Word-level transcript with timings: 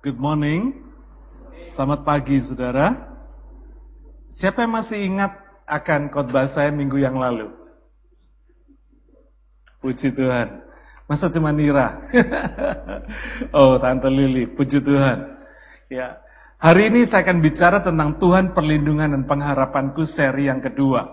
Good 0.00 0.16
morning. 0.16 0.80
Selamat 1.68 2.08
pagi, 2.08 2.40
saudara. 2.40 2.96
Siapa 4.32 4.64
yang 4.64 4.72
masih 4.72 5.04
ingat 5.04 5.36
akan 5.68 6.08
khotbah 6.08 6.48
saya 6.48 6.72
minggu 6.72 6.96
yang 6.96 7.20
lalu? 7.20 7.52
Puji 9.84 10.16
Tuhan. 10.16 10.64
Masa 11.04 11.28
cuma 11.28 11.52
Nira? 11.52 12.00
oh, 13.52 13.76
Tante 13.76 14.08
Lili, 14.08 14.48
puji 14.48 14.80
Tuhan. 14.80 15.36
Ya. 15.92 16.16
Hari 16.56 16.88
ini 16.88 17.04
saya 17.04 17.20
akan 17.28 17.44
bicara 17.44 17.84
tentang 17.84 18.16
Tuhan 18.16 18.56
perlindungan 18.56 19.12
dan 19.12 19.28
pengharapanku 19.28 20.08
seri 20.08 20.48
yang 20.48 20.64
kedua. 20.64 21.12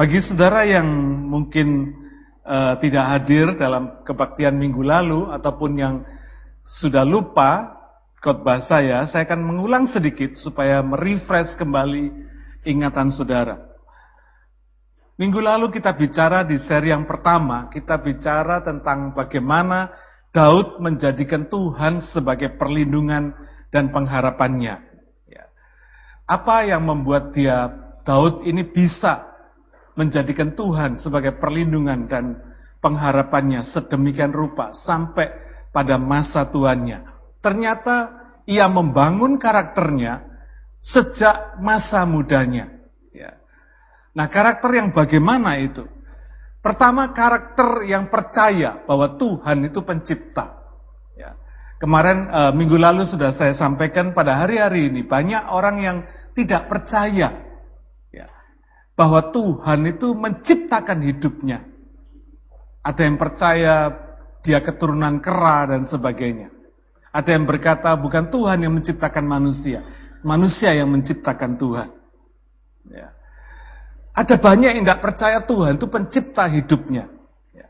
Bagi 0.00 0.16
saudara 0.24 0.64
yang 0.64 0.88
mungkin 1.28 1.92
uh, 2.40 2.72
tidak 2.80 3.04
hadir 3.04 3.52
dalam 3.60 4.00
kebaktian 4.08 4.56
minggu 4.56 4.80
lalu 4.80 5.28
ataupun 5.28 5.72
yang 5.76 5.94
sudah 6.64 7.04
lupa 7.04 7.77
khotbah 8.18 8.58
saya, 8.58 9.06
saya 9.06 9.26
akan 9.26 9.40
mengulang 9.42 9.84
sedikit 9.86 10.34
supaya 10.34 10.82
merefresh 10.82 11.54
kembali 11.54 12.10
ingatan 12.66 13.14
saudara. 13.14 13.68
Minggu 15.18 15.42
lalu 15.42 15.74
kita 15.74 15.90
bicara 15.98 16.46
di 16.46 16.54
seri 16.62 16.94
yang 16.94 17.02
pertama, 17.02 17.66
kita 17.70 17.98
bicara 17.98 18.62
tentang 18.62 19.14
bagaimana 19.18 19.90
Daud 20.30 20.78
menjadikan 20.78 21.50
Tuhan 21.50 21.98
sebagai 21.98 22.54
perlindungan 22.54 23.34
dan 23.74 23.90
pengharapannya. 23.90 24.78
Ya. 25.26 25.44
Apa 26.22 26.62
yang 26.70 26.86
membuat 26.86 27.34
dia 27.34 27.66
Daud 28.06 28.46
ini 28.46 28.62
bisa 28.62 29.26
menjadikan 29.98 30.54
Tuhan 30.54 30.94
sebagai 30.94 31.34
perlindungan 31.34 32.06
dan 32.06 32.38
pengharapannya 32.78 33.66
sedemikian 33.66 34.30
rupa 34.30 34.70
sampai 34.70 35.34
pada 35.74 35.98
masa 35.98 36.46
tuannya. 36.46 37.17
Ternyata 37.48 38.12
ia 38.44 38.68
membangun 38.68 39.40
karakternya 39.40 40.20
sejak 40.84 41.56
masa 41.64 42.04
mudanya. 42.04 42.68
Ya. 43.08 43.40
Nah 44.12 44.28
karakter 44.28 44.68
yang 44.76 44.92
bagaimana 44.92 45.56
itu? 45.56 45.88
Pertama 46.60 47.16
karakter 47.16 47.88
yang 47.88 48.12
percaya 48.12 48.84
bahwa 48.84 49.16
Tuhan 49.16 49.64
itu 49.64 49.80
pencipta. 49.80 50.60
Ya. 51.16 51.40
Kemarin 51.80 52.28
e, 52.28 52.40
minggu 52.52 52.76
lalu 52.76 53.08
sudah 53.08 53.32
saya 53.32 53.56
sampaikan 53.56 54.12
pada 54.12 54.44
hari-hari 54.44 54.92
ini 54.92 55.08
banyak 55.08 55.48
orang 55.48 55.80
yang 55.80 55.96
tidak 56.36 56.68
percaya 56.68 57.32
ya, 58.12 58.28
bahwa 58.92 59.32
Tuhan 59.32 59.88
itu 59.88 60.12
menciptakan 60.12 61.00
hidupnya. 61.00 61.64
Ada 62.84 63.08
yang 63.08 63.16
percaya 63.16 63.74
dia 64.44 64.60
keturunan 64.60 65.24
kera 65.24 65.72
dan 65.72 65.88
sebagainya. 65.88 66.57
Ada 67.08 67.34
yang 67.36 67.48
berkata 67.48 67.96
bukan 67.96 68.28
Tuhan 68.28 68.64
yang 68.64 68.72
menciptakan 68.76 69.24
manusia, 69.24 69.80
manusia 70.20 70.76
yang 70.76 70.92
menciptakan 70.92 71.56
Tuhan. 71.56 71.88
Ya. 72.88 73.16
Ada 74.12 74.36
banyak 74.36 74.70
yang 74.76 74.84
tidak 74.84 75.02
percaya 75.04 75.38
Tuhan 75.44 75.78
itu 75.78 75.86
pencipta 75.88 76.44
hidupnya. 76.50 77.08
Ya. 77.54 77.68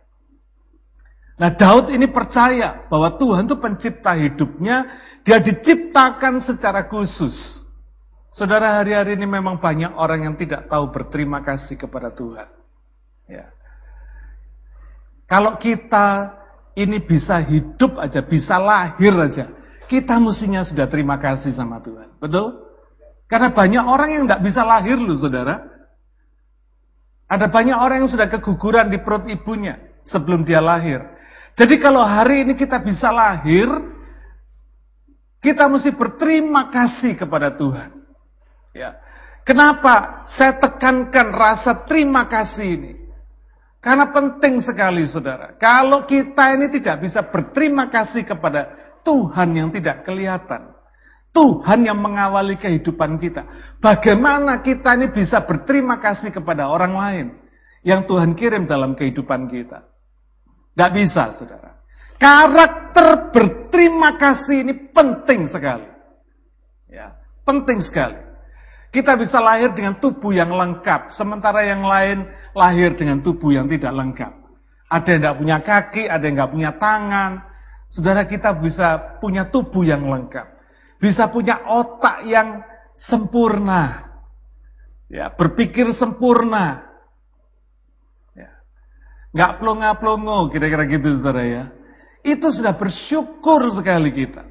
Nah 1.38 1.50
Daud 1.54 1.94
ini 1.94 2.10
percaya 2.10 2.88
bahwa 2.88 3.14
Tuhan 3.14 3.46
itu 3.46 3.56
pencipta 3.60 4.18
hidupnya, 4.18 4.90
dia 5.22 5.38
diciptakan 5.38 6.42
secara 6.42 6.90
khusus. 6.90 7.62
Saudara 8.28 8.78
hari-hari 8.78 9.18
ini 9.18 9.26
memang 9.26 9.58
banyak 9.58 9.94
orang 9.98 10.28
yang 10.28 10.34
tidak 10.38 10.66
tahu 10.70 10.90
berterima 10.94 11.42
kasih 11.42 11.78
kepada 11.78 12.10
Tuhan. 12.14 12.48
Ya. 13.28 13.50
Kalau 15.28 15.60
kita 15.60 16.37
ini 16.78 17.02
bisa 17.02 17.42
hidup 17.42 17.98
aja, 17.98 18.22
bisa 18.22 18.62
lahir 18.62 19.10
aja. 19.18 19.50
Kita 19.90 20.22
mestinya 20.22 20.62
sudah 20.62 20.86
terima 20.86 21.18
kasih 21.18 21.50
sama 21.50 21.82
Tuhan. 21.82 22.22
Betul? 22.22 22.70
Karena 23.26 23.50
banyak 23.50 23.84
orang 23.84 24.10
yang 24.14 24.22
tidak 24.24 24.42
bisa 24.46 24.62
lahir 24.62 24.96
loh 24.96 25.18
saudara. 25.18 25.66
Ada 27.28 27.50
banyak 27.50 27.76
orang 27.76 28.06
yang 28.06 28.10
sudah 28.10 28.30
keguguran 28.30 28.88
di 28.88 29.02
perut 29.02 29.28
ibunya 29.28 29.76
sebelum 30.06 30.48
dia 30.48 30.64
lahir. 30.64 31.04
Jadi 31.58 31.76
kalau 31.76 32.00
hari 32.00 32.46
ini 32.46 32.56
kita 32.56 32.80
bisa 32.80 33.12
lahir, 33.12 33.68
kita 35.42 35.68
mesti 35.68 35.92
berterima 35.92 36.72
kasih 36.72 37.18
kepada 37.18 37.52
Tuhan. 37.52 37.90
Ya. 38.72 39.02
Kenapa 39.44 40.22
saya 40.28 40.56
tekankan 40.56 41.32
rasa 41.32 41.84
terima 41.84 42.28
kasih 42.28 42.68
ini? 42.80 42.92
Karena 43.78 44.10
penting 44.10 44.58
sekali 44.58 45.06
saudara. 45.06 45.54
Kalau 45.54 46.02
kita 46.02 46.58
ini 46.58 46.66
tidak 46.66 47.06
bisa 47.06 47.22
berterima 47.22 47.86
kasih 47.88 48.26
kepada 48.26 48.74
Tuhan 49.06 49.54
yang 49.54 49.70
tidak 49.70 50.02
kelihatan. 50.02 50.74
Tuhan 51.30 51.86
yang 51.86 52.02
mengawali 52.02 52.58
kehidupan 52.58 53.22
kita. 53.22 53.46
Bagaimana 53.78 54.58
kita 54.64 54.98
ini 54.98 55.14
bisa 55.14 55.46
berterima 55.46 56.02
kasih 56.02 56.34
kepada 56.34 56.66
orang 56.66 56.94
lain. 56.98 57.26
Yang 57.86 58.10
Tuhan 58.10 58.34
kirim 58.34 58.66
dalam 58.66 58.98
kehidupan 58.98 59.46
kita. 59.46 59.86
Tidak 60.74 60.90
bisa 60.94 61.30
saudara. 61.30 61.78
Karakter 62.18 63.30
berterima 63.30 64.18
kasih 64.18 64.66
ini 64.66 64.74
penting 64.90 65.46
sekali. 65.46 65.86
Ya, 66.90 67.14
penting 67.46 67.78
sekali. 67.78 68.27
Kita 68.88 69.20
bisa 69.20 69.36
lahir 69.44 69.76
dengan 69.76 70.00
tubuh 70.00 70.32
yang 70.32 70.48
lengkap, 70.48 71.12
sementara 71.12 71.60
yang 71.68 71.84
lain 71.84 72.24
lahir 72.56 72.96
dengan 72.96 73.20
tubuh 73.20 73.52
yang 73.52 73.68
tidak 73.68 73.92
lengkap. 73.92 74.32
Ada 74.88 75.08
yang 75.12 75.20
tidak 75.20 75.36
punya 75.36 75.56
kaki, 75.60 76.02
ada 76.08 76.24
yang 76.24 76.36
tidak 76.40 76.52
punya 76.56 76.70
tangan. 76.80 77.32
Saudara 77.92 78.24
kita 78.24 78.56
bisa 78.56 79.20
punya 79.20 79.44
tubuh 79.44 79.84
yang 79.84 80.08
lengkap. 80.08 80.56
Bisa 80.96 81.28
punya 81.28 81.60
otak 81.68 82.24
yang 82.24 82.64
sempurna. 82.96 84.08
Ya, 85.12 85.28
berpikir 85.28 85.92
sempurna. 85.92 86.88
Ya. 88.32 88.56
Nggak 89.36 89.52
plonga-plongo, 89.60 90.48
kira-kira 90.48 90.88
gitu 90.88 91.12
saudara 91.12 91.44
ya. 91.44 91.64
Itu 92.24 92.48
sudah 92.48 92.72
bersyukur 92.72 93.68
sekali 93.68 94.08
kita. 94.16 94.48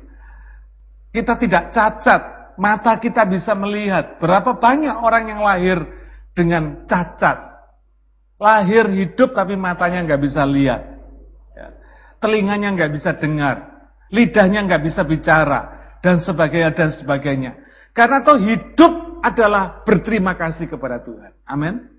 Kita 1.10 1.34
tidak 1.42 1.74
cacat, 1.74 2.37
mata 2.58 2.98
kita 2.98 3.24
bisa 3.30 3.54
melihat. 3.54 4.18
Berapa 4.20 4.58
banyak 4.58 4.94
orang 5.00 5.32
yang 5.32 5.42
lahir 5.46 5.88
dengan 6.34 6.84
cacat. 6.90 7.48
Lahir 8.38 8.86
hidup 8.90 9.34
tapi 9.34 9.58
matanya 9.58 10.06
nggak 10.06 10.22
bisa 10.22 10.46
lihat. 10.46 10.82
Ya. 11.58 11.74
Telinganya 12.22 12.74
nggak 12.74 12.92
bisa 12.94 13.18
dengar. 13.18 13.90
Lidahnya 14.14 14.66
nggak 14.66 14.84
bisa 14.84 15.02
bicara. 15.06 15.78
Dan 16.02 16.22
sebagainya 16.22 16.74
dan 16.78 16.90
sebagainya. 16.94 17.58
Karena 17.94 18.22
toh 18.22 18.38
hidup 18.38 19.26
adalah 19.26 19.82
berterima 19.82 20.38
kasih 20.38 20.70
kepada 20.70 21.02
Tuhan. 21.02 21.34
Amin. 21.50 21.90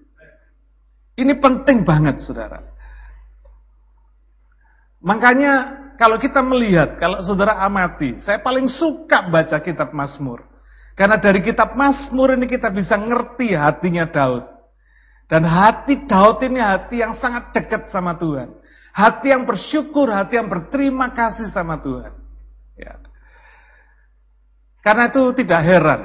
Ini 1.19 1.35
penting 1.43 1.83
banget 1.83 2.23
saudara. 2.23 2.63
Makanya 5.03 5.79
kalau 5.99 6.15
kita 6.23 6.47
melihat, 6.47 6.95
kalau 6.95 7.19
saudara 7.19 7.59
amati, 7.59 8.23
saya 8.23 8.39
paling 8.39 8.71
suka 8.71 9.27
baca 9.27 9.59
kitab 9.59 9.91
Mazmur. 9.91 10.47
Karena 10.99 11.15
dari 11.15 11.39
kitab 11.39 11.79
Mazmur 11.79 12.35
ini 12.35 12.51
kita 12.51 12.75
bisa 12.75 12.99
ngerti 12.99 13.55
hatinya 13.55 14.11
Daud. 14.11 14.43
Dan 15.31 15.47
hati 15.47 16.11
Daud 16.11 16.43
ini 16.43 16.59
hati 16.59 17.07
yang 17.07 17.15
sangat 17.15 17.55
dekat 17.55 17.87
sama 17.87 18.19
Tuhan. 18.19 18.51
Hati 18.91 19.31
yang 19.31 19.47
bersyukur, 19.47 20.11
hati 20.11 20.43
yang 20.43 20.51
berterima 20.51 21.15
kasih 21.15 21.47
sama 21.47 21.79
Tuhan. 21.79 22.11
Ya. 22.75 22.99
Karena 24.83 25.07
itu 25.07 25.31
tidak 25.39 25.61
heran. 25.63 26.03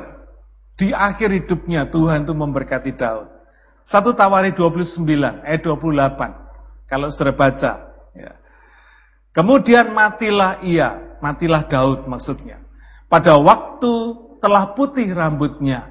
Di 0.77 0.93
akhir 0.93 1.41
hidupnya 1.41 1.89
Tuhan 1.89 2.29
itu 2.29 2.37
memberkati 2.37 2.93
Daud. 2.93 3.33
Satu 3.81 4.13
Tawari 4.13 4.53
29, 4.53 5.01
ayat 5.41 5.61
28. 5.65 6.85
Kalau 6.85 7.09
sudah 7.09 7.33
baca. 7.33 7.71
Ya. 8.13 8.37
Kemudian 9.33 9.89
matilah 9.89 10.62
ia, 10.62 11.18
matilah 11.18 11.65
Daud 11.65 12.06
maksudnya. 12.06 12.62
Pada 13.09 13.41
waktu 13.41 14.22
telah 14.44 14.75
putih 14.75 15.07
rambutnya, 15.16 15.88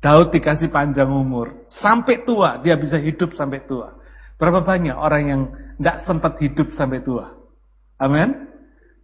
Daud 0.00 0.32
dikasih 0.32 0.72
panjang 0.72 1.12
umur. 1.12 1.68
Sampai 1.68 2.24
tua, 2.24 2.56
dia 2.64 2.80
bisa 2.80 2.96
hidup 2.96 3.36
sampai 3.36 3.60
tua. 3.60 3.92
Berapa 4.40 4.64
banyak 4.64 4.96
orang 4.96 5.22
yang 5.28 5.42
tidak 5.76 5.96
sempat 6.00 6.40
hidup 6.40 6.72
sampai 6.72 7.04
tua? 7.04 7.36
Amin. 8.00 8.48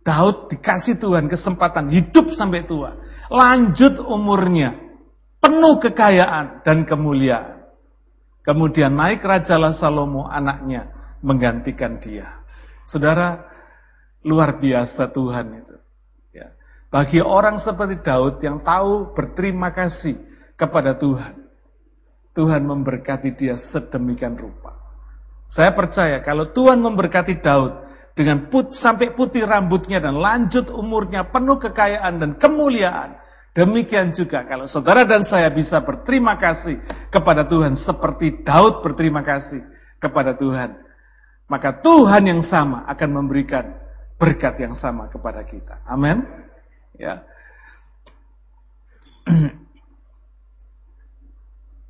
Daud 0.01 0.49
dikasih 0.49 0.97
Tuhan 0.97 1.29
kesempatan 1.29 1.93
hidup 1.93 2.33
sampai 2.33 2.65
tua. 2.65 2.97
Lanjut 3.29 4.01
umurnya. 4.01 4.81
Penuh 5.43 5.77
kekayaan 5.83 6.65
dan 6.65 6.89
kemuliaan. 6.89 7.67
Kemudian 8.43 8.95
naik 8.95 9.23
Raja 9.23 9.59
Salomo 9.71 10.27
anaknya 10.27 10.91
menggantikan 11.23 12.03
dia. 12.03 12.43
Saudara, 12.83 13.47
luar 14.27 14.59
biasa 14.59 15.11
Tuhan 15.11 15.47
itu. 15.63 15.77
Bagi 16.93 17.25
orang 17.25 17.57
seperti 17.57 18.05
Daud 18.05 18.45
yang 18.45 18.61
tahu 18.61 19.17
berterima 19.17 19.73
kasih 19.73 20.13
kepada 20.61 20.93
Tuhan, 20.93 21.41
Tuhan 22.37 22.69
memberkati 22.69 23.33
dia 23.33 23.57
sedemikian 23.57 24.37
rupa. 24.37 24.77
Saya 25.49 25.73
percaya 25.73 26.21
kalau 26.21 26.53
Tuhan 26.53 26.85
memberkati 26.85 27.41
Daud 27.41 27.81
dengan 28.13 28.53
put, 28.53 28.77
sampai 28.77 29.17
putih 29.17 29.49
rambutnya 29.49 30.05
dan 30.05 30.21
lanjut 30.21 30.69
umurnya 30.69 31.33
penuh 31.33 31.57
kekayaan 31.57 32.21
dan 32.21 32.31
kemuliaan. 32.37 33.17
Demikian 33.57 34.13
juga 34.13 34.45
kalau 34.45 34.69
saudara 34.69 35.09
dan 35.09 35.25
saya 35.25 35.49
bisa 35.49 35.81
berterima 35.81 36.37
kasih 36.37 36.77
kepada 37.09 37.49
Tuhan 37.49 37.73
seperti 37.73 38.45
Daud 38.45 38.85
berterima 38.85 39.25
kasih 39.25 39.65
kepada 39.97 40.37
Tuhan. 40.37 40.77
Maka 41.49 41.81
Tuhan 41.81 42.29
yang 42.29 42.45
sama 42.45 42.85
akan 42.85 43.11
memberikan 43.17 43.81
berkat 44.21 44.61
yang 44.61 44.77
sama 44.77 45.09
kepada 45.09 45.41
kita. 45.45 45.85
Amin. 45.89 46.42
Ya. 47.03 47.27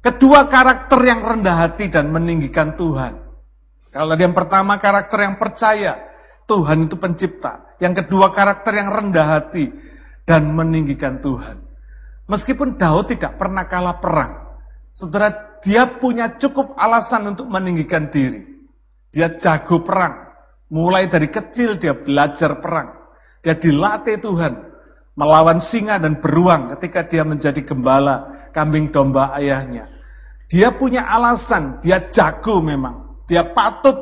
Kedua 0.08 0.48
karakter 0.48 0.98
yang 1.04 1.20
rendah 1.20 1.68
hati 1.68 1.92
dan 1.92 2.08
meninggikan 2.08 2.74
Tuhan. 2.74 3.20
Kalau 3.92 4.08
tadi 4.08 4.24
yang 4.24 4.32
pertama 4.32 4.80
karakter 4.80 5.20
yang 5.20 5.36
percaya, 5.36 6.00
Tuhan 6.48 6.88
itu 6.88 6.96
pencipta. 6.96 7.76
Yang 7.76 8.02
kedua 8.02 8.32
karakter 8.32 8.72
yang 8.72 8.88
rendah 8.88 9.26
hati 9.36 9.68
dan 10.24 10.56
meninggikan 10.56 11.20
Tuhan. 11.20 11.60
Meskipun 12.24 12.80
Daud 12.80 13.12
tidak 13.12 13.36
pernah 13.36 13.68
kalah 13.68 14.00
perang, 14.00 14.56
saudara 14.96 15.60
dia 15.60 15.86
punya 16.00 16.40
cukup 16.40 16.72
alasan 16.80 17.36
untuk 17.36 17.52
meninggikan 17.52 18.08
diri. 18.08 18.64
Dia 19.12 19.36
jago 19.36 19.84
perang. 19.84 20.32
Mulai 20.72 21.12
dari 21.12 21.28
kecil 21.28 21.76
dia 21.76 21.92
belajar 21.92 22.64
perang. 22.64 22.96
Dia 23.44 23.60
dilatih 23.60 24.16
Tuhan 24.18 24.71
melawan 25.12 25.60
singa 25.60 26.00
dan 26.00 26.18
beruang 26.20 26.72
ketika 26.76 27.04
dia 27.04 27.22
menjadi 27.22 27.60
gembala 27.64 28.48
kambing 28.52 28.92
domba 28.92 29.32
ayahnya. 29.36 29.88
Dia 30.52 30.72
punya 30.76 31.08
alasan, 31.08 31.80
dia 31.80 32.12
jago 32.12 32.60
memang. 32.60 33.24
Dia 33.24 33.56
patut 33.56 33.96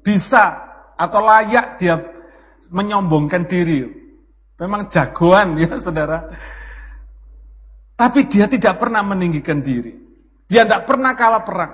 bisa 0.00 0.64
atau 0.96 1.20
layak 1.20 1.76
dia 1.76 2.00
menyombongkan 2.72 3.44
diri. 3.44 3.84
Memang 4.56 4.88
jagoan 4.88 5.60
ya 5.60 5.76
saudara. 5.84 6.32
Tapi 7.94 8.26
dia 8.26 8.48
tidak 8.48 8.80
pernah 8.80 9.04
meninggikan 9.04 9.60
diri. 9.60 9.92
Dia 10.48 10.64
tidak 10.64 10.88
pernah 10.88 11.12
kalah 11.14 11.44
perang. 11.44 11.72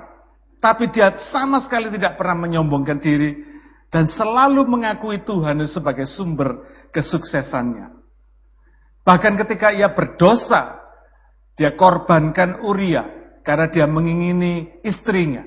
Tapi 0.61 0.93
dia 0.93 1.17
sama 1.17 1.63
sekali 1.63 1.89
tidak 1.89 2.21
pernah 2.21 2.45
menyombongkan 2.45 2.99
diri. 3.01 3.47
Dan 3.91 4.07
selalu 4.07 4.67
mengakui 4.69 5.19
Tuhan 5.23 5.63
sebagai 5.67 6.07
sumber 6.07 6.67
kesuksesannya. 6.95 8.00
Bahkan 9.05 9.33
ketika 9.41 9.73
ia 9.73 9.91
berdosa, 9.93 10.81
dia 11.57 11.73
korbankan 11.77 12.61
Uria 12.65 13.09
karena 13.45 13.67
dia 13.69 13.87
mengingini 13.89 14.81
istrinya. 14.85 15.45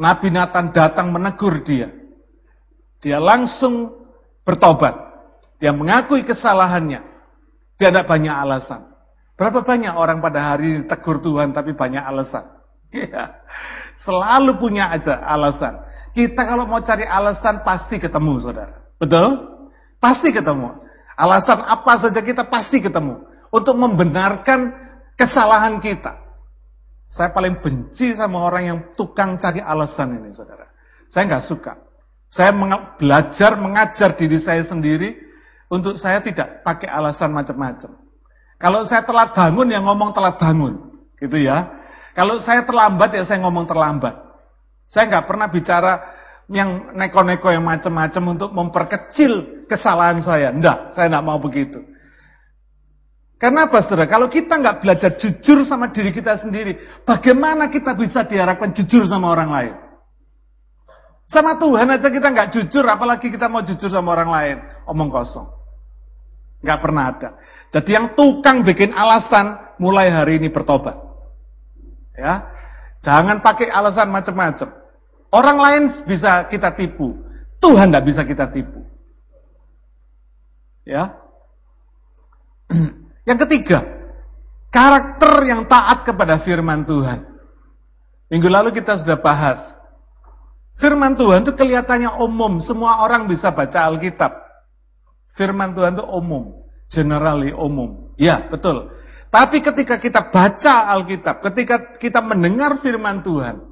Nabi 0.00 0.32
Nathan 0.32 0.72
datang 0.72 1.12
menegur 1.12 1.60
dia. 1.60 1.92
Dia 3.00 3.20
langsung 3.20 3.92
bertobat. 4.44 4.96
Dia 5.60 5.76
mengakui 5.76 6.24
kesalahannya. 6.24 7.04
Dia 7.76 7.88
tidak 7.92 8.08
banyak 8.08 8.32
alasan. 8.32 8.90
Berapa 9.36 9.64
banyak 9.64 9.96
orang 9.96 10.20
pada 10.20 10.52
hari 10.52 10.76
ini 10.76 10.82
tegur 10.84 11.20
Tuhan 11.20 11.56
tapi 11.56 11.72
banyak 11.76 12.02
alasan. 12.02 12.46
Ya, 12.90 13.46
selalu 13.94 14.58
punya 14.58 14.90
aja 14.90 15.22
alasan. 15.22 15.78
Kita 16.10 16.42
kalau 16.42 16.66
mau 16.66 16.82
cari 16.82 17.06
alasan 17.06 17.62
pasti 17.62 18.02
ketemu 18.02 18.42
saudara. 18.42 18.82
Betul? 18.98 19.46
Pasti 20.02 20.34
ketemu. 20.34 20.89
Alasan 21.20 21.60
apa 21.68 22.00
saja 22.00 22.24
kita 22.24 22.48
pasti 22.48 22.80
ketemu. 22.80 23.28
Untuk 23.52 23.76
membenarkan 23.76 24.72
kesalahan 25.20 25.84
kita. 25.84 26.16
Saya 27.10 27.34
paling 27.34 27.60
benci 27.60 28.14
sama 28.16 28.46
orang 28.46 28.62
yang 28.64 28.78
tukang 28.96 29.36
cari 29.36 29.60
alasan 29.60 30.16
ini, 30.16 30.30
saudara. 30.32 30.70
Saya 31.10 31.26
nggak 31.28 31.44
suka. 31.44 31.72
Saya 32.30 32.54
meng 32.54 32.70
belajar 32.94 33.58
mengajar 33.58 34.14
diri 34.14 34.38
saya 34.38 34.62
sendiri 34.62 35.18
untuk 35.66 35.98
saya 35.98 36.22
tidak 36.22 36.62
pakai 36.62 36.86
alasan 36.86 37.34
macam-macam. 37.34 37.98
Kalau 38.62 38.86
saya 38.86 39.02
telat 39.02 39.34
bangun, 39.34 39.74
ya 39.74 39.82
ngomong 39.82 40.14
telat 40.14 40.38
bangun, 40.38 41.02
gitu 41.18 41.36
ya. 41.42 41.74
Kalau 42.14 42.38
saya 42.38 42.62
terlambat, 42.62 43.18
ya 43.18 43.26
saya 43.26 43.42
ngomong 43.42 43.66
terlambat. 43.66 44.14
Saya 44.86 45.10
nggak 45.10 45.26
pernah 45.26 45.50
bicara 45.50 45.92
yang 46.50 46.98
neko-neko 46.98 47.54
yang 47.54 47.62
macam-macam 47.62 48.22
untuk 48.34 48.50
memperkecil 48.50 49.64
kesalahan 49.70 50.18
saya. 50.18 50.50
Enggak, 50.50 50.90
saya 50.90 51.06
nggak 51.06 51.26
mau 51.26 51.38
begitu. 51.38 51.86
Karena 53.40 53.70
apa 53.70 53.80
saudara? 53.80 54.10
Kalau 54.10 54.28
kita 54.28 54.60
nggak 54.60 54.84
belajar 54.84 55.10
jujur 55.16 55.64
sama 55.64 55.88
diri 55.94 56.12
kita 56.12 56.36
sendiri, 56.36 56.76
bagaimana 57.06 57.72
kita 57.72 57.96
bisa 57.96 58.26
diharapkan 58.26 58.76
jujur 58.76 59.06
sama 59.08 59.32
orang 59.32 59.48
lain? 59.48 59.74
Sama 61.30 61.56
Tuhan 61.56 61.88
aja 61.88 62.10
kita 62.10 62.34
nggak 62.34 62.50
jujur, 62.50 62.84
apalagi 62.84 63.30
kita 63.30 63.46
mau 63.46 63.62
jujur 63.62 63.88
sama 63.88 64.12
orang 64.18 64.28
lain. 64.28 64.56
Omong 64.90 65.08
kosong. 65.08 65.46
Nggak 66.60 66.78
pernah 66.82 67.04
ada. 67.14 67.28
Jadi 67.70 67.90
yang 67.94 68.12
tukang 68.18 68.66
bikin 68.66 68.92
alasan, 68.92 69.56
mulai 69.78 70.10
hari 70.10 70.42
ini 70.42 70.50
bertobat. 70.50 70.98
Ya, 72.18 72.50
Jangan 73.00 73.40
pakai 73.40 73.72
alasan 73.72 74.12
macam-macam. 74.12 74.79
Orang 75.30 75.62
lain 75.62 75.86
bisa 76.06 76.46
kita 76.50 76.74
tipu. 76.74 77.14
Tuhan 77.62 77.94
nggak 77.94 78.06
bisa 78.06 78.22
kita 78.26 78.50
tipu. 78.50 78.82
Ya, 80.82 81.20
Yang 83.28 83.46
ketiga, 83.46 83.78
karakter 84.74 85.46
yang 85.46 85.66
taat 85.70 86.02
kepada 86.06 86.38
firman 86.42 86.82
Tuhan. 86.82 87.26
Minggu 88.30 88.50
lalu 88.50 88.74
kita 88.74 88.98
sudah 88.98 89.18
bahas. 89.18 89.78
Firman 90.78 91.14
Tuhan 91.14 91.44
itu 91.44 91.52
kelihatannya 91.52 92.18
umum, 92.24 92.58
semua 92.58 93.04
orang 93.04 93.28
bisa 93.28 93.52
baca 93.52 93.86
Alkitab. 93.86 94.32
Firman 95.30 95.76
Tuhan 95.76 95.94
itu 95.94 96.06
umum, 96.10 96.66
generally 96.90 97.52
umum. 97.52 98.10
Ya, 98.16 98.48
betul. 98.48 98.90
Tapi 99.30 99.62
ketika 99.62 100.00
kita 100.00 100.32
baca 100.32 100.90
Alkitab, 100.90 101.44
ketika 101.46 101.94
kita 102.00 102.18
mendengar 102.24 102.74
firman 102.80 103.22
Tuhan, 103.22 103.62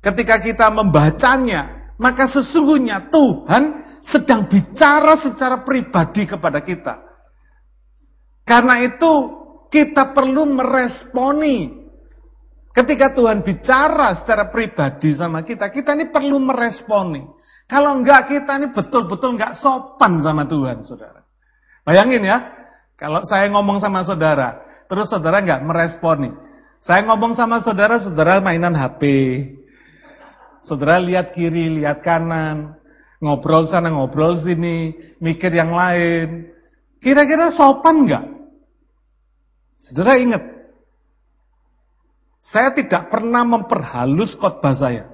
ketika 0.00 0.40
kita 0.40 0.68
membacanya, 0.72 1.92
maka 2.00 2.24
sesungguhnya 2.24 3.12
Tuhan 3.12 3.84
sedang 4.00 4.48
bicara 4.48 5.16
secara 5.16 5.60
pribadi 5.64 6.24
kepada 6.24 6.64
kita. 6.64 7.04
Karena 8.48 8.80
itu 8.82 9.12
kita 9.70 10.16
perlu 10.16 10.48
meresponi. 10.48 11.78
Ketika 12.70 13.12
Tuhan 13.12 13.42
bicara 13.42 14.14
secara 14.14 14.48
pribadi 14.48 15.10
sama 15.12 15.42
kita, 15.44 15.68
kita 15.70 15.94
ini 15.98 16.08
perlu 16.08 16.38
meresponi. 16.38 17.22
Kalau 17.70 17.98
enggak, 17.98 18.30
kita 18.30 18.58
ini 18.58 18.74
betul-betul 18.74 19.38
enggak 19.38 19.54
sopan 19.54 20.18
sama 20.18 20.46
Tuhan, 20.46 20.82
saudara. 20.82 21.22
Bayangin 21.86 22.26
ya, 22.26 22.50
kalau 22.98 23.22
saya 23.22 23.46
ngomong 23.50 23.78
sama 23.78 24.02
saudara, 24.02 24.62
terus 24.90 25.10
saudara 25.10 25.42
enggak 25.42 25.62
meresponi. 25.62 26.30
Saya 26.82 27.06
ngomong 27.06 27.34
sama 27.38 27.62
saudara, 27.62 27.98
saudara 28.02 28.42
mainan 28.42 28.74
HP. 28.74 29.02
Saudara 30.60 31.00
lihat 31.00 31.32
kiri, 31.32 31.80
lihat 31.80 32.04
kanan, 32.04 32.76
ngobrol 33.20 33.64
sana, 33.64 33.88
ngobrol 33.92 34.36
sini, 34.36 34.92
mikir 35.20 35.52
yang 35.52 35.72
lain. 35.72 36.52
Kira-kira 37.00 37.48
sopan 37.48 38.04
enggak? 38.04 38.24
Saudara 39.80 40.20
ingat, 40.20 40.44
saya 42.44 42.72
tidak 42.76 43.08
pernah 43.08 43.44
memperhalus 43.44 44.36
khotbah 44.36 44.76
saya. 44.76 45.08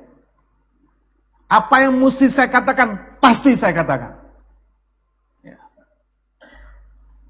Apa 1.47 1.87
yang 1.87 2.03
mesti 2.03 2.27
saya 2.27 2.51
katakan, 2.51 3.23
pasti 3.23 3.55
saya 3.55 3.71
katakan. 3.71 4.19
Ya. 5.47 5.63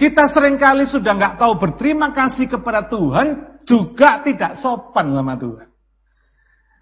Kita 0.01 0.25
sering 0.25 0.57
kali 0.57 0.89
sudah 0.89 1.13
nggak 1.13 1.37
tahu 1.37 1.61
berterima 1.61 2.17
kasih 2.17 2.49
kepada 2.49 2.89
Tuhan, 2.89 3.61
juga 3.69 4.25
tidak 4.25 4.57
sopan 4.57 5.13
sama 5.13 5.37
Tuhan. 5.37 5.66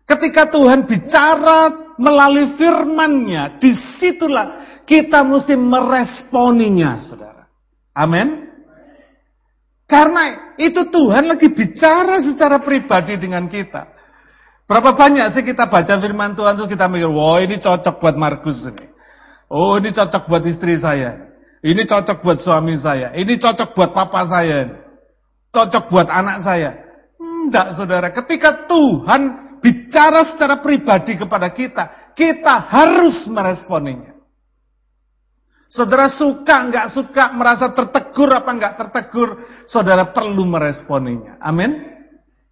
Ketika 0.05 0.53
Tuhan 0.53 0.85
bicara 0.85 1.73
melalui 1.97 2.45
firman-Nya, 2.45 3.57
di 3.57 3.73
situlah 3.73 4.61
kita 4.85 5.25
mesti 5.25 5.57
meresponinya, 5.57 7.01
saudara. 7.01 7.49
Amin. 7.97 8.53
Karena 9.89 10.55
itu 10.61 10.89
Tuhan 10.89 11.29
lagi 11.29 11.49
bicara 11.53 12.21
secara 12.21 12.61
pribadi 12.61 13.17
dengan 13.17 13.49
kita. 13.49 13.93
Berapa 14.65 14.97
banyak 14.97 15.29
sih 15.29 15.45
kita 15.45 15.69
baca 15.69 16.01
firman 16.01 16.37
Tuhan 16.37 16.57
terus 16.57 16.73
kita 16.73 16.89
mikir, 16.89 17.13
wah 17.13 17.41
ini 17.41 17.61
cocok 17.61 18.01
buat 18.01 18.17
Markus 18.17 18.65
ini. 18.65 18.89
Oh 19.53 19.77
ini 19.77 19.93
cocok 19.93 20.25
buat 20.25 20.45
istri 20.49 20.81
saya. 20.81 21.37
Ini 21.61 21.85
cocok 21.85 22.25
buat 22.25 22.41
suami 22.41 22.77
saya. 22.77 23.13
Ini 23.13 23.41
cocok 23.41 23.77
buat 23.77 23.93
papa 23.93 24.25
saya. 24.25 24.85
Cocok 25.53 25.85
buat 25.93 26.09
anak 26.09 26.41
saya. 26.41 26.81
Enggak 27.21 27.77
saudara, 27.77 28.09
ketika 28.09 28.65
Tuhan 28.69 29.44
bicara 29.65 30.21
secara 30.21 30.61
pribadi 30.61 31.17
kepada 31.17 31.49
kita, 31.49 32.13
kita 32.13 32.69
harus 32.69 33.25
meresponinya. 33.33 34.13
Saudara 35.73 36.07
suka, 36.13 36.69
nggak 36.69 36.87
suka, 36.93 37.33
merasa 37.33 37.73
tertegur 37.73 38.29
apa 38.29 38.53
nggak 38.53 38.75
tertegur, 38.77 39.49
saudara 39.65 40.13
perlu 40.13 40.45
meresponinya. 40.45 41.41
Amin. 41.41 41.97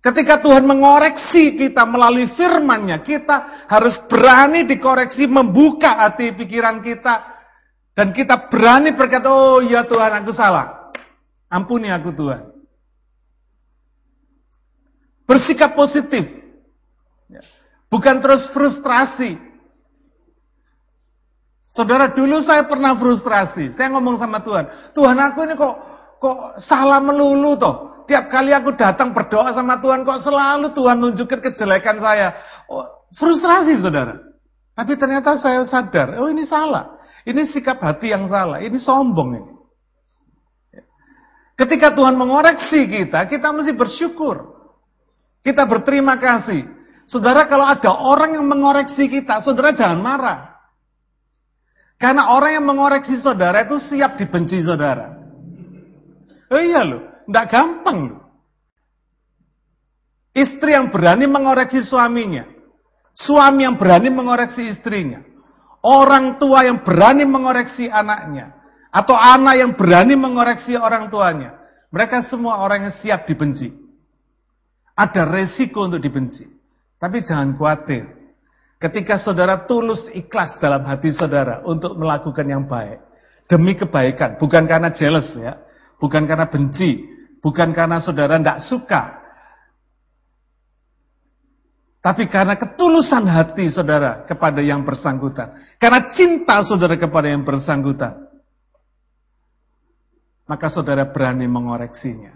Ketika 0.02 0.42
Tuhan 0.42 0.66
mengoreksi 0.66 1.54
kita 1.54 1.86
melalui 1.86 2.26
firman-Nya, 2.26 3.04
kita 3.04 3.68
harus 3.70 4.02
berani 4.02 4.66
dikoreksi, 4.66 5.30
membuka 5.30 6.02
hati 6.02 6.34
pikiran 6.34 6.82
kita, 6.82 7.22
dan 7.94 8.10
kita 8.10 8.50
berani 8.50 8.90
berkata, 8.96 9.30
oh 9.30 9.62
ya 9.62 9.86
Tuhan 9.86 10.24
aku 10.24 10.32
salah. 10.34 10.90
Ampuni 11.46 11.92
aku 11.92 12.10
Tuhan. 12.10 12.42
Bersikap 15.28 15.78
positif. 15.78 16.41
Bukan 17.92 18.24
terus 18.24 18.48
frustrasi. 18.48 19.36
Saudara, 21.60 22.08
dulu 22.08 22.40
saya 22.40 22.64
pernah 22.64 22.96
frustrasi. 22.96 23.68
Saya 23.68 23.92
ngomong 23.92 24.16
sama 24.16 24.40
Tuhan, 24.40 24.72
Tuhan 24.96 25.16
aku 25.20 25.44
ini 25.44 25.54
kok 25.60 25.74
kok 26.16 26.38
salah 26.56 27.04
melulu 27.04 27.60
toh. 27.60 27.92
Tiap 28.08 28.32
kali 28.32 28.50
aku 28.50 28.74
datang 28.74 29.12
berdoa 29.12 29.52
sama 29.52 29.78
Tuhan, 29.78 30.08
kok 30.08 30.24
selalu 30.24 30.72
Tuhan 30.72 31.04
nunjukin 31.04 31.38
kejelekan 31.44 32.00
saya. 32.00 32.34
Oh, 32.66 32.82
frustrasi, 33.12 33.76
saudara. 33.76 34.18
Tapi 34.72 34.96
ternyata 34.96 35.36
saya 35.36 35.60
sadar, 35.68 36.16
oh 36.16 36.32
ini 36.32 36.48
salah. 36.48 36.96
Ini 37.28 37.44
sikap 37.44 37.78
hati 37.78 38.10
yang 38.10 38.24
salah, 38.26 38.58
ini 38.64 38.80
sombong 38.80 39.30
ini. 39.36 39.52
Ketika 41.60 41.92
Tuhan 41.92 42.16
mengoreksi 42.16 42.88
kita, 42.88 43.28
kita 43.28 43.52
mesti 43.52 43.76
bersyukur. 43.76 44.50
Kita 45.44 45.68
berterima 45.68 46.16
kasih. 46.16 46.66
Saudara, 47.04 47.50
kalau 47.50 47.66
ada 47.66 47.90
orang 47.92 48.38
yang 48.38 48.46
mengoreksi 48.46 49.10
kita, 49.10 49.42
saudara 49.42 49.74
jangan 49.74 50.00
marah. 50.00 50.38
Karena 52.02 52.34
orang 52.34 52.58
yang 52.58 52.66
mengoreksi 52.66 53.14
saudara 53.14 53.62
itu 53.62 53.78
siap 53.78 54.18
dibenci 54.18 54.58
saudara. 54.58 55.22
Oh 56.50 56.58
iya 56.58 56.82
loh. 56.82 57.06
Tidak 57.30 57.46
gampang. 57.46 58.18
Istri 60.34 60.74
yang 60.74 60.90
berani 60.90 61.30
mengoreksi 61.30 61.78
suaminya. 61.78 62.42
Suami 63.14 63.62
yang 63.62 63.78
berani 63.78 64.10
mengoreksi 64.10 64.66
istrinya. 64.66 65.22
Orang 65.78 66.42
tua 66.42 66.66
yang 66.66 66.82
berani 66.82 67.22
mengoreksi 67.22 67.86
anaknya. 67.86 68.50
Atau 68.90 69.14
anak 69.14 69.54
yang 69.62 69.72
berani 69.78 70.18
mengoreksi 70.18 70.74
orang 70.74 71.06
tuanya. 71.06 71.54
Mereka 71.94 72.18
semua 72.24 72.58
orang 72.66 72.88
yang 72.88 72.94
siap 72.94 73.30
dibenci. 73.30 73.70
Ada 74.98 75.22
resiko 75.22 75.86
untuk 75.86 76.02
dibenci. 76.02 76.61
Tapi 77.02 77.18
jangan 77.26 77.58
khawatir. 77.58 78.06
Ketika 78.78 79.18
saudara 79.18 79.66
tulus 79.66 80.06
ikhlas 80.14 80.62
dalam 80.62 80.86
hati 80.86 81.10
saudara 81.10 81.66
untuk 81.66 81.98
melakukan 81.98 82.46
yang 82.46 82.70
baik. 82.70 83.02
Demi 83.50 83.74
kebaikan. 83.74 84.38
Bukan 84.38 84.70
karena 84.70 84.94
jealous 84.94 85.34
ya. 85.34 85.58
Bukan 85.98 86.30
karena 86.30 86.46
benci, 86.46 87.02
bukan 87.42 87.74
karena 87.74 87.98
saudara 87.98 88.38
tidak 88.38 88.62
suka. 88.62 89.02
Tapi 92.02 92.26
karena 92.26 92.58
ketulusan 92.58 93.26
hati 93.30 93.70
saudara 93.70 94.26
kepada 94.26 94.62
yang 94.62 94.82
bersangkutan. 94.82 95.58
Karena 95.78 96.06
cinta 96.06 96.62
saudara 96.66 96.98
kepada 96.98 97.30
yang 97.30 97.46
bersangkutan. 97.46 98.30
Maka 100.50 100.66
saudara 100.66 101.06
berani 101.06 101.46
mengoreksinya. 101.46 102.34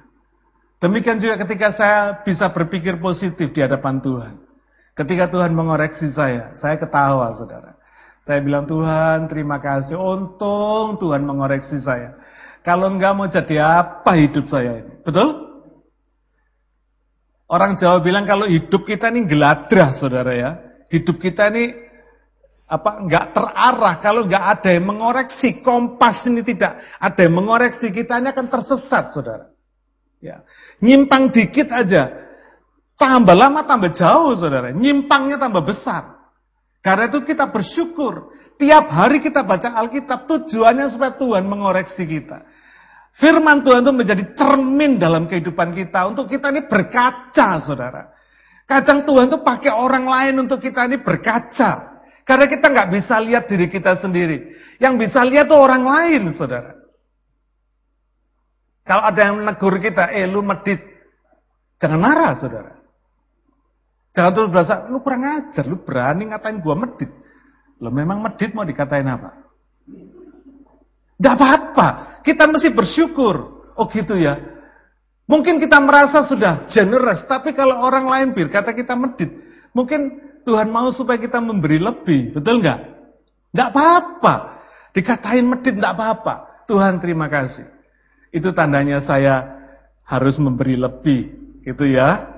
Demikian 0.78 1.18
juga 1.18 1.42
ketika 1.42 1.74
saya 1.74 2.22
bisa 2.22 2.54
berpikir 2.54 3.02
positif 3.02 3.50
di 3.50 3.58
hadapan 3.62 3.98
Tuhan. 3.98 4.45
Ketika 4.96 5.28
Tuhan 5.28 5.52
mengoreksi 5.52 6.08
saya, 6.08 6.56
saya 6.56 6.80
ketawa 6.80 7.28
saudara. 7.36 7.76
Saya 8.16 8.40
bilang, 8.40 8.64
Tuhan 8.64 9.28
terima 9.28 9.60
kasih, 9.60 10.00
untung 10.00 10.96
Tuhan 10.96 11.20
mengoreksi 11.22 11.76
saya. 11.76 12.16
Kalau 12.64 12.88
enggak 12.90 13.12
mau 13.12 13.28
jadi 13.28 13.84
apa 13.84 14.16
hidup 14.16 14.48
saya 14.48 14.82
ini? 14.82 14.92
Betul? 15.04 15.46
Orang 17.46 17.78
Jawa 17.78 18.02
bilang 18.02 18.26
kalau 18.26 18.48
hidup 18.48 18.88
kita 18.88 19.12
ini 19.14 19.28
geladrah, 19.28 19.94
saudara 19.94 20.32
ya. 20.34 20.50
Hidup 20.90 21.22
kita 21.22 21.52
ini 21.54 21.86
apa 22.66 22.98
enggak 22.98 23.30
terarah 23.30 23.94
kalau 24.02 24.26
enggak 24.26 24.58
ada 24.58 24.74
yang 24.74 24.90
mengoreksi 24.90 25.62
kompas 25.62 26.26
ini 26.26 26.42
tidak 26.42 26.82
ada 26.98 27.20
yang 27.22 27.38
mengoreksi 27.38 27.94
kita 27.94 28.18
ini 28.18 28.34
akan 28.34 28.50
tersesat 28.50 29.14
saudara 29.14 29.54
ya 30.18 30.42
nyimpang 30.82 31.30
dikit 31.30 31.70
aja 31.70 32.25
tambah 32.96 33.36
lama 33.36 33.64
tambah 33.64 33.92
jauh 33.92 34.32
saudara 34.36 34.72
nyimpangnya 34.72 35.40
tambah 35.40 35.62
besar 35.62 36.16
karena 36.80 37.08
itu 37.08 37.22
kita 37.22 37.48
bersyukur 37.52 38.32
tiap 38.56 38.88
hari 38.88 39.20
kita 39.20 39.44
baca 39.44 39.76
Alkitab 39.76 40.24
tujuannya 40.26 40.88
supaya 40.88 41.12
Tuhan 41.14 41.44
mengoreksi 41.44 42.08
kita 42.08 42.44
Firman 43.16 43.64
Tuhan 43.64 43.80
itu 43.80 43.96
menjadi 43.96 44.24
cermin 44.36 45.00
dalam 45.00 45.24
kehidupan 45.24 45.72
kita. 45.72 46.04
Untuk 46.04 46.28
kita 46.28 46.52
ini 46.52 46.68
berkaca, 46.68 47.56
saudara. 47.64 48.12
Kadang 48.68 49.08
Tuhan 49.08 49.32
itu 49.32 49.40
pakai 49.40 49.72
orang 49.72 50.04
lain 50.04 50.44
untuk 50.44 50.60
kita 50.60 50.84
ini 50.84 51.00
berkaca. 51.00 51.96
Karena 52.28 52.44
kita 52.44 52.68
nggak 52.68 52.92
bisa 52.92 53.16
lihat 53.24 53.48
diri 53.48 53.72
kita 53.72 53.96
sendiri. 53.96 54.52
Yang 54.76 55.08
bisa 55.08 55.24
lihat 55.24 55.48
tuh 55.48 55.56
orang 55.56 55.88
lain, 55.88 56.28
saudara. 56.28 56.76
Kalau 58.84 59.02
ada 59.08 59.20
yang 59.32 59.40
menegur 59.40 59.80
kita, 59.80 60.12
eh 60.12 60.28
lu 60.28 60.44
medit. 60.44 60.84
Jangan 61.80 61.96
marah, 61.96 62.36
saudara. 62.36 62.76
Jangan 64.16 64.32
terus 64.32 64.48
berasa, 64.48 64.88
lu 64.88 65.04
kurang 65.04 65.28
ajar, 65.28 65.68
lu 65.68 65.76
berani 65.76 66.32
ngatain 66.32 66.64
gua 66.64 66.72
medit. 66.72 67.12
Lo 67.76 67.92
memang 67.92 68.24
medit 68.24 68.56
mau 68.56 68.64
dikatain 68.64 69.04
apa? 69.04 69.44
Tidak 71.20 71.32
apa-apa. 71.36 71.88
Kita 72.24 72.48
mesti 72.48 72.72
bersyukur. 72.72 73.36
Oh 73.76 73.84
gitu 73.92 74.16
ya. 74.16 74.40
Mungkin 75.28 75.60
kita 75.60 75.84
merasa 75.84 76.24
sudah 76.24 76.64
generous, 76.64 77.28
tapi 77.28 77.52
kalau 77.52 77.76
orang 77.84 78.08
lain 78.08 78.28
bir 78.32 78.48
kata 78.48 78.72
kita 78.72 78.96
medit, 78.96 79.36
mungkin 79.76 80.22
Tuhan 80.46 80.72
mau 80.72 80.88
supaya 80.94 81.20
kita 81.20 81.42
memberi 81.42 81.76
lebih, 81.76 82.32
betul 82.32 82.64
nggak? 82.64 82.80
Nggak 83.52 83.68
apa-apa. 83.74 84.34
Dikatain 84.96 85.44
medit 85.44 85.76
nggak 85.76 85.92
apa-apa. 85.92 86.64
Tuhan 86.70 87.02
terima 87.04 87.28
kasih. 87.28 87.68
Itu 88.32 88.56
tandanya 88.56 89.02
saya 89.02 89.60
harus 90.06 90.38
memberi 90.40 90.78
lebih, 90.78 91.34
gitu 91.66 91.84
ya. 91.84 92.35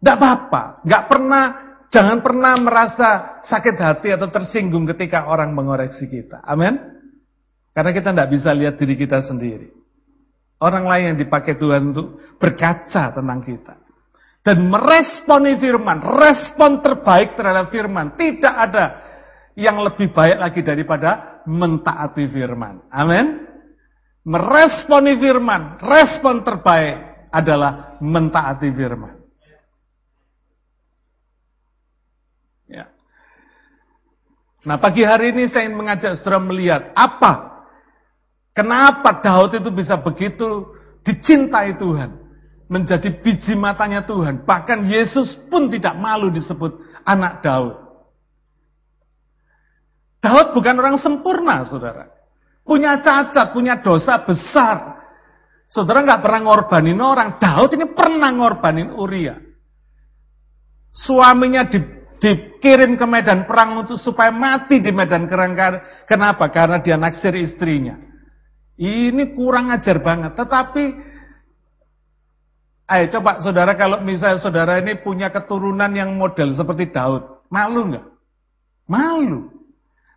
Nggak 0.00 0.16
apa-apa. 0.16 0.62
Nggak 0.84 1.04
pernah, 1.08 1.44
jangan 1.88 2.18
pernah 2.20 2.52
merasa 2.60 3.08
sakit 3.42 3.76
hati 3.78 4.08
atau 4.16 4.28
tersinggung 4.28 4.84
ketika 4.90 5.28
orang 5.28 5.52
mengoreksi 5.52 6.08
kita. 6.08 6.44
Amin. 6.44 6.76
Karena 7.76 7.92
kita 7.92 8.12
tidak 8.12 8.30
bisa 8.32 8.50
lihat 8.56 8.80
diri 8.80 8.96
kita 8.96 9.20
sendiri. 9.20 9.68
Orang 10.56 10.88
lain 10.88 11.12
yang 11.12 11.18
dipakai 11.20 11.60
Tuhan 11.60 11.92
untuk 11.92 12.16
berkaca 12.40 13.12
tentang 13.12 13.44
kita. 13.44 13.76
Dan 14.40 14.70
meresponi 14.70 15.58
firman, 15.58 16.00
respon 16.00 16.80
terbaik 16.80 17.36
terhadap 17.36 17.68
firman. 17.68 18.16
Tidak 18.16 18.54
ada 18.54 19.04
yang 19.58 19.82
lebih 19.82 20.12
baik 20.12 20.38
lagi 20.38 20.60
daripada 20.62 21.42
mentaati 21.48 22.24
firman. 22.28 22.86
Amin. 22.92 23.42
Meresponi 24.26 25.18
firman, 25.18 25.82
respon 25.82 26.46
terbaik 26.46 27.28
adalah 27.32 27.98
mentaati 27.98 28.68
firman. 28.70 29.14
Ya. 32.70 32.90
Nah 34.66 34.82
pagi 34.82 35.06
hari 35.06 35.30
ini 35.30 35.46
saya 35.46 35.70
ingin 35.70 35.78
mengajak 35.78 36.18
saudara 36.18 36.42
melihat 36.42 36.90
apa 36.98 37.56
Kenapa 38.56 39.20
Daud 39.20 39.52
itu 39.60 39.68
bisa 39.68 40.00
begitu 40.00 40.72
dicintai 41.04 41.76
Tuhan? 41.76 42.16
Menjadi 42.72 43.12
biji 43.12 43.52
matanya 43.52 44.00
Tuhan. 44.08 44.48
Bahkan 44.48 44.88
Yesus 44.88 45.36
pun 45.36 45.68
tidak 45.68 45.92
malu 46.00 46.32
disebut 46.32 46.80
anak 47.04 47.44
Daud. 47.44 47.76
Daud 50.24 50.56
bukan 50.56 50.74
orang 50.80 50.96
sempurna, 50.96 51.68
saudara. 51.68 52.08
Punya 52.64 52.96
cacat, 53.04 53.52
punya 53.52 53.78
dosa 53.84 54.24
besar. 54.24 55.04
Saudara 55.68 56.00
nggak 56.00 56.24
pernah 56.24 56.40
ngorbanin 56.48 56.98
orang. 56.98 57.36
Daud 57.36 57.76
ini 57.76 57.92
pernah 57.92 58.32
ngorbanin 58.32 58.88
Uria. 58.96 59.36
Suaminya 60.96 61.68
di, 61.68 61.76
dikirim 62.26 62.98
ke 62.98 63.06
medan 63.06 63.46
perang 63.46 63.86
untuk 63.86 63.94
supaya 63.94 64.34
mati 64.34 64.82
di 64.82 64.90
medan 64.90 65.30
perang. 65.30 65.54
Kenapa? 66.10 66.50
Karena 66.50 66.82
dia 66.82 66.98
naksir 66.98 67.38
istrinya. 67.38 67.94
Ini 68.74 69.38
kurang 69.38 69.70
ajar 69.70 70.02
banget. 70.02 70.34
Tetapi, 70.34 70.84
ayo 72.90 73.04
coba 73.14 73.38
saudara 73.38 73.78
kalau 73.78 74.02
misalnya 74.02 74.42
saudara 74.42 74.82
ini 74.82 74.98
punya 74.98 75.30
keturunan 75.30 75.94
yang 75.94 76.18
model 76.18 76.50
seperti 76.50 76.90
Daud, 76.90 77.46
malu 77.48 77.94
nggak? 77.94 78.06
Malu. 78.90 79.54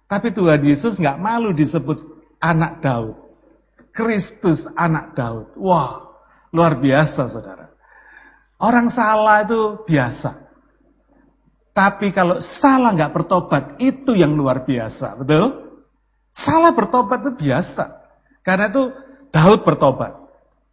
Tapi 0.10 0.34
Tuhan 0.34 0.66
Yesus 0.66 0.98
nggak 0.98 1.22
malu 1.22 1.54
disebut 1.54 2.02
anak 2.42 2.82
Daud. 2.82 3.22
Kristus 3.94 4.66
anak 4.74 5.14
Daud. 5.14 5.54
Wah, 5.62 6.10
luar 6.50 6.82
biasa 6.82 7.30
saudara. 7.30 7.70
Orang 8.60 8.90
salah 8.90 9.46
itu 9.46 9.86
biasa. 9.86 10.49
Tapi 11.74 12.12
kalau 12.12 12.42
salah 12.44 12.92
nggak 12.92 13.14
bertobat, 13.14 13.64
itu 13.80 14.18
yang 14.18 14.36
luar 14.36 14.68
biasa, 14.68 15.16
betul? 15.22 15.70
Salah 16.34 16.76
bertobat 16.76 17.24
itu 17.24 17.32
biasa. 17.48 18.00
Karena 18.44 18.68
itu 18.68 18.92
Daud 19.30 19.62
bertobat. 19.64 20.18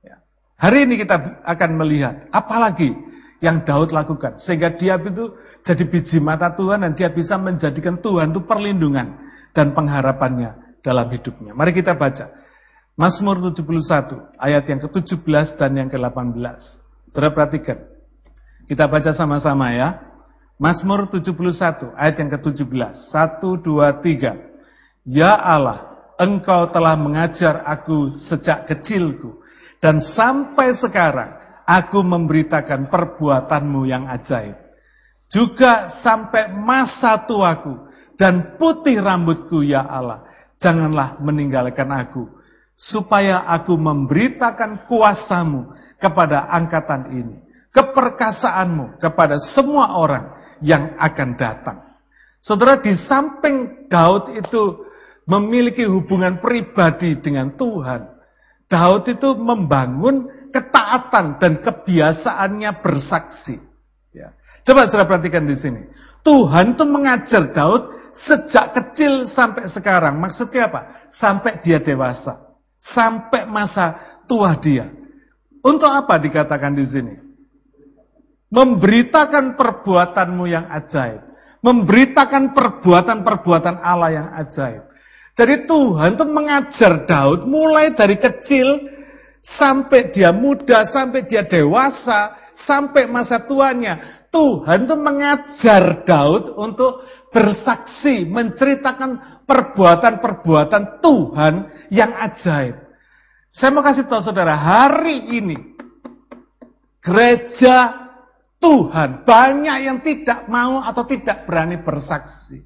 Ya. 0.03 0.21
Hari 0.57 0.88
ini 0.88 0.99
kita 0.99 1.45
akan 1.45 1.71
melihat, 1.79 2.26
apalagi 2.33 2.97
yang 3.45 3.62
Daud 3.65 3.93
lakukan. 3.93 4.41
Sehingga 4.41 4.73
dia 4.73 4.97
itu 4.97 5.37
jadi 5.67 5.85
biji 5.85 6.23
mata 6.23 6.55
Tuhan 6.55 6.87
dan 6.87 6.93
dia 6.95 7.11
bisa 7.12 7.37
menjadikan 7.37 8.00
Tuhan 8.00 8.33
itu 8.33 8.41
perlindungan 8.47 9.19
dan 9.53 9.75
pengharapannya 9.75 10.81
dalam 10.81 11.07
hidupnya. 11.11 11.53
Mari 11.53 11.75
kita 11.75 11.99
baca. 11.99 12.33
Mazmur 12.97 13.53
71 13.53 14.41
ayat 14.41 14.65
yang 14.73 14.81
ke-17 14.81 15.61
dan 15.61 15.71
yang 15.76 15.88
ke-18. 15.93 16.41
Saudara 17.12 17.29
perhatikan. 17.35 17.85
Kita 18.65 18.88
baca 18.88 19.12
sama-sama 19.12 19.69
ya. 19.76 20.00
Mazmur 20.57 21.13
71 21.13 21.93
ayat 21.93 22.17
yang 22.17 22.31
ke-17. 22.33 22.97
1 22.97 23.61
2 23.61 23.93
3. 24.01 25.05
Ya 25.05 25.37
Allah, 25.37 25.97
Engkau 26.17 26.73
telah 26.73 26.97
mengajar 26.97 27.61
aku 27.61 28.17
sejak 28.17 28.65
kecilku 28.65 29.45
dan 29.85 30.01
sampai 30.01 30.73
sekarang 30.73 31.37
aku 31.69 32.01
memberitakan 32.01 32.89
perbuatanmu 32.89 33.85
yang 33.85 34.09
ajaib. 34.09 34.57
Juga 35.29 35.93
sampai 35.93 36.49
masa 36.49 37.21
tuaku 37.21 37.93
dan 38.17 38.57
putih 38.57 39.05
rambutku 39.05 39.61
ya 39.61 39.85
Allah. 39.85 40.25
Janganlah 40.57 41.21
meninggalkan 41.21 41.93
aku 41.93 42.33
supaya 42.81 43.45
aku 43.45 43.77
memberitakan 43.77 44.89
kuasamu 44.89 45.77
kepada 46.01 46.49
angkatan 46.49 47.13
ini, 47.13 47.37
keperkasaanmu 47.77 48.97
kepada 48.97 49.37
semua 49.37 50.01
orang 50.01 50.36
yang 50.63 50.97
akan 50.97 51.37
datang. 51.37 51.79
Saudara, 52.41 52.79
di 52.79 52.95
samping 52.95 53.89
Daud 53.91 54.33
itu 54.37 54.87
memiliki 55.27 55.83
hubungan 55.85 56.39
pribadi 56.39 57.19
dengan 57.19 57.55
Tuhan, 57.59 58.07
Daud 58.71 59.05
itu 59.11 59.35
membangun 59.35 60.31
ketaatan 60.55 61.43
dan 61.43 61.53
kebiasaannya 61.63 62.71
bersaksi. 62.83 63.59
Ya. 64.15 64.35
Coba 64.63 64.87
saudara 64.87 65.11
perhatikan 65.11 65.47
di 65.47 65.59
sini. 65.59 65.83
Tuhan 66.23 66.75
itu 66.79 66.85
mengajar 66.87 67.51
Daud 67.51 68.15
sejak 68.15 68.75
kecil 68.75 69.27
sampai 69.27 69.67
sekarang. 69.71 70.19
Maksudnya 70.19 70.71
apa? 70.71 71.07
Sampai 71.11 71.63
dia 71.63 71.79
dewasa 71.79 72.47
sampai 72.87 73.51
masa 73.51 73.99
tua 74.31 74.55
dia. 74.55 74.93
Untuk 75.67 75.91
apa 75.91 76.23
dikatakan 76.23 76.79
di 76.79 76.87
sini? 76.87 77.15
Memberitakan 78.50 79.59
perbuatanmu 79.59 80.45
yang 80.47 80.71
ajaib. 80.71 81.23
Memberitakan 81.62 82.55
perbuatan-perbuatan 82.55 83.83
Allah 83.83 84.11
yang 84.15 84.29
ajaib. 84.38 84.87
Jadi 85.37 85.69
Tuhan 85.69 86.17
itu 86.17 86.25
mengajar 86.25 87.05
Daud 87.05 87.45
mulai 87.45 87.93
dari 87.93 88.17
kecil 88.17 88.88
sampai 89.45 90.09
dia 90.09 90.33
muda, 90.33 90.87
sampai 90.88 91.29
dia 91.29 91.45
dewasa, 91.45 92.38
sampai 92.57 93.05
masa 93.05 93.45
tuanya. 93.45 94.00
Tuhan 94.33 94.88
itu 94.88 94.97
mengajar 94.97 96.09
Daud 96.09 96.57
untuk 96.57 97.05
bersaksi, 97.35 98.25
menceritakan 98.25 99.45
perbuatan-perbuatan 99.45 101.05
Tuhan 101.05 101.55
yang 101.93 102.17
ajaib. 102.17 102.81
Saya 103.53 103.71
mau 103.73 103.85
kasih 103.85 104.09
tahu 104.09 104.21
saudara, 104.21 104.57
hari 104.57 105.37
ini 105.37 105.57
gereja 107.00 108.06
Tuhan 108.57 109.29
banyak 109.29 109.79
yang 109.85 109.99
tidak 110.01 110.49
mau 110.49 110.81
atau 110.81 111.05
tidak 111.05 111.45
berani 111.45 111.77
bersaksi. 111.81 112.65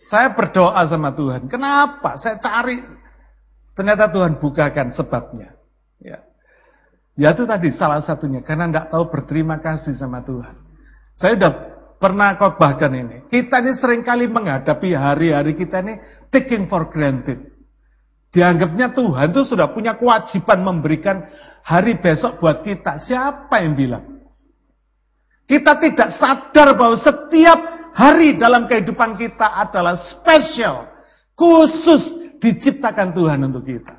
Saya 0.00 0.32
berdoa 0.32 0.80
sama 0.88 1.12
Tuhan. 1.12 1.46
Kenapa? 1.46 2.16
Saya 2.16 2.40
cari. 2.40 2.80
Ternyata 3.76 4.10
Tuhan 4.10 4.40
bukakan 4.40 4.88
sebabnya. 4.88 5.54
Ya. 6.00 6.24
Ya 7.14 7.28
itu 7.36 7.44
tadi 7.44 7.68
salah 7.68 8.00
satunya. 8.00 8.40
Karena 8.40 8.66
tidak 8.66 8.86
tahu 8.90 9.04
berterima 9.12 9.60
kasih 9.60 9.92
sama 9.92 10.24
Tuhan. 10.24 10.56
Saya 11.14 11.36
sudah 11.36 11.52
pernah 12.00 12.34
khotbahkan 12.40 12.90
ini. 12.96 13.16
Kita 13.28 13.60
ini 13.60 13.76
sering 13.76 14.00
kali 14.00 14.26
menghadapi 14.26 14.96
hari-hari 14.96 15.52
kita 15.52 15.84
ini 15.84 16.00
taking 16.32 16.64
for 16.64 16.88
granted. 16.88 17.49
Dianggapnya 18.30 18.94
Tuhan 18.94 19.34
itu 19.34 19.42
sudah 19.42 19.74
punya 19.74 19.98
kewajiban 19.98 20.62
memberikan 20.62 21.26
hari 21.66 21.98
besok 21.98 22.38
buat 22.38 22.62
kita. 22.62 23.02
Siapa 23.02 23.58
yang 23.62 23.74
bilang? 23.74 24.04
Kita 25.50 25.74
tidak 25.82 26.14
sadar 26.14 26.78
bahwa 26.78 26.94
setiap 26.94 27.90
hari 27.90 28.38
dalam 28.38 28.70
kehidupan 28.70 29.18
kita 29.18 29.50
adalah 29.50 29.98
spesial, 29.98 30.86
khusus 31.34 32.14
diciptakan 32.38 33.10
Tuhan 33.10 33.50
untuk 33.50 33.66
kita. 33.66 33.98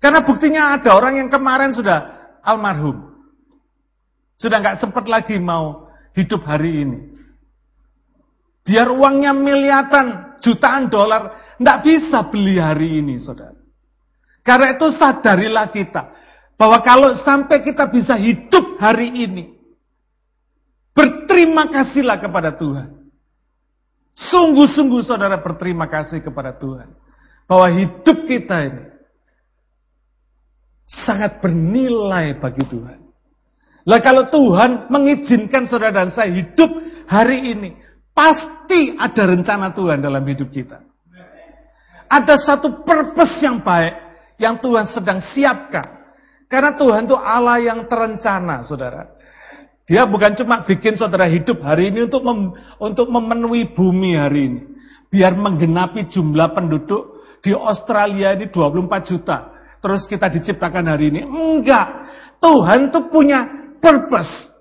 Karena 0.00 0.20
buktinya 0.24 0.76
ada 0.80 0.96
orang 0.96 1.20
yang 1.20 1.28
kemarin 1.28 1.76
sudah 1.76 2.12
almarhum. 2.40 3.12
Sudah 4.40 4.60
nggak 4.60 4.80
sempat 4.80 5.08
lagi 5.08 5.36
mau 5.40 5.92
hidup 6.16 6.44
hari 6.44 6.88
ini. 6.88 6.98
Biar 8.64 8.88
uangnya 8.88 9.36
miliatan, 9.36 10.40
jutaan 10.40 10.88
dolar, 10.88 11.36
tidak 11.58 11.78
bisa 11.86 12.18
beli 12.26 12.58
hari 12.58 13.00
ini, 13.02 13.18
saudara. 13.18 13.58
Karena 14.44 14.76
itu 14.76 14.92
sadarilah 14.92 15.72
kita, 15.72 16.12
bahwa 16.60 16.78
kalau 16.84 17.16
sampai 17.16 17.64
kita 17.64 17.88
bisa 17.88 18.14
hidup 18.18 18.76
hari 18.78 19.10
ini, 19.10 19.54
berterima 20.94 21.66
kasihlah 21.70 22.20
kepada 22.20 22.54
Tuhan. 22.54 23.10
Sungguh-sungguh 24.14 25.02
saudara 25.02 25.42
berterima 25.42 25.90
kasih 25.90 26.22
kepada 26.22 26.54
Tuhan. 26.54 26.94
Bahwa 27.50 27.66
hidup 27.66 28.24
kita 28.30 28.56
ini 28.70 28.84
sangat 30.86 31.42
bernilai 31.42 32.38
bagi 32.38 32.62
Tuhan. 32.62 32.98
Lah 33.84 34.00
kalau 34.00 34.24
Tuhan 34.24 34.88
mengizinkan 34.88 35.68
saudara 35.68 36.06
dan 36.06 36.08
saya 36.08 36.32
hidup 36.32 36.70
hari 37.04 37.52
ini, 37.52 37.76
pasti 38.16 38.96
ada 38.96 39.28
rencana 39.28 39.76
Tuhan 39.76 40.00
dalam 40.00 40.24
hidup 40.24 40.48
kita. 40.54 40.80
Ada 42.08 42.34
satu 42.36 42.84
purpose 42.84 43.42
yang 43.44 43.64
baik 43.64 43.94
yang 44.38 44.58
Tuhan 44.58 44.86
sedang 44.86 45.18
siapkan. 45.22 46.04
Karena 46.46 46.76
Tuhan 46.76 47.08
itu 47.08 47.16
Allah 47.18 47.58
yang 47.58 47.90
terencana, 47.90 48.62
saudara. 48.62 49.14
Dia 49.84 50.08
bukan 50.08 50.32
cuma 50.32 50.64
bikin 50.64 50.96
saudara 50.96 51.28
hidup 51.28 51.60
hari 51.60 51.92
ini 51.92 52.08
untuk 52.08 52.24
mem, 52.24 52.56
untuk 52.80 53.12
memenuhi 53.12 53.68
bumi 53.68 54.16
hari 54.16 54.40
ini. 54.48 54.60
Biar 55.12 55.36
menggenapi 55.36 56.08
jumlah 56.08 56.56
penduduk 56.56 57.26
di 57.44 57.52
Australia 57.52 58.32
ini 58.32 58.48
24 58.48 59.10
juta. 59.10 59.52
Terus 59.84 60.08
kita 60.08 60.32
diciptakan 60.32 60.88
hari 60.88 61.12
ini. 61.12 61.20
Enggak. 61.28 62.08
Tuhan 62.40 62.88
itu 62.88 63.00
punya 63.12 63.44
purpose. 63.84 64.56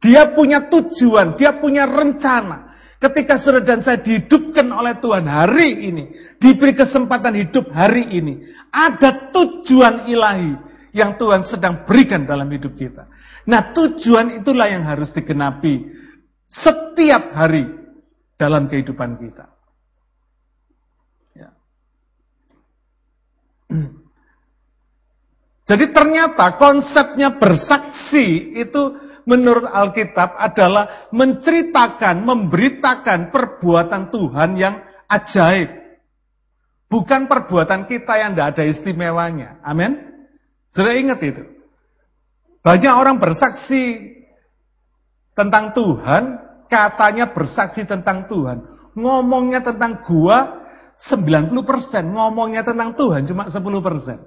Dia 0.00 0.30
punya 0.32 0.64
tujuan, 0.70 1.34
dia 1.36 1.58
punya 1.58 1.84
rencana. 1.84 2.69
Ketika 3.00 3.40
saudara 3.40 3.64
dan 3.64 3.80
saya 3.80 3.96
dihidupkan 4.04 4.68
oleh 4.68 4.92
Tuhan 5.00 5.24
hari 5.24 5.88
ini, 5.88 6.12
diberi 6.36 6.76
kesempatan 6.76 7.32
hidup 7.32 7.72
hari 7.72 8.04
ini, 8.12 8.44
ada 8.68 9.32
tujuan 9.32 10.04
ilahi 10.04 10.52
yang 10.92 11.16
Tuhan 11.16 11.40
sedang 11.40 11.88
berikan 11.88 12.28
dalam 12.28 12.52
hidup 12.52 12.76
kita. 12.76 13.08
Nah, 13.48 13.72
tujuan 13.72 14.36
itulah 14.36 14.68
yang 14.68 14.84
harus 14.84 15.16
digenapi 15.16 15.96
setiap 16.44 17.32
hari 17.32 17.72
dalam 18.36 18.68
kehidupan 18.68 19.16
kita. 19.16 19.48
Ya. 21.32 21.56
Jadi 25.72 25.84
ternyata 25.88 26.60
konsepnya 26.60 27.32
bersaksi 27.32 28.60
itu 28.60 29.09
menurut 29.24 29.66
Alkitab 29.66 30.36
adalah 30.36 31.10
menceritakan, 31.10 32.24
memberitakan 32.24 33.34
perbuatan 33.34 34.12
Tuhan 34.12 34.50
yang 34.56 34.84
ajaib. 35.10 35.80
Bukan 36.90 37.30
perbuatan 37.30 37.86
kita 37.86 38.18
yang 38.18 38.34
tidak 38.34 38.58
ada 38.58 38.64
istimewanya. 38.66 39.62
Amin. 39.62 40.10
Sudah 40.74 40.94
ingat 40.94 41.22
itu. 41.22 41.46
Banyak 42.60 42.94
orang 42.94 43.22
bersaksi 43.22 44.14
tentang 45.32 45.72
Tuhan, 45.72 46.38
katanya 46.68 47.30
bersaksi 47.30 47.88
tentang 47.88 48.28
Tuhan. 48.28 48.66
Ngomongnya 48.98 49.64
tentang 49.64 50.02
gua 50.04 50.66
90%, 51.00 52.12
ngomongnya 52.12 52.60
tentang 52.60 52.92
Tuhan 52.98 53.24
cuma 53.24 53.48
10%. 53.48 54.20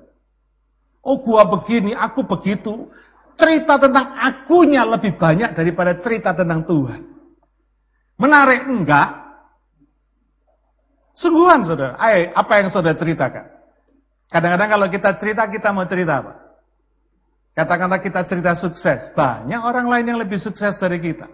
Oh 1.04 1.20
gua 1.22 1.46
begini, 1.46 1.94
aku 1.94 2.26
begitu. 2.26 2.90
Cerita 3.34 3.82
tentang 3.82 4.14
akunya 4.14 4.86
lebih 4.86 5.18
banyak 5.18 5.58
daripada 5.58 5.98
cerita 5.98 6.38
tentang 6.38 6.66
Tuhan. 6.70 7.02
Menarik 8.22 8.70
enggak? 8.70 9.10
Sungguhan 11.18 11.66
saudara. 11.66 11.98
Ayo, 11.98 12.34
apa 12.34 12.54
yang 12.62 12.70
saudara 12.70 12.98
ceritakan? 12.98 13.50
Kadang-kadang 14.30 14.70
kalau 14.70 14.88
kita 14.90 15.10
cerita, 15.18 15.46
kita 15.50 15.70
mau 15.74 15.86
cerita 15.86 16.26
apa? 16.26 16.34
Katakanlah 17.54 18.02
kita 18.02 18.26
cerita 18.26 18.58
sukses. 18.58 19.14
Banyak 19.14 19.62
orang 19.62 19.86
lain 19.86 20.06
yang 20.10 20.20
lebih 20.22 20.42
sukses 20.42 20.78
dari 20.82 20.98
kita. 20.98 21.30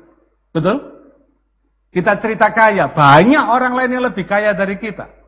Betul? 0.51 0.83
Kita 1.95 2.19
cerita 2.19 2.51
kaya. 2.51 2.91
Banyak 2.91 3.45
orang 3.47 3.73
lain 3.75 3.91
yang 3.95 4.03
lebih 4.03 4.27
kaya 4.27 4.51
dari 4.51 4.75
kita. 4.75 5.19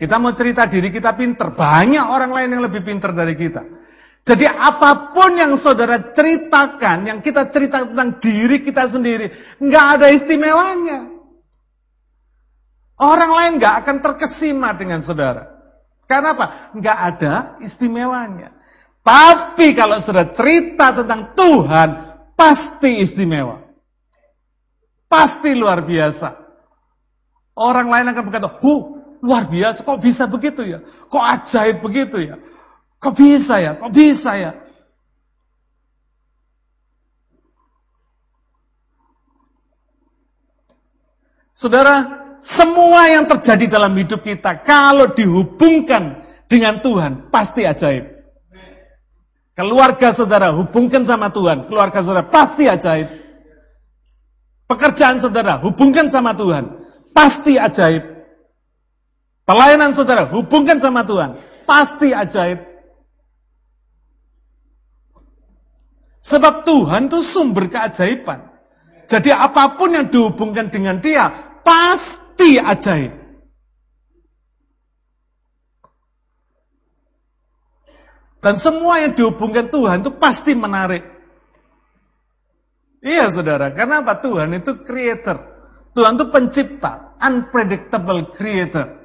Kita 0.00 0.16
mau 0.16 0.32
cerita 0.32 0.64
diri 0.64 0.88
kita 0.88 1.12
pinter, 1.12 1.52
banyak 1.52 2.00
orang 2.00 2.32
lain 2.32 2.48
yang 2.56 2.64
lebih 2.64 2.80
pinter 2.80 3.12
dari 3.12 3.36
kita. 3.36 3.60
Jadi 4.20 4.44
apa 4.46 5.16
pun 5.16 5.34
yang 5.34 5.56
saudara 5.56 6.12
ceritakan, 6.12 7.08
yang 7.08 7.18
kita 7.24 7.48
cerita 7.48 7.88
tentang 7.88 8.20
diri 8.20 8.60
kita 8.60 8.84
sendiri, 8.86 9.32
nggak 9.58 9.86
ada 9.96 10.06
istimewanya. 10.12 11.08
Orang 13.00 13.32
lain 13.32 13.52
nggak 13.56 13.74
akan 13.80 13.96
terkesima 14.04 14.76
dengan 14.76 15.00
saudara. 15.00 15.48
Karena 16.04 16.36
apa? 16.36 16.46
Nggak 16.76 16.98
ada 17.00 17.34
istimewanya. 17.64 18.52
Tapi 19.00 19.72
kalau 19.72 19.96
saudara 20.04 20.28
cerita 20.28 20.92
tentang 20.92 21.32
Tuhan, 21.32 21.90
pasti 22.36 23.00
istimewa. 23.00 23.64
Pasti 25.08 25.56
luar 25.56 25.80
biasa. 25.80 26.36
Orang 27.56 27.88
lain 27.88 28.06
akan 28.12 28.22
berkata, 28.28 28.48
hu, 28.60 29.00
luar 29.24 29.48
biasa, 29.48 29.80
kok 29.82 30.00
bisa 30.04 30.28
begitu 30.28 30.64
ya? 30.64 30.84
Kok 31.08 31.24
ajaib 31.24 31.80
begitu 31.80 32.20
ya? 32.20 32.36
Kok 33.00 33.14
bisa 33.16 33.56
ya? 33.64 33.72
Kok 33.80 33.92
bisa 33.96 34.36
ya? 34.36 34.52
Saudara, 41.56 42.20
semua 42.40 43.08
yang 43.12 43.28
terjadi 43.28 43.68
dalam 43.68 43.92
hidup 43.96 44.24
kita 44.24 44.64
kalau 44.64 45.12
dihubungkan 45.12 46.24
dengan 46.48 46.80
Tuhan 46.80 47.28
pasti 47.28 47.68
ajaib. 47.68 48.20
Keluarga 49.52 50.08
saudara 50.16 50.56
hubungkan 50.56 51.04
sama 51.04 51.28
Tuhan, 51.28 51.68
keluarga 51.68 52.00
saudara 52.00 52.24
pasti 52.24 52.64
ajaib. 52.64 53.12
Pekerjaan 54.64 55.20
saudara 55.20 55.60
hubungkan 55.60 56.08
sama 56.08 56.32
Tuhan, 56.32 56.80
pasti 57.12 57.60
ajaib. 57.60 58.08
Pelayanan 59.44 59.92
saudara 59.92 60.32
hubungkan 60.32 60.80
sama 60.80 61.04
Tuhan, 61.04 61.36
pasti 61.68 62.16
ajaib. 62.16 62.69
Sebab 66.20 66.68
Tuhan 66.68 67.08
itu 67.08 67.24
sumber 67.24 67.72
keajaiban. 67.72 68.44
Jadi 69.08 69.32
apa 69.32 69.74
pun 69.74 69.96
yang 69.96 70.12
dihubungkan 70.12 70.70
dengan 70.70 71.00
dia, 71.00 71.32
pasti 71.64 72.60
ajaib. 72.60 73.20
Dan 78.40 78.54
semua 78.56 79.04
yang 79.04 79.12
dihubungkan 79.12 79.68
Tuhan 79.68 80.00
itu 80.00 80.12
pasti 80.16 80.56
menarik. 80.56 81.04
Iya 83.00 83.32
saudara, 83.32 83.72
karena 83.72 84.04
apa? 84.04 84.20
Tuhan 84.20 84.52
itu 84.56 84.84
creator. 84.84 85.40
Tuhan 85.96 86.20
itu 86.20 86.26
pencipta, 86.28 87.16
unpredictable 87.18 88.32
creator. 88.32 89.00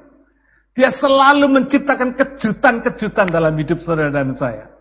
Dia 0.76 0.92
selalu 0.92 1.48
menciptakan 1.48 2.12
kejutan-kejutan 2.12 3.32
dalam 3.32 3.56
hidup 3.56 3.80
saudara 3.80 4.12
dan 4.12 4.36
saya. 4.36 4.75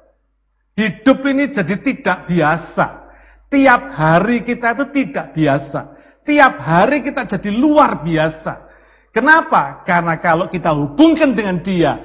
Hidup 0.75 1.23
ini 1.23 1.47
jadi 1.47 1.79
tidak 1.79 2.27
biasa. 2.27 3.07
Tiap 3.47 3.81
hari 3.95 4.43
kita 4.43 4.75
itu 4.75 4.85
tidak 4.91 5.31
biasa. 5.31 5.95
Tiap 6.27 6.53
hari 6.59 6.99
kita 6.99 7.23
jadi 7.23 7.49
luar 7.55 8.03
biasa. 8.03 8.67
Kenapa? 9.15 9.87
Karena 9.87 10.19
kalau 10.19 10.51
kita 10.51 10.75
hubungkan 10.75 11.31
dengan 11.31 11.63
dia, 11.63 12.03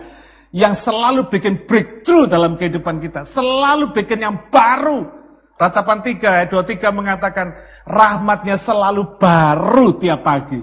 yang 0.55 0.79
selalu 0.79 1.27
bikin 1.27 1.67
breakthrough 1.67 2.31
dalam 2.31 2.55
kehidupan 2.55 3.03
kita, 3.03 3.27
selalu 3.27 3.91
bikin 3.91 4.23
yang 4.23 4.37
baru. 4.55 5.19
Ratapan 5.59 6.07
3 6.07 6.23
ayat 6.23 6.49
23 6.55 6.95
mengatakan, 6.95 7.59
rahmatnya 7.83 8.55
selalu 8.55 9.19
baru 9.19 9.99
tiap 9.99 10.23
pagi. 10.23 10.63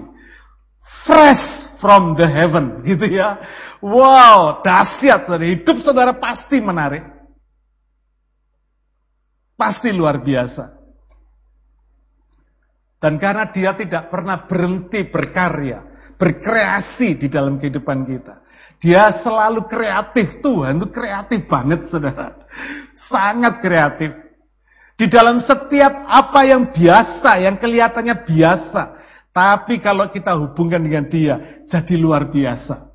Fresh 0.80 1.76
from 1.76 2.16
the 2.16 2.24
heaven, 2.24 2.80
gitu 2.88 3.04
ya. 3.04 3.44
Wow, 3.84 4.64
dahsyat 4.64 5.28
saudara. 5.28 5.44
Hidup 5.44 5.76
saudara 5.84 6.16
pasti 6.16 6.64
menarik. 6.64 7.17
Pasti 9.58 9.90
luar 9.90 10.22
biasa. 10.22 10.78
Dan 13.02 13.18
karena 13.18 13.50
dia 13.50 13.74
tidak 13.74 14.10
pernah 14.10 14.46
berhenti 14.46 15.02
berkarya, 15.06 15.82
berkreasi 16.14 17.18
di 17.18 17.26
dalam 17.26 17.58
kehidupan 17.58 18.06
kita. 18.06 18.42
Dia 18.78 19.10
selalu 19.10 19.66
kreatif. 19.66 20.38
Tuhan 20.38 20.78
itu 20.78 20.88
kreatif 20.94 21.50
banget, 21.50 21.82
saudara. 21.82 22.46
Sangat 22.94 23.58
kreatif. 23.58 24.14
Di 24.98 25.06
dalam 25.06 25.38
setiap 25.42 26.06
apa 26.06 26.42
yang 26.46 26.74
biasa, 26.74 27.42
yang 27.42 27.58
kelihatannya 27.58 28.14
biasa. 28.26 28.82
Tapi 29.30 29.78
kalau 29.78 30.10
kita 30.10 30.34
hubungkan 30.34 30.82
dengan 30.82 31.06
dia, 31.06 31.62
jadi 31.66 31.94
luar 31.94 32.30
biasa. 32.30 32.88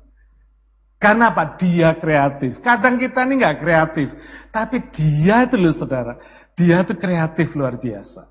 Karena 1.00 1.32
apa? 1.32 1.56
Dia 1.60 1.96
kreatif. 1.96 2.64
Kadang 2.64 2.96
kita 2.96 3.28
ini 3.28 3.40
nggak 3.40 3.56
kreatif. 3.60 4.08
Tapi 4.48 4.88
dia 4.88 5.44
itu 5.44 5.56
loh 5.60 5.72
saudara. 5.72 6.16
Dia 6.54 6.86
tuh 6.86 6.94
kreatif 6.94 7.58
luar 7.58 7.74
biasa. 7.78 8.30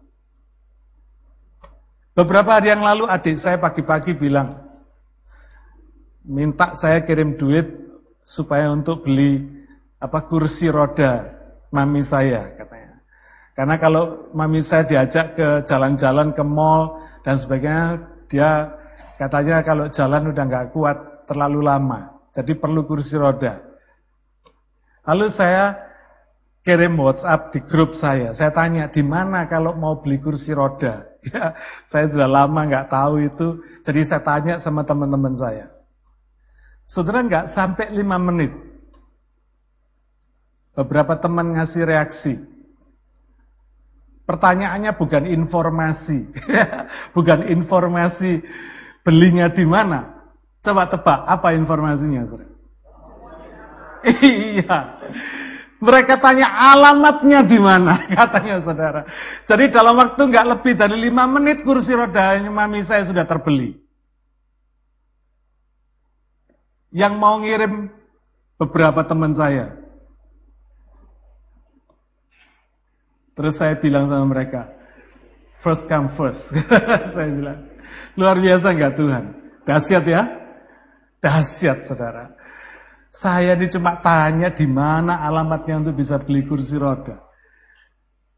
Beberapa 2.14 2.56
hari 2.56 2.72
yang 2.72 2.86
lalu 2.86 3.10
adik 3.10 3.36
saya 3.36 3.58
pagi-pagi 3.58 4.14
bilang, 4.14 4.64
minta 6.24 6.72
saya 6.78 7.04
kirim 7.04 7.36
duit 7.36 7.68
supaya 8.24 8.72
untuk 8.72 9.04
beli 9.04 9.44
apa 10.00 10.24
kursi 10.24 10.72
roda 10.72 11.36
mami 11.74 12.06
saya 12.06 12.54
katanya. 12.56 13.02
Karena 13.58 13.76
kalau 13.82 14.30
mami 14.32 14.62
saya 14.64 14.86
diajak 14.88 15.36
ke 15.36 15.48
jalan-jalan 15.68 16.32
ke 16.32 16.44
mall 16.46 17.02
dan 17.26 17.36
sebagainya, 17.36 18.08
dia 18.30 18.78
katanya 19.18 19.66
kalau 19.66 19.90
jalan 19.90 20.32
udah 20.32 20.44
nggak 20.48 20.70
kuat 20.72 21.28
terlalu 21.28 21.66
lama, 21.66 22.14
jadi 22.30 22.54
perlu 22.56 22.86
kursi 22.86 23.18
roda. 23.18 23.58
Lalu 25.04 25.28
saya 25.28 25.92
kirim 26.63 26.95
WhatsApp 26.95 27.52
di 27.52 27.60
grup 27.63 27.91
saya. 27.93 28.32
Saya 28.32 28.56
tanya, 28.56 28.88
di 28.88 29.04
mana 29.04 29.45
kalau 29.52 29.76
mau 29.76 29.99
beli 29.99 30.17
kursi 30.17 30.56
roda? 30.56 31.06
Ya, 31.23 31.56
saya 31.88 32.12
sudah 32.12 32.28
lama 32.28 32.67
nggak 32.67 32.91
tahu 32.91 33.23
itu. 33.23 33.63
Jadi 33.88 34.04
saya 34.04 34.28
tanya 34.28 34.60
sama 34.60 34.84
teman-teman 34.84 35.39
saya. 35.39 35.71
Saudara 36.84 37.23
nggak 37.23 37.47
sampai 37.47 37.95
lima 37.95 38.19
menit. 38.19 38.52
Beberapa 40.76 41.15
teman 41.15 41.56
ngasih 41.56 41.88
reaksi. 41.88 42.43
Pertanyaannya 44.28 44.91
bukan 44.99 45.23
informasi, 45.32 46.28
bukan 47.15 47.47
informasi 47.47 48.43
belinya 49.08 49.47
di 49.47 49.63
mana. 49.63 50.28
Coba 50.60 50.91
tebak 50.91 51.23
apa 51.23 51.56
informasinya, 51.56 52.28
saudara? 52.28 52.52
Iya. 54.28 54.80
Mereka 55.84 56.15
tanya 56.24 56.48
alamatnya 56.48 57.43
di 57.43 57.60
mana, 57.60 58.08
katanya 58.15 58.63
saudara. 58.63 59.04
Jadi 59.43 59.67
dalam 59.67 60.00
waktu 60.00 60.32
nggak 60.32 60.48
lebih 60.56 60.80
dari 60.80 60.96
lima 60.96 61.28
menit 61.28 61.67
kursi 61.67 61.91
roda 61.91 62.39
mami 62.48 62.80
saya 62.80 63.04
sudah 63.04 63.28
terbeli. 63.28 63.76
Yang 66.96 67.13
mau 67.19 67.36
ngirim 67.43 67.91
beberapa 68.56 69.04
teman 69.04 69.36
saya. 69.36 69.76
Terus 73.34 73.60
saya 73.60 73.76
bilang 73.76 74.08
sama 74.08 74.30
mereka, 74.30 74.72
first 75.60 75.89
come 75.91 76.08
first. 76.08 76.54
saya 77.13 77.28
bilang, 77.28 77.60
luar 78.15 78.39
biasa 78.39 78.72
nggak 78.72 78.93
Tuhan? 78.96 79.24
Dahsyat 79.67 80.06
ya? 80.08 80.22
Dahsyat 81.19 81.82
saudara. 81.84 82.39
Saya 83.13 83.54
ini 83.54 83.69
cuma 83.69 84.02
tanya 84.02 84.49
di 84.49 84.65
mana 84.65 85.21
alamatnya 85.21 85.86
untuk 85.86 86.02
bisa 86.02 86.17
beli 86.17 86.41
kursi 86.49 86.82
roda. 86.82 87.21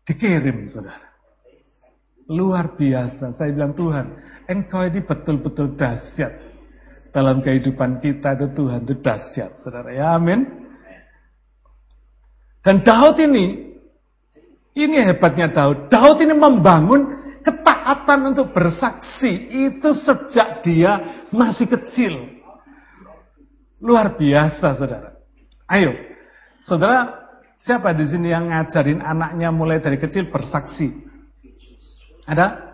Dikirim, 0.03 0.67
saudara. 0.67 1.15
Luar 2.27 2.75
biasa. 2.75 3.31
Saya 3.31 3.55
bilang, 3.55 3.71
Tuhan, 3.71 4.19
engkau 4.51 4.83
ini 4.83 4.99
betul-betul 4.99 5.79
dahsyat. 5.79 6.43
Dalam 7.15 7.39
kehidupan 7.39 8.03
kita 8.03 8.35
itu 8.35 8.51
Tuhan 8.51 8.83
itu 8.83 8.95
dahsyat, 8.99 9.55
saudara. 9.55 9.95
Ya, 9.95 10.19
amin. 10.19 10.43
Dan 12.59 12.83
Daud 12.83 13.15
ini, 13.23 13.79
ini 14.75 14.97
hebatnya 14.99 15.55
Daud. 15.55 15.87
Daud 15.87 16.19
ini 16.19 16.35
membangun 16.35 17.23
ketaatan 17.47 18.35
untuk 18.35 18.51
bersaksi. 18.51 19.31
Itu 19.71 19.95
sejak 19.95 20.67
dia 20.67 21.23
masih 21.31 21.71
kecil. 21.71 22.34
Luar 23.85 24.17
biasa, 24.17 24.73
saudara. 24.73 25.13
Ayo, 25.69 25.93
saudara, 26.57 27.29
siapa 27.61 27.93
di 27.93 28.01
sini 28.01 28.33
yang 28.33 28.49
ngajarin 28.49 28.97
anaknya 28.97 29.53
mulai 29.53 29.77
dari 29.77 30.01
kecil 30.01 30.33
bersaksi? 30.33 30.89
Ada? 32.25 32.65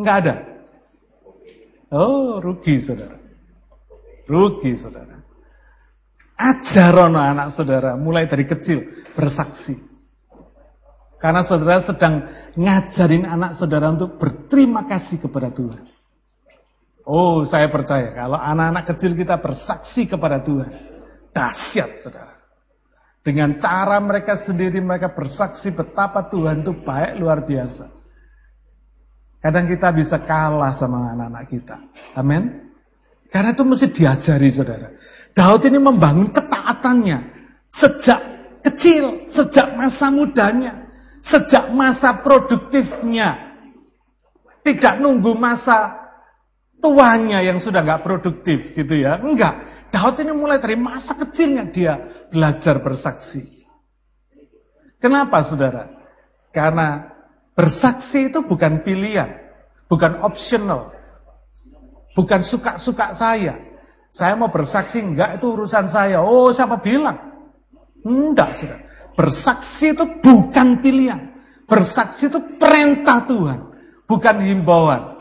Enggak 0.00 0.16
ada? 0.24 0.34
Oh, 1.92 2.40
rugi, 2.40 2.80
saudara. 2.80 3.20
Rugi, 4.24 4.72
saudara. 4.72 5.20
Ajarono 6.34 7.22
anak 7.22 7.54
saudara 7.54 7.94
mulai 7.94 8.26
dari 8.26 8.42
kecil 8.48 9.06
bersaksi. 9.14 9.78
Karena 11.22 11.46
saudara 11.46 11.78
sedang 11.78 12.26
ngajarin 12.58 13.22
anak 13.22 13.54
saudara 13.54 13.94
untuk 13.94 14.18
berterima 14.18 14.88
kasih 14.90 15.22
kepada 15.22 15.54
Tuhan. 15.54 15.93
Oh, 17.04 17.44
saya 17.44 17.68
percaya 17.68 18.16
kalau 18.16 18.40
anak-anak 18.40 18.88
kecil 18.96 19.12
kita 19.12 19.36
bersaksi 19.36 20.08
kepada 20.08 20.40
Tuhan, 20.40 20.72
dahsyat 21.36 22.00
saudara. 22.00 22.32
Dengan 23.24 23.56
cara 23.60 24.00
mereka 24.00 24.36
sendiri 24.36 24.80
mereka 24.80 25.12
bersaksi 25.12 25.72
betapa 25.72 26.28
Tuhan 26.28 26.64
itu 26.64 26.72
baik 26.76 27.20
luar 27.20 27.44
biasa. 27.44 27.88
Kadang 29.40 29.68
kita 29.68 29.92
bisa 29.92 30.20
kalah 30.24 30.72
sama 30.72 31.12
anak-anak 31.12 31.44
kita. 31.52 31.76
Amin. 32.16 32.72
Karena 33.28 33.52
itu 33.52 33.64
mesti 33.64 33.92
diajari 33.92 34.48
saudara. 34.48 34.88
Daud 35.36 35.64
ini 35.68 35.76
membangun 35.76 36.32
ketaatannya. 36.32 37.32
Sejak 37.68 38.20
kecil, 38.64 39.28
sejak 39.28 39.76
masa 39.76 40.08
mudanya. 40.08 40.88
Sejak 41.20 41.72
masa 41.72 42.20
produktifnya. 42.24 43.56
Tidak 44.64 45.00
nunggu 45.00 45.36
masa 45.36 46.03
tuanya 46.84 47.40
yang 47.40 47.56
sudah 47.56 47.80
nggak 47.80 48.04
produktif 48.04 48.76
gitu 48.76 48.92
ya. 48.92 49.16
Enggak. 49.16 49.88
Daud 49.88 50.20
ini 50.20 50.36
mulai 50.36 50.60
dari 50.60 50.76
masa 50.76 51.16
kecilnya 51.16 51.64
dia 51.72 51.96
belajar 52.28 52.84
bersaksi. 52.84 53.64
Kenapa 55.00 55.40
saudara? 55.40 55.88
Karena 56.52 57.08
bersaksi 57.56 58.28
itu 58.28 58.44
bukan 58.44 58.84
pilihan. 58.84 59.32
Bukan 59.88 60.20
optional. 60.20 60.92
Bukan 62.12 62.44
suka-suka 62.44 63.16
saya. 63.16 63.56
Saya 64.12 64.36
mau 64.36 64.52
bersaksi, 64.52 65.00
enggak 65.00 65.40
itu 65.40 65.56
urusan 65.56 65.88
saya. 65.88 66.20
Oh 66.20 66.52
siapa 66.52 66.84
bilang? 66.84 67.48
Enggak 68.04 68.60
saudara. 68.60 68.84
Bersaksi 69.14 69.94
itu 69.94 70.04
bukan 70.20 70.84
pilihan. 70.84 71.32
Bersaksi 71.64 72.28
itu 72.28 72.60
perintah 72.60 73.24
Tuhan. 73.24 73.72
Bukan 74.04 74.36
himbauan. 74.42 75.13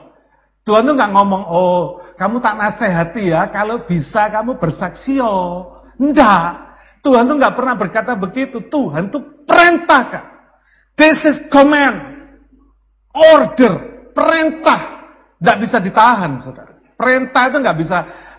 Tuhan 0.63 0.87
tuh 0.87 0.95
nggak 0.95 1.11
ngomong, 1.11 1.43
oh 1.51 1.99
kamu 2.15 2.39
tak 2.39 2.55
nasihati 2.55 3.35
ya, 3.35 3.51
kalau 3.51 3.83
bisa 3.83 4.31
kamu 4.31 4.55
bersaksi 4.61 5.19
oh. 5.19 5.83
Enggak. 5.99 6.75
Tuhan 7.03 7.27
tuh 7.27 7.35
nggak 7.35 7.55
pernah 7.55 7.75
berkata 7.75 8.15
begitu. 8.15 8.63
Tuhan 8.63 9.11
tuh 9.11 9.43
perintahkan. 9.43 10.25
This 10.95 11.27
is 11.27 11.37
command. 11.51 11.99
Order. 13.11 14.07
Perintah. 14.15 14.81
Nggak 15.43 15.57
bisa 15.59 15.77
ditahan, 15.83 16.39
saudara. 16.39 16.79
Perintah 16.95 17.43
itu 17.51 17.57
nggak 17.59 17.77
bisa, 17.77 17.97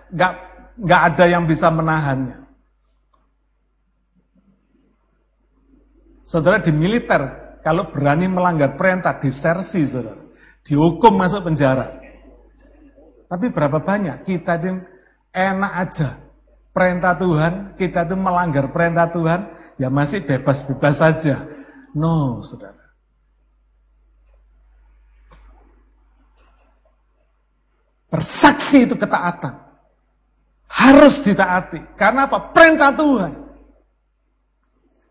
nggak 0.09 0.33
nggak 0.81 1.03
ada 1.13 1.25
yang 1.29 1.45
bisa 1.45 1.69
menahannya. 1.69 2.41
Saudara 6.25 6.65
di 6.65 6.73
militer, 6.73 7.21
kalau 7.61 7.93
berani 7.93 8.33
melanggar 8.33 8.81
perintah, 8.81 9.21
disersi, 9.21 9.85
saudara. 9.85 10.25
Dihukum 10.65 11.21
masuk 11.21 11.53
penjara. 11.53 12.04
Tapi 13.35 13.51
berapa 13.51 13.83
banyak 13.83 14.23
kita 14.23 14.62
itu 14.62 14.79
enak 15.35 15.73
aja. 15.75 16.23
Perintah 16.70 17.18
Tuhan, 17.18 17.75
kita 17.75 18.07
itu 18.07 18.14
melanggar 18.14 18.70
perintah 18.70 19.11
Tuhan, 19.11 19.51
ya 19.75 19.90
masih 19.90 20.23
bebas-bebas 20.23 21.03
saja. 21.03 21.42
No, 21.99 22.47
saudara. 22.47 22.94
Bersaksi 28.07 28.87
itu 28.87 28.94
ketaatan. 28.94 29.59
Harus 30.70 31.18
ditaati. 31.27 31.83
Karena 31.99 32.31
apa? 32.31 32.55
Perintah 32.55 32.94
Tuhan. 32.94 33.35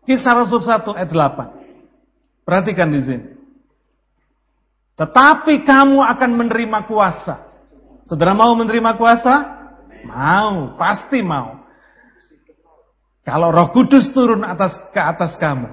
Kisah 0.08 0.32
Rasul 0.32 0.64
1 0.64 0.96
ayat 0.96 1.12
8. 1.12 2.48
Perhatikan 2.48 2.88
di 2.88 3.04
sini. 3.04 3.28
Tetapi 4.96 5.60
kamu 5.60 6.00
akan 6.00 6.30
menerima 6.40 6.88
kuasa 6.88 7.52
Saudara 8.04 8.36
mau 8.36 8.52
menerima 8.52 9.00
kuasa? 9.00 9.34
Mau, 10.04 10.76
pasti 10.76 11.24
mau. 11.24 11.64
Kalau 13.24 13.48
Roh 13.48 13.72
Kudus 13.72 14.12
turun 14.12 14.44
atas 14.44 14.84
ke 14.92 15.00
atas 15.00 15.40
kamu 15.40 15.72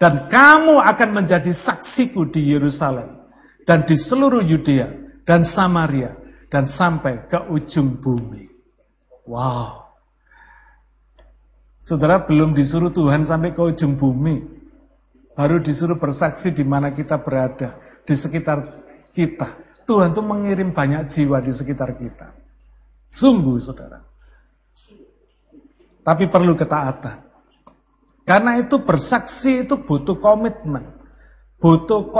dan 0.00 0.32
kamu 0.32 0.80
akan 0.80 1.10
menjadi 1.20 1.52
saksiku 1.52 2.24
di 2.32 2.48
Yerusalem 2.48 3.28
dan 3.68 3.84
di 3.84 3.92
seluruh 3.92 4.40
Yudea 4.40 4.88
dan 5.28 5.44
Samaria 5.44 6.16
dan 6.48 6.64
sampai 6.64 7.28
ke 7.28 7.44
ujung 7.52 8.00
bumi. 8.00 8.48
Wow. 9.28 9.92
Saudara 11.76 12.24
belum 12.24 12.56
disuruh 12.56 12.88
Tuhan 12.88 13.28
sampai 13.28 13.52
ke 13.52 13.60
ujung 13.60 14.00
bumi. 14.00 14.56
Baru 15.36 15.60
disuruh 15.60 16.00
bersaksi 16.00 16.50
di 16.50 16.64
mana 16.64 16.90
kita 16.96 17.20
berada, 17.20 17.76
di 18.02 18.16
sekitar 18.16 18.64
kita. 19.12 19.67
Tuhan 19.88 20.12
tuh 20.12 20.20
mengirim 20.20 20.76
banyak 20.76 21.08
jiwa 21.08 21.40
di 21.40 21.48
sekitar 21.48 21.96
kita. 21.96 22.36
Sungguh 23.08 23.56
saudara. 23.56 24.04
Tapi 26.04 26.28
perlu 26.28 26.52
ketaatan. 26.52 27.24
Karena 28.28 28.60
itu 28.60 28.84
bersaksi 28.84 29.64
itu 29.64 29.80
butuh 29.80 30.20
komitmen. 30.20 30.92
Butuh 31.56 32.12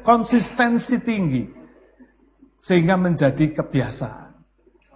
konsistensi 0.00 0.96
tinggi. 1.04 1.44
Sehingga 2.56 2.96
menjadi 2.96 3.52
kebiasaan. 3.52 4.32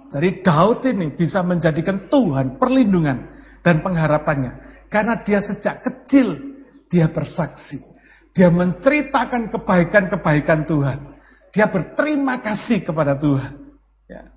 Jadi 0.08 0.40
Daud 0.40 0.88
ini 0.88 1.12
bisa 1.12 1.44
menjadikan 1.44 2.08
Tuhan 2.08 2.56
perlindungan 2.56 3.36
dan 3.60 3.84
pengharapannya. 3.84 4.88
Karena 4.88 5.20
dia 5.20 5.44
sejak 5.44 5.84
kecil 5.84 6.56
dia 6.88 7.12
bersaksi. 7.12 7.84
Dia 8.32 8.48
menceritakan 8.48 9.52
kebaikan-kebaikan 9.52 10.64
Tuhan. 10.64 11.11
Dia 11.52 11.68
berterima 11.68 12.40
kasih 12.40 12.80
kepada 12.80 13.12
Tuhan. 13.20 13.76
Ya. 14.08 14.32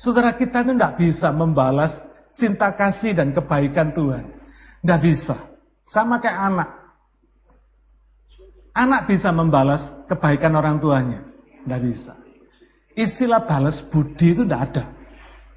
Saudara 0.00 0.32
kita 0.32 0.64
itu 0.64 0.72
tidak 0.72 0.96
bisa 0.96 1.28
membalas 1.36 2.08
cinta 2.32 2.72
kasih 2.72 3.12
dan 3.12 3.36
kebaikan 3.36 3.92
Tuhan. 3.92 4.32
Tidak 4.80 5.00
bisa. 5.04 5.36
Sama 5.84 6.18
kayak 6.18 6.40
anak. 6.52 6.70
Anak 8.72 9.08
bisa 9.08 9.32
membalas 9.36 9.92
kebaikan 10.08 10.56
orang 10.56 10.80
tuanya. 10.80 11.24
Tidak 11.64 11.80
bisa. 11.84 12.16
Istilah 12.96 13.44
balas 13.44 13.84
budi 13.84 14.32
itu 14.32 14.48
tidak 14.48 14.62
ada. 14.72 14.84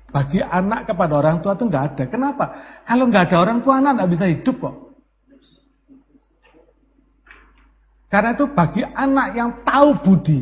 Bagi 0.09 0.43
anak 0.43 0.91
kepada 0.91 1.13
orang 1.15 1.39
tua 1.39 1.55
itu 1.55 1.71
tidak 1.71 1.83
ada. 1.95 2.03
Kenapa? 2.12 2.45
Kalau 2.83 3.07
nggak 3.07 3.31
ada 3.31 3.38
orang 3.39 3.59
tua 3.63 3.79
anak 3.79 3.95
tidak 3.95 4.09
bisa 4.12 4.25
hidup 4.27 4.55
kok. 4.59 4.75
Karena 8.09 8.33
itu 8.33 8.45
bagi 8.49 8.81
anak 8.81 9.27
yang 9.38 9.49
tahu 9.62 10.01
budi, 10.01 10.41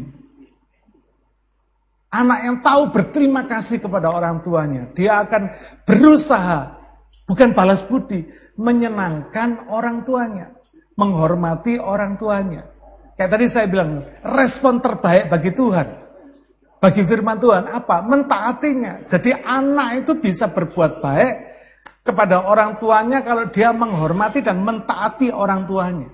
Anak 2.18 2.40
yang 2.50 2.58
tahu 2.66 2.90
berterima 2.90 3.46
kasih 3.46 3.78
kepada 3.78 4.10
orang 4.10 4.42
tuanya. 4.42 4.90
Dia 4.98 5.22
akan 5.22 5.54
berusaha, 5.86 6.74
bukan 7.30 7.54
balas 7.54 7.86
budi, 7.86 8.26
menyenangkan 8.58 9.70
orang 9.70 10.02
tuanya. 10.02 10.58
Menghormati 10.98 11.78
orang 11.78 12.18
tuanya. 12.18 12.74
Kayak 13.22 13.38
tadi 13.38 13.46
saya 13.46 13.70
bilang, 13.70 14.02
respon 14.26 14.82
terbaik 14.82 15.30
bagi 15.30 15.54
Tuhan. 15.54 16.10
Bagi 16.82 17.06
firman 17.06 17.38
Tuhan, 17.38 17.70
apa? 17.70 18.02
Mentaatinya. 18.02 19.06
Jadi 19.06 19.38
anak 19.38 20.02
itu 20.02 20.18
bisa 20.18 20.50
berbuat 20.50 21.06
baik 21.06 21.36
kepada 22.02 22.50
orang 22.50 22.82
tuanya 22.82 23.22
kalau 23.22 23.46
dia 23.54 23.70
menghormati 23.78 24.42
dan 24.42 24.66
mentaati 24.66 25.30
orang 25.30 25.70
tuanya. 25.70 26.10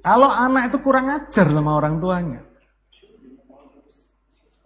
Kalau 0.00 0.32
anak 0.32 0.72
itu 0.72 0.78
kurang 0.80 1.12
ajar 1.12 1.44
sama 1.44 1.76
orang 1.76 2.00
tuanya. 2.00 2.51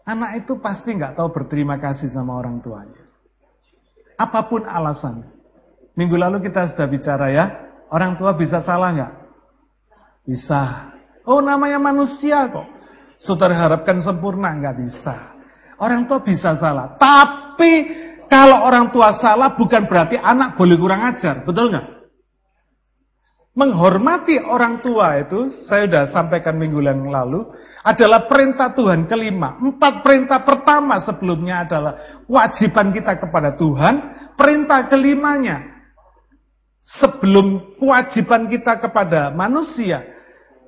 Anak 0.06 0.46
itu 0.46 0.62
pasti 0.62 0.94
nggak 0.94 1.18
tahu 1.18 1.34
berterima 1.34 1.82
kasih 1.82 2.06
sama 2.06 2.38
orang 2.38 2.62
tuanya. 2.62 3.02
Apa 4.14 4.46
pun 4.46 4.62
alasan. 4.62 5.26
Minggu 5.98 6.14
lalu 6.14 6.46
kita 6.46 6.62
sudah 6.70 6.86
bicara 6.86 7.26
ya, 7.34 7.44
orang 7.90 8.14
tua 8.14 8.38
bisa 8.38 8.62
salah 8.62 8.94
nggak? 8.94 9.12
Bisa. 10.22 10.94
Oh 11.26 11.42
namanya 11.42 11.82
manusia 11.82 12.46
kok. 12.46 12.70
Saudara 13.18 13.58
harapkan 13.58 13.98
sempurna 13.98 14.54
nggak 14.54 14.76
bisa. 14.78 15.34
Orang 15.82 16.06
tua 16.06 16.22
bisa 16.22 16.54
salah. 16.54 16.94
Tapi 16.94 17.72
kalau 18.30 18.62
orang 18.62 18.94
tua 18.94 19.10
salah 19.10 19.58
bukan 19.58 19.90
berarti 19.90 20.22
anak 20.22 20.54
boleh 20.54 20.78
kurang 20.78 21.02
ajar, 21.02 21.42
betul 21.42 21.74
nggak? 21.74 21.95
Menghormati 23.56 24.36
orang 24.36 24.84
tua 24.84 25.16
itu, 25.16 25.48
saya 25.48 25.88
sudah 25.88 26.04
sampaikan 26.04 26.60
minggu 26.60 26.84
yang 26.84 27.08
lalu, 27.08 27.48
adalah 27.80 28.28
perintah 28.28 28.76
Tuhan 28.76 29.08
kelima. 29.08 29.56
Empat 29.56 30.04
perintah 30.04 30.44
pertama 30.44 31.00
sebelumnya 31.00 31.64
adalah 31.64 31.96
kewajiban 32.28 32.92
kita 32.92 33.16
kepada 33.16 33.56
Tuhan. 33.56 33.94
Perintah 34.36 34.84
kelimanya, 34.92 35.88
sebelum 36.84 37.80
kewajiban 37.80 38.52
kita 38.52 38.76
kepada 38.76 39.32
manusia, 39.32 40.04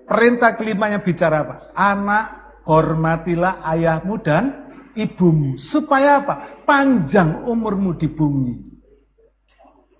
perintah 0.08 0.56
kelimanya 0.56 1.04
bicara 1.04 1.44
apa? 1.44 1.56
Anak, 1.76 2.26
hormatilah 2.64 3.68
ayahmu 3.68 4.16
dan 4.24 4.72
ibumu. 4.96 5.60
Supaya 5.60 6.24
apa? 6.24 6.64
Panjang 6.64 7.44
umurmu 7.44 8.00
di 8.00 8.08
bumi. 8.08 8.56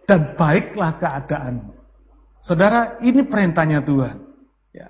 Dan 0.09 0.41
baiklah 0.41 0.97
keadaanmu. 0.97 1.78
Saudara, 2.49 2.97
ini 3.05 3.29
perintahnya 3.29 3.85
Tuhan. 3.85 4.25
Ya. 4.73 4.89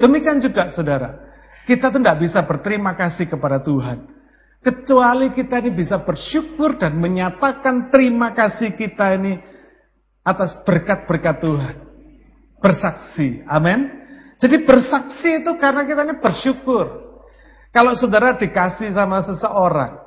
Demikian 0.00 0.40
juga 0.40 0.72
saudara, 0.72 1.28
kita 1.68 1.92
tidak 1.92 2.24
bisa 2.24 2.40
berterima 2.48 2.96
kasih 2.96 3.28
kepada 3.28 3.60
Tuhan. 3.60 4.08
Kecuali 4.64 5.28
kita 5.28 5.60
ini 5.60 5.76
bisa 5.76 6.00
bersyukur 6.00 6.80
dan 6.80 6.96
menyatakan 6.96 7.92
terima 7.92 8.32
kasih 8.32 8.72
kita 8.72 9.12
ini 9.12 9.36
atas 10.24 10.56
berkat-berkat 10.64 11.36
Tuhan. 11.44 11.74
Bersaksi. 12.64 13.44
Amin. 13.44 13.92
Jadi 14.40 14.64
bersaksi 14.64 15.44
itu 15.44 15.52
karena 15.60 15.84
kita 15.84 16.00
ini 16.00 16.16
bersyukur. 16.16 17.12
Kalau 17.76 17.92
saudara 17.92 18.32
dikasih 18.32 18.88
sama 18.96 19.20
seseorang, 19.20 20.00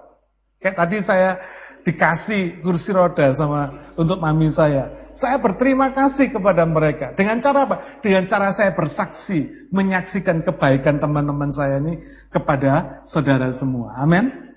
kayak 0.58 0.74
tadi 0.74 0.98
saya 1.06 1.38
dikasih 1.86 2.66
kursi 2.66 2.98
roda 2.98 3.30
sama 3.30 3.94
untuk 3.94 4.18
mami 4.18 4.50
saya. 4.50 4.99
Saya 5.12 5.42
berterima 5.42 5.92
kasih 5.92 6.30
kepada 6.34 6.64
mereka. 6.64 7.14
Dengan 7.18 7.42
cara 7.42 7.66
apa? 7.66 7.76
Dengan 8.00 8.30
cara 8.30 8.54
saya 8.54 8.74
bersaksi, 8.74 9.70
menyaksikan 9.74 10.46
kebaikan 10.46 11.02
teman-teman 11.02 11.50
saya 11.50 11.82
ini 11.82 12.02
kepada 12.30 13.02
saudara 13.06 13.50
semua. 13.50 13.98
Amin. 13.98 14.54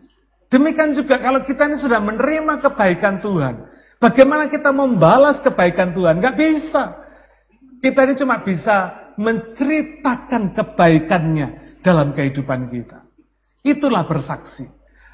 Demikian 0.52 0.92
juga 0.92 1.16
kalau 1.16 1.40
kita 1.48 1.72
ini 1.72 1.80
sudah 1.80 2.00
menerima 2.04 2.60
kebaikan 2.60 3.24
Tuhan, 3.24 3.72
bagaimana 3.96 4.52
kita 4.52 4.68
membalas 4.70 5.40
kebaikan 5.40 5.96
Tuhan? 5.96 6.20
Gak 6.20 6.36
bisa. 6.36 7.00
Kita 7.80 8.04
ini 8.04 8.14
cuma 8.14 8.44
bisa 8.44 8.94
menceritakan 9.16 10.52
kebaikannya 10.54 11.80
dalam 11.82 12.12
kehidupan 12.12 12.68
kita. 12.68 13.04
Itulah 13.64 14.06
bersaksi. 14.06 14.68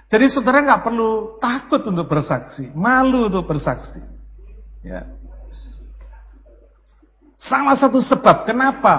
Jadi 0.09 0.25
saudara 0.33 0.65
nggak 0.65 0.85
perlu 0.89 1.37
takut 1.37 1.85
untuk 1.85 2.09
bersaksi, 2.09 2.73
malu 2.73 3.29
untuk 3.29 3.45
bersaksi. 3.45 4.01
Ya. 4.81 5.05
Salah 7.39 7.79
satu 7.79 8.03
sebab 8.03 8.45
kenapa 8.51 8.95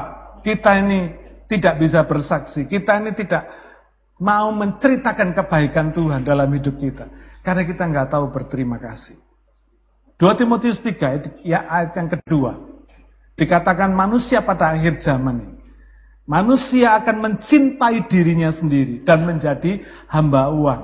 kita 0.48 0.80
ini 0.80 1.12
tidak 1.52 1.84
bisa 1.84 2.08
bersaksi, 2.08 2.66
kita 2.66 3.04
ini 3.04 3.12
tidak 3.12 3.52
mau 4.24 4.48
menceritakan 4.56 5.36
kebaikan 5.36 5.92
Tuhan 5.92 6.24
dalam 6.24 6.48
hidup 6.56 6.80
kita, 6.80 7.12
karena 7.44 7.68
kita 7.68 7.84
nggak 7.84 8.08
tahu 8.16 8.32
berterima 8.32 8.80
kasih. 8.80 9.20
2 10.20 10.40
Timotius 10.40 10.80
3 10.80 11.44
ya 11.44 11.68
ayat 11.68 11.96
yang 11.96 12.10
kedua 12.12 12.60
dikatakan 13.40 13.96
manusia 13.96 14.44
pada 14.44 14.76
akhir 14.76 15.00
zaman 15.00 15.36
ini 15.40 15.60
Manusia 16.30 16.94
akan 17.02 17.26
mencintai 17.26 18.06
dirinya 18.06 18.54
sendiri 18.54 19.02
dan 19.02 19.26
menjadi 19.26 19.82
hamba 20.14 20.54
uang. 20.54 20.82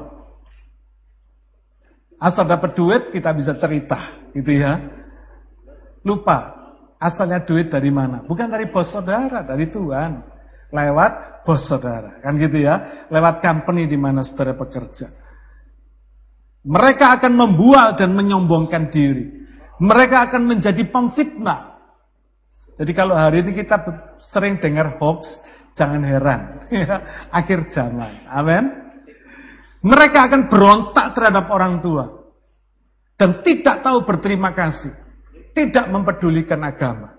Asal 2.17 2.49
dapat 2.49 2.73
duit 2.73 3.13
kita 3.13 3.29
bisa 3.29 3.53
cerita, 3.53 4.01
gitu 4.33 4.57
ya. 4.57 4.81
Lupa 6.01 6.64
asalnya 7.05 7.45
duit 7.45 7.69
dari 7.69 7.93
mana? 7.93 8.25
Bukan 8.25 8.49
dari 8.49 8.65
bos 8.65 8.89
saudara, 8.89 9.45
dari 9.45 9.69
Tuhan. 9.69 10.33
Lewat 10.73 11.45
bos 11.45 11.61
saudara, 11.61 12.17
kan 12.17 12.33
gitu 12.41 12.65
ya. 12.65 13.05
Lewat 13.13 13.45
company 13.45 13.85
di 13.85 13.95
mana 14.01 14.25
saudara 14.25 14.57
bekerja. 14.57 15.13
Mereka 16.65 17.21
akan 17.21 17.33
membual 17.37 17.93
dan 17.93 18.17
menyombongkan 18.17 18.89
diri. 18.89 19.45
Mereka 19.77 20.33
akan 20.33 20.49
menjadi 20.49 20.81
pemfitnah 20.89 21.75
jadi 22.75 22.91
kalau 22.91 23.15
hari 23.15 23.39
ini 23.43 23.55
kita 23.55 23.79
sering 24.19 24.59
dengar 24.59 24.99
hoax, 24.99 25.39
jangan 25.79 26.03
heran. 26.03 26.59
Akhir 27.39 27.71
zaman. 27.71 28.27
Amin. 28.27 28.91
Mereka 29.79 30.27
akan 30.27 30.51
berontak 30.51 31.15
terhadap 31.15 31.47
orang 31.47 31.79
tua. 31.79 32.27
Dan 33.15 33.39
tidak 33.47 33.79
tahu 33.79 34.03
berterima 34.03 34.51
kasih. 34.51 34.91
Tidak 35.55 35.87
mempedulikan 35.87 36.59
agama. 36.67 37.15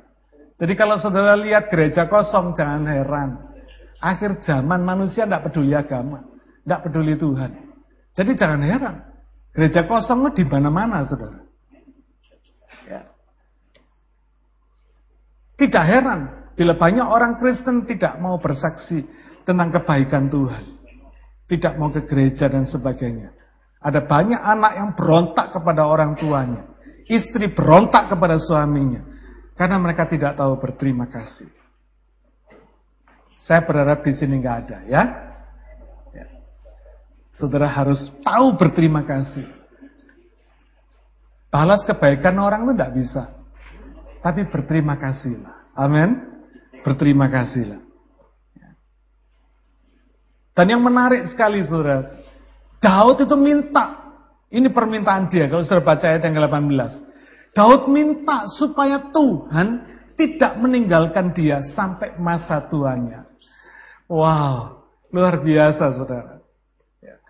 Jadi 0.61 0.73
kalau 0.77 1.01
saudara 1.01 1.37
lihat 1.41 1.73
gereja 1.73 2.05
kosong, 2.05 2.53
jangan 2.53 2.85
heran. 2.85 3.41
Akhir 3.97 4.37
zaman 4.45 4.85
manusia 4.85 5.25
tidak 5.25 5.49
peduli 5.49 5.73
agama. 5.73 6.21
Tidak 6.65 6.81
peduli 6.85 7.17
Tuhan. 7.17 7.51
Jadi 8.13 8.31
jangan 8.37 8.61
heran. 8.61 8.97
Gereja 9.57 9.89
kosong 9.89 10.37
di 10.37 10.45
mana-mana 10.45 11.01
saudara. 11.01 11.47
Tidak 15.57 15.85
heran 15.89 16.53
bila 16.53 16.77
banyak 16.77 17.09
orang 17.09 17.41
Kristen 17.41 17.89
tidak 17.89 18.21
mau 18.21 18.37
bersaksi 18.37 19.09
tentang 19.49 19.73
kebaikan 19.73 20.29
Tuhan. 20.29 20.65
Tidak 21.49 21.81
mau 21.81 21.89
ke 21.89 22.05
gereja 22.05 22.53
dan 22.53 22.69
sebagainya. 22.69 23.33
Ada 23.81 24.05
banyak 24.05 24.37
anak 24.37 24.73
yang 24.77 24.91
berontak 24.93 25.57
kepada 25.57 25.89
orang 25.89 26.19
tuanya. 26.21 26.76
Istri 27.07 27.55
berontak 27.55 28.11
kepada 28.11 28.39
suaminya. 28.39 29.03
Karena 29.57 29.81
mereka 29.81 30.05
tidak 30.05 30.37
tahu 30.37 30.59
berterima 30.61 31.09
kasih. 31.09 31.49
Saya 33.37 33.63
berharap 33.63 34.05
di 34.05 34.13
sini 34.13 34.43
nggak 34.43 34.57
ada 34.67 34.79
ya. 34.89 35.03
ya. 36.13 36.27
Saudara 37.31 37.69
harus 37.69 38.13
tahu 38.21 38.57
berterima 38.59 39.07
kasih. 39.07 39.47
Balas 41.49 41.87
kebaikan 41.87 42.37
orang 42.43 42.69
itu 42.69 42.73
tidak 42.75 42.93
bisa. 42.93 43.23
Tapi 44.21 44.45
berterima 44.45 44.99
kasihlah. 44.99 45.73
Amin. 45.79 46.21
Berterima 46.83 47.31
kasihlah. 47.31 47.87
Dan 50.57 50.73
yang 50.73 50.81
menarik 50.81 51.29
sekali 51.29 51.61
saudara, 51.61 52.17
Daud 52.81 53.21
itu 53.21 53.37
minta, 53.37 54.06
ini 54.57 54.73
permintaan 54.73 55.29
dia 55.29 55.53
kalau 55.53 55.61
saudara 55.61 55.85
baca 55.85 56.09
ayat 56.09 56.25
yang 56.25 56.41
ke-18. 56.41 56.93
Daud 57.53 57.83
minta 57.93 58.49
supaya 58.49 59.13
Tuhan 59.13 59.85
tidak 60.17 60.57
meninggalkan 60.57 61.37
dia 61.37 61.61
sampai 61.61 62.17
masa 62.17 62.65
tuanya. 62.65 63.29
Wow, 64.09 64.89
luar 65.13 65.45
biasa 65.45 65.93
saudara. 65.93 66.41
Ya. 67.05 67.21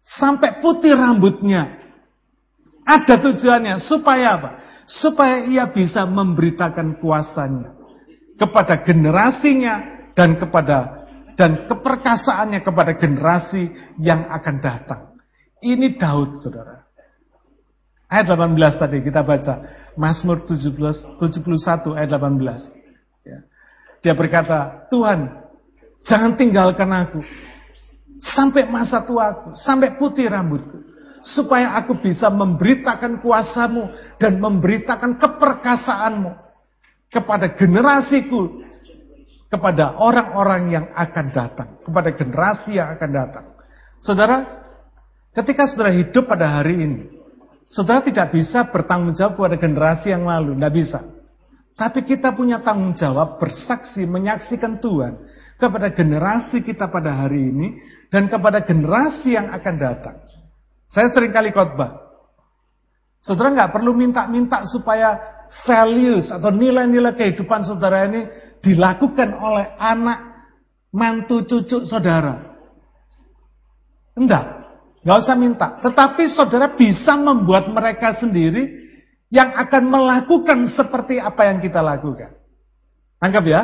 Sampai 0.00 0.64
putih 0.64 0.96
rambutnya. 0.96 1.84
Ada 2.86 3.18
tujuannya 3.18 3.82
supaya 3.82 4.38
apa? 4.38 4.50
supaya 4.86 5.44
ia 5.44 5.66
bisa 5.66 6.06
memberitakan 6.06 7.02
kuasanya 7.02 7.74
kepada 8.38 8.86
generasinya 8.86 10.06
dan 10.14 10.38
kepada 10.38 11.10
dan 11.36 11.68
keperkasaannya 11.68 12.64
kepada 12.64 12.96
generasi 12.96 13.74
yang 14.00 14.24
akan 14.30 14.56
datang. 14.62 15.05
Ini 15.64 15.96
Daud, 15.96 16.36
saudara. 16.36 16.84
Ayat 18.06 18.32
18 18.32 18.54
tadi 18.76 18.98
kita 19.02 19.26
baca. 19.26 19.66
Mazmur 19.96 20.44
17, 20.44 21.18
71 21.18 21.96
ayat 21.96 22.10
18. 22.12 22.76
Ya. 23.24 23.38
Dia 24.04 24.14
berkata, 24.14 24.86
Tuhan, 24.92 25.42
jangan 26.04 26.36
tinggalkan 26.36 26.92
aku. 26.92 27.20
Sampai 28.16 28.64
masa 28.68 29.04
tuaku, 29.04 29.52
sampai 29.56 29.96
putih 29.96 30.28
rambutku 30.28 30.86
supaya 31.26 31.74
aku 31.74 31.98
bisa 31.98 32.30
memberitakan 32.30 33.18
kuasamu 33.18 33.90
dan 34.22 34.38
memberitakan 34.38 35.18
keperkasaanmu 35.18 36.38
kepada 37.10 37.50
generasiku, 37.50 38.62
kepada 39.50 39.98
orang-orang 39.98 40.62
yang 40.70 40.86
akan 40.94 41.26
datang, 41.34 41.68
kepada 41.82 42.14
generasi 42.14 42.78
yang 42.78 42.94
akan 42.94 43.10
datang. 43.10 43.46
Saudara, 43.98 44.65
ketika 45.36 45.68
saudara 45.68 45.92
hidup 45.92 46.24
pada 46.24 46.48
hari 46.48 46.80
ini, 46.80 47.00
saudara 47.68 48.00
tidak 48.00 48.32
bisa 48.32 48.64
bertanggung 48.72 49.12
jawab 49.12 49.36
kepada 49.36 49.56
generasi 49.60 50.16
yang 50.16 50.24
lalu, 50.24 50.56
tidak 50.56 50.72
bisa. 50.72 51.00
Tapi 51.76 52.08
kita 52.08 52.32
punya 52.32 52.64
tanggung 52.64 52.96
jawab 52.96 53.36
bersaksi, 53.36 54.08
menyaksikan 54.08 54.80
Tuhan 54.80 55.20
kepada 55.60 55.92
generasi 55.92 56.64
kita 56.64 56.88
pada 56.88 57.12
hari 57.12 57.52
ini 57.52 57.68
dan 58.08 58.32
kepada 58.32 58.64
generasi 58.64 59.36
yang 59.36 59.52
akan 59.52 59.74
datang. 59.76 60.16
Saya 60.88 61.12
sering 61.12 61.36
kali 61.36 61.52
khotbah. 61.52 62.00
Saudara 63.20 63.52
nggak 63.52 63.72
perlu 63.76 63.92
minta-minta 63.92 64.64
supaya 64.64 65.20
values 65.68 66.32
atau 66.32 66.48
nilai-nilai 66.48 67.12
kehidupan 67.12 67.60
saudara 67.60 68.08
ini 68.08 68.24
dilakukan 68.64 69.36
oleh 69.36 69.66
anak, 69.76 70.48
mantu, 70.96 71.44
cucu 71.44 71.84
saudara. 71.84 72.56
Enggak, 74.16 74.55
nggak 75.06 75.18
usah 75.22 75.38
minta. 75.38 75.78
Tetapi 75.78 76.26
saudara 76.26 76.66
bisa 76.74 77.14
membuat 77.14 77.70
mereka 77.70 78.10
sendiri 78.10 78.90
yang 79.30 79.54
akan 79.54 79.86
melakukan 79.86 80.66
seperti 80.66 81.22
apa 81.22 81.46
yang 81.46 81.62
kita 81.62 81.78
lakukan. 81.78 82.34
Anggap 83.22 83.44
ya. 83.46 83.62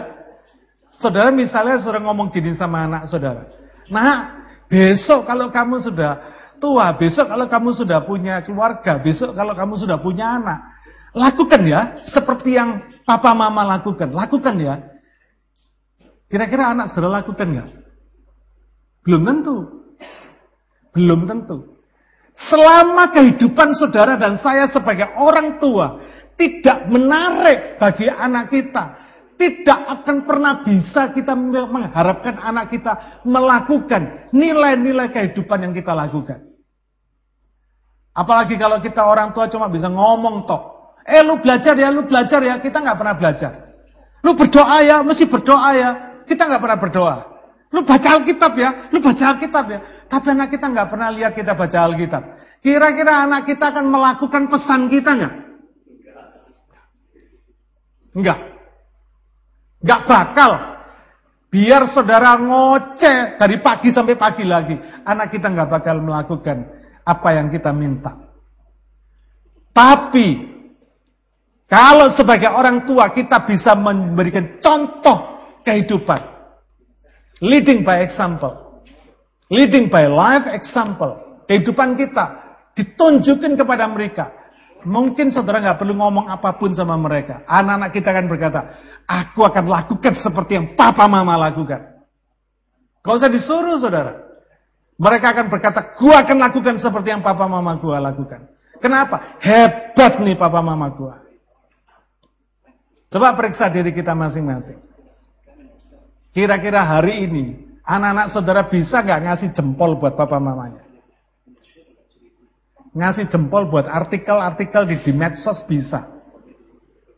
Saudara 0.94 1.34
misalnya 1.34 1.82
saudara 1.82 2.06
ngomong 2.06 2.30
gini 2.30 2.54
sama 2.54 2.86
anak 2.86 3.10
saudara. 3.10 3.50
Nah, 3.90 4.46
besok 4.70 5.26
kalau 5.26 5.50
kamu 5.50 5.82
sudah 5.82 6.22
tua, 6.62 6.94
besok 6.94 7.26
kalau 7.26 7.50
kamu 7.50 7.74
sudah 7.74 8.06
punya 8.06 8.38
keluarga, 8.46 9.02
besok 9.02 9.34
kalau 9.34 9.58
kamu 9.58 9.74
sudah 9.74 9.98
punya 9.98 10.38
anak, 10.38 10.62
lakukan 11.10 11.66
ya, 11.66 11.80
seperti 12.06 12.54
yang 12.54 12.86
papa 13.02 13.34
mama 13.34 13.66
lakukan, 13.66 14.14
lakukan 14.14 14.62
ya. 14.62 14.74
Kira-kira 16.30 16.70
anak 16.70 16.86
sudah 16.86 17.10
lakukan 17.10 17.50
nggak? 17.50 17.70
Belum 19.02 19.26
tentu. 19.26 19.81
Belum 20.92 21.24
tentu. 21.24 21.80
Selama 22.32 23.12
kehidupan 23.12 23.76
saudara 23.76 24.16
dan 24.16 24.40
saya 24.40 24.64
sebagai 24.64 25.12
orang 25.20 25.60
tua 25.60 26.00
tidak 26.40 26.88
menarik 26.88 27.76
bagi 27.76 28.08
anak 28.08 28.48
kita, 28.48 28.96
tidak 29.36 29.80
akan 30.00 30.24
pernah 30.24 30.64
bisa 30.64 31.12
kita 31.12 31.36
mengharapkan 31.36 32.40
anak 32.40 32.72
kita 32.72 33.20
melakukan 33.28 34.32
nilai-nilai 34.32 35.12
kehidupan 35.12 35.68
yang 35.68 35.74
kita 35.76 35.92
lakukan. 35.92 36.52
Apalagi 38.12 38.60
kalau 38.60 38.80
kita 38.80 39.08
orang 39.08 39.32
tua 39.32 39.48
cuma 39.48 39.72
bisa 39.72 39.88
ngomong 39.88 40.44
tok. 40.44 40.62
Eh 41.08 41.24
lu 41.24 41.40
belajar 41.40 41.74
ya, 41.74 41.88
lu 41.88 42.04
belajar 42.04 42.44
ya, 42.44 42.60
kita 42.60 42.80
nggak 42.80 42.96
pernah 43.00 43.16
belajar. 43.16 43.52
Lu 44.22 44.36
berdoa 44.38 44.78
ya, 44.84 44.96
mesti 45.02 45.24
berdoa 45.26 45.70
ya, 45.74 45.90
kita 46.28 46.46
nggak 46.46 46.62
pernah 46.62 46.78
berdoa. 46.78 47.16
Lu 47.72 47.80
baca 47.88 48.08
Alkitab 48.20 48.52
ya, 48.60 48.70
lu 48.92 49.00
baca 49.00 49.24
Alkitab 49.32 49.64
ya. 49.72 49.80
Tapi 50.04 50.26
anak 50.36 50.52
kita 50.52 50.68
nggak 50.68 50.88
pernah 50.92 51.08
lihat 51.08 51.32
kita 51.32 51.56
baca 51.56 51.78
Alkitab. 51.88 52.22
Kira-kira 52.60 53.24
anak 53.24 53.48
kita 53.48 53.72
akan 53.72 53.88
melakukan 53.88 54.52
pesan 54.52 54.92
kita 54.92 55.10
nggak? 55.16 55.34
Enggak. 58.12 58.38
Enggak 59.80 60.00
bakal. 60.04 60.50
Biar 61.52 61.84
saudara 61.84 62.36
ngoceh 62.40 63.36
dari 63.36 63.56
pagi 63.60 63.88
sampai 63.92 64.16
pagi 64.16 64.44
lagi. 64.44 64.76
Anak 65.04 65.32
kita 65.32 65.52
nggak 65.52 65.68
bakal 65.68 66.00
melakukan 66.04 66.68
apa 67.04 67.28
yang 67.36 67.48
kita 67.52 67.72
minta. 67.72 68.16
Tapi 69.72 70.52
kalau 71.68 72.12
sebagai 72.12 72.52
orang 72.52 72.84
tua 72.84 73.12
kita 73.12 73.48
bisa 73.48 73.72
memberikan 73.76 74.60
contoh 74.60 75.40
kehidupan. 75.64 76.31
Leading 77.42 77.82
by 77.82 78.06
example. 78.06 78.86
Leading 79.50 79.90
by 79.90 80.06
life 80.06 80.46
example. 80.54 81.42
Kehidupan 81.50 81.98
kita 81.98 82.54
ditunjukin 82.78 83.58
kepada 83.58 83.90
mereka. 83.90 84.30
Mungkin 84.86 85.34
saudara 85.34 85.58
nggak 85.62 85.78
perlu 85.82 85.98
ngomong 85.98 86.30
apa 86.30 86.54
pun 86.54 86.70
sama 86.70 86.94
mereka. 86.94 87.42
Anak-anak 87.50 87.90
kita 87.90 88.08
akan 88.14 88.26
berkata, 88.30 88.60
aku 89.06 89.42
akan 89.42 89.66
lakukan 89.66 90.14
seperti 90.14 90.58
yang 90.58 90.66
papa 90.78 91.10
mama 91.10 91.34
lakukan. 91.34 92.06
Kau 93.02 93.18
usah 93.18 93.30
disuruh 93.30 93.78
saudara. 93.82 94.22
Mereka 95.02 95.34
akan 95.34 95.46
berkata, 95.50 95.98
gua 95.98 96.22
akan 96.22 96.38
lakukan 96.38 96.78
seperti 96.78 97.10
yang 97.10 97.26
papa 97.26 97.50
mama 97.50 97.74
gua 97.82 97.98
lakukan. 97.98 98.46
Kenapa? 98.78 99.38
Hebat 99.42 100.22
nih 100.22 100.38
papa 100.38 100.62
mama 100.62 100.90
gua. 100.94 101.22
Coba 103.10 103.34
periksa 103.34 103.66
diri 103.70 103.90
kita 103.90 104.14
masing-masing. 104.14 104.91
Kira-kira 106.32 106.80
hari 106.82 107.28
ini, 107.28 107.44
anak-anak 107.84 108.26
saudara 108.32 108.64
bisa 108.64 109.04
nggak 109.04 109.22
ngasih 109.28 109.48
jempol 109.52 110.00
buat 110.00 110.16
papa 110.16 110.40
mamanya? 110.40 110.80
Ngasih 112.92 113.28
jempol 113.28 113.68
buat 113.68 113.88
artikel-artikel 113.88 114.88
di, 114.88 114.96
di 115.00 115.12
medsos 115.12 115.64
bisa. 115.64 116.08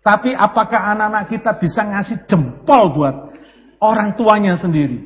Tapi 0.03 0.35
apakah 0.35 0.95
anak-anak 0.95 1.31
kita 1.31 1.57
bisa 1.59 1.87
ngasih 1.87 2.27
jempol 2.27 2.95
buat 2.95 3.17
orang 3.79 4.19
tuanya 4.19 4.59
sendiri? 4.59 4.99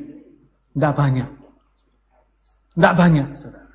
Tidak 0.73 0.93
banyak. 0.93 1.29
Tidak 2.73 2.93
banyak, 2.97 3.27
saudara. 3.37 3.69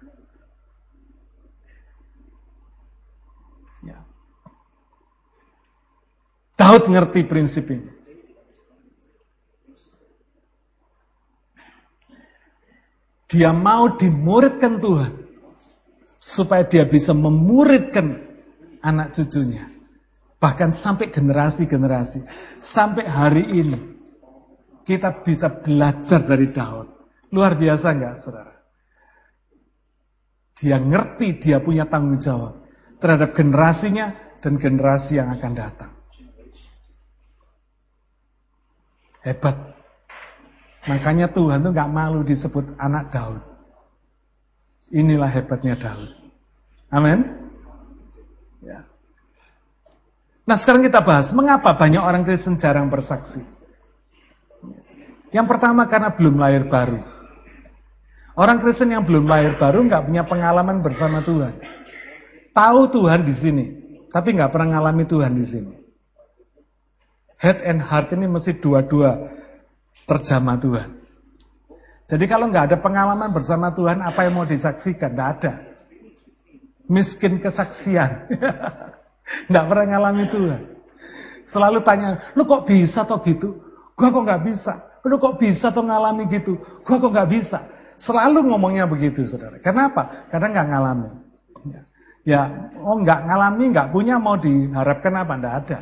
Daud 6.55 6.87
ngerti 6.87 7.27
prinsip 7.27 7.67
ini. 7.71 7.91
Dia 13.35 13.51
mau 13.51 13.99
dimuridkan 13.99 14.79
Tuhan. 14.79 15.27
Supaya 16.23 16.63
dia 16.63 16.87
bisa 16.87 17.11
memuridkan 17.11 18.23
anak 18.79 19.11
cucunya. 19.19 19.67
Bahkan 20.39 20.71
sampai 20.71 21.11
generasi-generasi. 21.11 22.23
Sampai 22.63 23.11
hari 23.11 23.43
ini. 23.51 23.81
Kita 24.87 25.27
bisa 25.27 25.51
belajar 25.51 26.23
dari 26.23 26.55
Daud. 26.55 26.89
Luar 27.35 27.59
biasa 27.59 27.99
nggak 27.99 28.15
saudara? 28.15 28.55
Dia 30.55 30.79
ngerti 30.79 31.35
dia 31.43 31.59
punya 31.59 31.91
tanggung 31.91 32.23
jawab 32.23 32.63
terhadap 33.03 33.35
generasinya 33.35 34.15
dan 34.39 34.55
generasi 34.63 35.19
yang 35.19 35.35
akan 35.35 35.53
datang. 35.59 35.91
Hebat. 39.27 39.74
Makanya 40.85 41.33
Tuhan 41.33 41.65
tuh 41.65 41.73
nggak 41.73 41.91
malu 41.91 42.21
disebut 42.21 42.77
anak 42.77 43.09
Daud. 43.09 43.41
Inilah 44.93 45.33
hebatnya 45.33 45.81
Daud. 45.81 46.13
Amin. 46.93 47.25
Ya. 48.61 48.85
Nah 50.45 50.57
sekarang 50.61 50.85
kita 50.85 51.01
bahas 51.01 51.33
mengapa 51.33 51.73
banyak 51.73 52.01
orang 52.05 52.23
Kristen 52.29 52.61
jarang 52.61 52.93
bersaksi. 52.93 53.41
Yang 55.33 55.47
pertama 55.51 55.89
karena 55.89 56.13
belum 56.13 56.37
lahir 56.37 56.69
baru. 56.69 57.01
Orang 58.37 58.61
Kristen 58.61 58.93
yang 58.93 59.09
belum 59.09 59.25
lahir 59.25 59.57
baru 59.57 59.83
nggak 59.89 60.05
punya 60.07 60.23
pengalaman 60.29 60.85
bersama 60.85 61.25
Tuhan. 61.25 61.59
Tahu 62.55 62.81
Tuhan 62.93 63.27
di 63.27 63.35
sini, 63.35 63.65
tapi 64.13 64.37
nggak 64.37 64.53
pernah 64.53 64.79
ngalami 64.79 65.03
Tuhan 65.09 65.33
di 65.35 65.43
sini. 65.43 65.75
Head 67.41 67.67
and 67.67 67.83
heart 67.83 68.15
ini 68.15 68.31
mesti 68.31 68.55
dua-dua 68.55 69.43
terjamah 70.05 70.57
Tuhan. 70.61 70.91
Jadi 72.05 72.25
kalau 72.29 72.53
nggak 72.53 72.65
ada 72.73 72.77
pengalaman 72.85 73.33
bersama 73.33 73.73
Tuhan, 73.73 74.05
apa 74.05 74.29
yang 74.29 74.37
mau 74.37 74.47
disaksikan? 74.47 75.17
Nggak 75.17 75.31
ada. 75.41 75.53
Miskin 76.85 77.41
kesaksian. 77.41 78.29
nggak 79.51 79.65
pernah 79.65 79.87
ngalami 79.89 80.25
Tuhan. 80.29 80.63
Selalu 81.49 81.81
tanya, 81.81 82.25
lu 82.37 82.45
kok 82.45 82.69
bisa 82.69 83.09
toh 83.09 83.21
gitu? 83.25 83.61
Gua 83.97 84.13
kok 84.13 84.25
nggak 84.25 84.45
bisa. 84.45 85.01
Lu 85.05 85.17
kok 85.17 85.41
bisa 85.41 85.73
toh 85.73 85.85
ngalami 85.85 86.29
gitu? 86.29 86.61
Gua 86.85 86.97
kok 87.01 87.13
nggak 87.13 87.31
bisa. 87.33 87.69
Selalu 87.97 88.53
ngomongnya 88.53 88.85
begitu, 88.85 89.25
saudara. 89.25 89.57
Kenapa? 89.61 90.29
Karena 90.29 90.53
nggak 90.53 90.69
ngalami. 90.69 91.11
Ya, 92.25 92.73
oh 92.81 92.97
nggak 93.01 93.29
ngalami, 93.29 93.65
nggak 93.73 93.89
punya, 93.93 94.17
mau 94.17 94.41
diharapkan 94.41 95.13
apa? 95.13 95.33
Nggak 95.37 95.55
ada. 95.65 95.79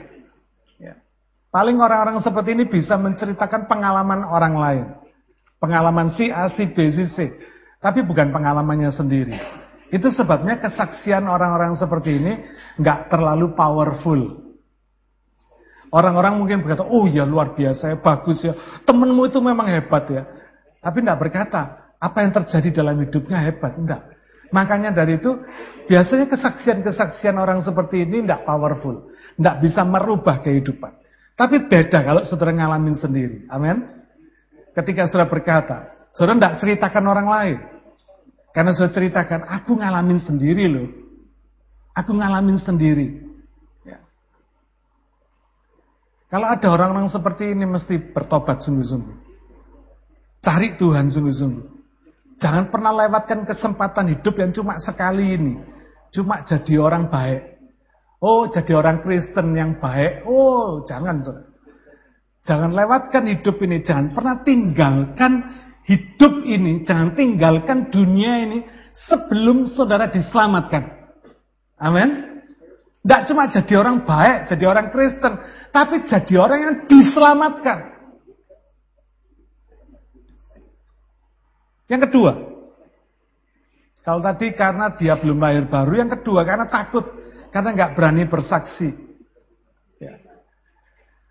Paling 1.53 1.76
orang-orang 1.84 2.16
seperti 2.16 2.57
ini 2.57 2.64
bisa 2.64 2.96
menceritakan 2.96 3.68
pengalaman 3.68 4.24
orang 4.24 4.55
lain. 4.57 4.86
Pengalaman 5.61 6.09
si 6.09 6.32
A, 6.32 6.48
si 6.48 6.64
B, 6.64 6.88
si 6.88 7.05
C. 7.05 7.28
Tapi 7.76 8.00
bukan 8.00 8.32
pengalamannya 8.32 8.88
sendiri. 8.88 9.36
Itu 9.92 10.09
sebabnya 10.09 10.57
kesaksian 10.57 11.28
orang-orang 11.28 11.76
seperti 11.76 12.16
ini 12.16 12.40
nggak 12.80 13.12
terlalu 13.12 13.53
powerful. 13.53 14.48
Orang-orang 15.92 16.40
mungkin 16.40 16.64
berkata, 16.64 16.88
oh 16.88 17.05
ya 17.05 17.28
luar 17.28 17.53
biasa 17.53 17.92
ya, 17.92 17.96
bagus 18.00 18.48
ya. 18.48 18.57
Temenmu 18.88 19.28
itu 19.28 19.44
memang 19.44 19.68
hebat 19.68 20.09
ya. 20.09 20.24
Tapi 20.80 21.05
nggak 21.05 21.20
berkata, 21.20 21.92
apa 22.00 22.18
yang 22.24 22.32
terjadi 22.32 22.80
dalam 22.80 22.96
hidupnya 22.96 23.44
hebat. 23.44 23.76
Enggak. 23.76 24.09
Makanya 24.57 24.96
dari 24.96 25.20
itu, 25.20 25.36
biasanya 25.84 26.32
kesaksian-kesaksian 26.32 27.36
orang 27.36 27.61
seperti 27.61 28.09
ini 28.09 28.24
nggak 28.24 28.48
powerful. 28.48 29.12
Nggak 29.36 29.57
bisa 29.61 29.84
merubah 29.84 30.40
kehidupan. 30.40 31.01
Tapi 31.33 31.64
beda 31.64 32.05
kalau 32.05 32.22
saudara 32.22 32.53
ngalamin 32.53 32.97
sendiri. 32.97 33.49
Amin. 33.49 33.89
Ketika 34.76 35.09
saudara 35.09 35.28
berkata, 35.28 35.93
saudara 36.12 36.37
tidak 36.37 36.55
ceritakan 36.61 37.05
orang 37.09 37.28
lain. 37.28 37.59
Karena 38.53 38.76
saudara 38.76 38.97
ceritakan, 39.01 39.49
aku 39.49 39.80
ngalamin 39.80 40.20
sendiri 40.20 40.64
loh. 40.68 40.89
Aku 41.97 42.16
ngalamin 42.16 42.57
sendiri. 42.57 43.20
Ya. 43.85 44.01
Kalau 46.33 46.49
ada 46.49 46.68
orang-orang 46.68 47.09
seperti 47.09 47.53
ini 47.53 47.64
mesti 47.68 48.01
bertobat 48.01 48.64
sungguh-sungguh. 48.64 49.16
Cari 50.41 50.76
Tuhan 50.76 51.09
sungguh-sungguh. 51.09 51.66
Jangan 52.41 52.72
pernah 52.72 52.93
lewatkan 52.97 53.45
kesempatan 53.45 54.18
hidup 54.18 54.35
yang 54.41 54.51
cuma 54.57 54.80
sekali 54.80 55.37
ini. 55.37 55.55
Cuma 56.12 56.45
jadi 56.45 56.80
orang 56.80 57.09
baik. 57.09 57.51
Oh, 58.22 58.46
jadi 58.46 58.78
orang 58.78 59.02
Kristen 59.02 59.58
yang 59.58 59.82
baik. 59.82 60.22
Oh, 60.30 60.86
jangan. 60.86 61.18
Jangan 62.46 62.70
lewatkan 62.70 63.26
hidup 63.26 63.58
ini. 63.66 63.82
Jangan 63.82 64.14
pernah 64.14 64.46
tinggalkan 64.46 65.50
hidup 65.82 66.46
ini. 66.46 66.86
Jangan 66.86 67.18
tinggalkan 67.18 67.90
dunia 67.90 68.46
ini 68.46 68.62
sebelum 68.94 69.66
saudara 69.66 70.06
diselamatkan. 70.06 71.02
Amin. 71.82 72.30
Tidak 73.02 73.22
cuma 73.26 73.50
jadi 73.50 73.74
orang 73.82 74.06
baik, 74.06 74.46
jadi 74.46 74.64
orang 74.70 74.94
Kristen. 74.94 75.42
Tapi 75.74 76.06
jadi 76.06 76.34
orang 76.38 76.58
yang 76.62 76.74
diselamatkan. 76.86 77.90
Yang 81.90 82.06
kedua. 82.06 82.32
Kalau 84.06 84.22
tadi 84.22 84.54
karena 84.54 84.94
dia 84.94 85.18
belum 85.18 85.42
lahir 85.42 85.66
baru. 85.66 86.06
Yang 86.06 86.22
kedua 86.22 86.46
karena 86.46 86.70
takut 86.70 87.21
karena 87.53 87.76
nggak 87.76 87.92
berani 87.94 88.24
bersaksi. 88.24 88.96
Ya. 90.00 90.16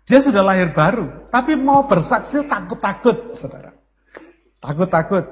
Dia 0.06 0.18
sudah 0.22 0.46
lahir 0.46 0.70
baru, 0.70 1.28
tapi 1.34 1.58
mau 1.58 1.90
bersaksi 1.90 2.46
takut-takut, 2.46 3.34
saudara. 3.34 3.74
Takut-takut. 4.62 5.26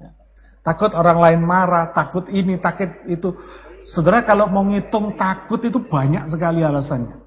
Ya. 0.00 0.16
Takut 0.64 0.96
orang 0.96 1.20
lain 1.20 1.40
marah, 1.44 1.92
takut 1.92 2.32
ini, 2.32 2.56
takut 2.56 2.88
itu. 3.06 3.36
Saudara 3.84 4.24
kalau 4.24 4.50
mau 4.50 4.64
ngitung 4.66 5.14
takut 5.14 5.60
itu 5.62 5.78
banyak 5.78 6.26
sekali 6.26 6.64
alasannya. 6.64 7.20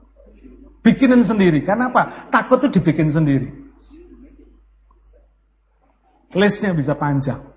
Bikinin 0.81 1.21
sendiri. 1.21 1.61
Kenapa? 1.61 2.27
Takut 2.33 2.57
itu 2.65 2.81
dibikin 2.81 3.07
sendiri. 3.07 3.53
Listnya 6.33 6.73
bisa 6.73 6.97
panjang. 6.97 7.50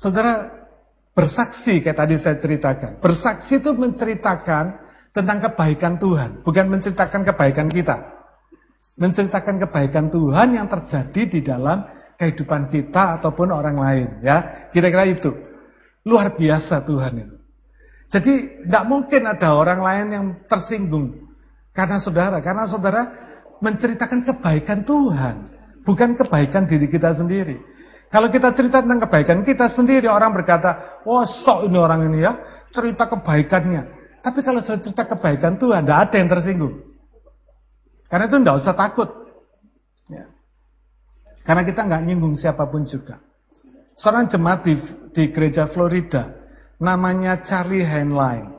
Saudara, 0.00 0.60
Bersaksi 1.10 1.82
kayak 1.82 1.98
tadi 1.98 2.14
saya 2.16 2.38
ceritakan. 2.38 3.02
Bersaksi 3.02 3.58
itu 3.58 3.74
menceritakan 3.74 4.78
tentang 5.10 5.38
kebaikan 5.42 5.98
Tuhan, 5.98 6.46
bukan 6.46 6.66
menceritakan 6.70 7.26
kebaikan 7.26 7.66
kita. 7.66 8.14
Menceritakan 8.94 9.58
kebaikan 9.66 10.08
Tuhan 10.08 10.54
yang 10.54 10.70
terjadi 10.70 11.22
di 11.26 11.40
dalam 11.42 11.82
kehidupan 12.14 12.70
kita 12.70 13.20
ataupun 13.20 13.50
orang 13.50 13.76
lain, 13.76 14.08
ya. 14.22 14.70
Kira-kira 14.70 15.10
itu. 15.10 15.34
Luar 16.06 16.32
biasa 16.38 16.86
Tuhan 16.88 17.12
itu. 17.20 17.36
Jadi 18.10 18.32
tidak 18.64 18.84
mungkin 18.88 19.22
ada 19.28 19.54
orang 19.54 19.80
lain 19.84 20.06
yang 20.10 20.26
tersinggung 20.48 21.30
karena 21.76 22.00
saudara, 22.00 22.38
karena 22.40 22.64
saudara 22.64 23.02
menceritakan 23.60 24.24
kebaikan 24.24 24.88
Tuhan, 24.88 25.52
bukan 25.84 26.16
kebaikan 26.16 26.64
diri 26.64 26.88
kita 26.88 27.12
sendiri. 27.12 27.60
Kalau 28.10 28.26
kita 28.26 28.50
cerita 28.50 28.82
tentang 28.82 29.06
kebaikan 29.06 29.46
kita 29.46 29.70
sendiri, 29.70 30.10
orang 30.10 30.34
berkata, 30.34 31.00
wah 31.06 31.22
oh, 31.22 31.24
sok 31.24 31.70
ini 31.70 31.78
orang 31.78 32.10
ini 32.10 32.26
ya, 32.26 32.42
cerita 32.74 33.06
kebaikannya. 33.06 33.86
Tapi 34.18 34.42
kalau 34.42 34.58
saya 34.58 34.82
cerita 34.82 35.06
kebaikan 35.06 35.62
Tuhan, 35.62 35.86
tidak 35.86 35.98
ada 36.10 36.16
yang 36.18 36.28
tersinggung. 36.28 36.74
Karena 38.10 38.26
itu 38.26 38.36
tidak 38.42 38.58
usah 38.58 38.74
takut. 38.74 39.08
Ya. 40.10 40.26
Karena 41.46 41.62
kita 41.62 41.86
nggak 41.86 42.02
nyinggung 42.02 42.34
siapa 42.34 42.66
pun 42.66 42.82
juga. 42.82 43.22
Seorang 43.94 44.26
jemaat 44.26 44.66
di, 44.66 44.74
di 45.14 45.30
gereja 45.30 45.70
Florida, 45.70 46.34
namanya 46.82 47.38
Charlie 47.38 47.86
Henline. 47.86 48.58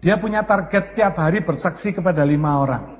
Dia 0.00 0.16
punya 0.16 0.40
target 0.48 0.96
tiap 0.96 1.20
hari 1.20 1.44
bersaksi 1.44 1.92
kepada 1.92 2.24
lima 2.24 2.64
orang. 2.64 2.95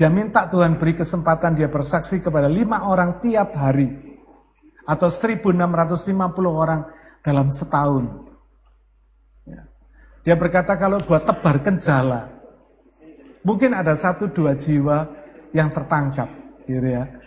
Dia 0.00 0.08
minta 0.08 0.48
Tuhan 0.48 0.80
beri 0.80 0.96
kesempatan 0.96 1.60
dia 1.60 1.68
bersaksi 1.68 2.24
kepada 2.24 2.48
lima 2.48 2.88
orang 2.88 3.20
tiap 3.20 3.52
hari. 3.52 4.16
Atau 4.88 5.12
1650 5.12 6.16
orang 6.48 6.88
dalam 7.20 7.52
setahun. 7.52 8.32
Ya. 9.44 9.68
Dia 10.24 10.40
berkata 10.40 10.80
kalau 10.80 11.04
buat 11.04 11.28
tebar 11.28 11.60
kenjala, 11.60 12.32
mungkin 13.44 13.76
ada 13.76 13.92
satu 13.92 14.32
dua 14.32 14.56
jiwa 14.56 15.04
yang 15.52 15.68
tertangkap. 15.68 16.32
Gitu 16.64 16.96
ya. 16.96 17.20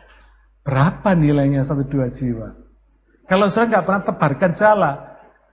Berapa 0.66 1.14
nilainya 1.14 1.62
satu 1.62 1.86
dua 1.86 2.10
jiwa? 2.10 2.58
Kalau 3.30 3.54
saya 3.54 3.70
nggak 3.70 3.86
pernah 3.86 4.02
tebarkan 4.02 4.52
jala, 4.58 4.92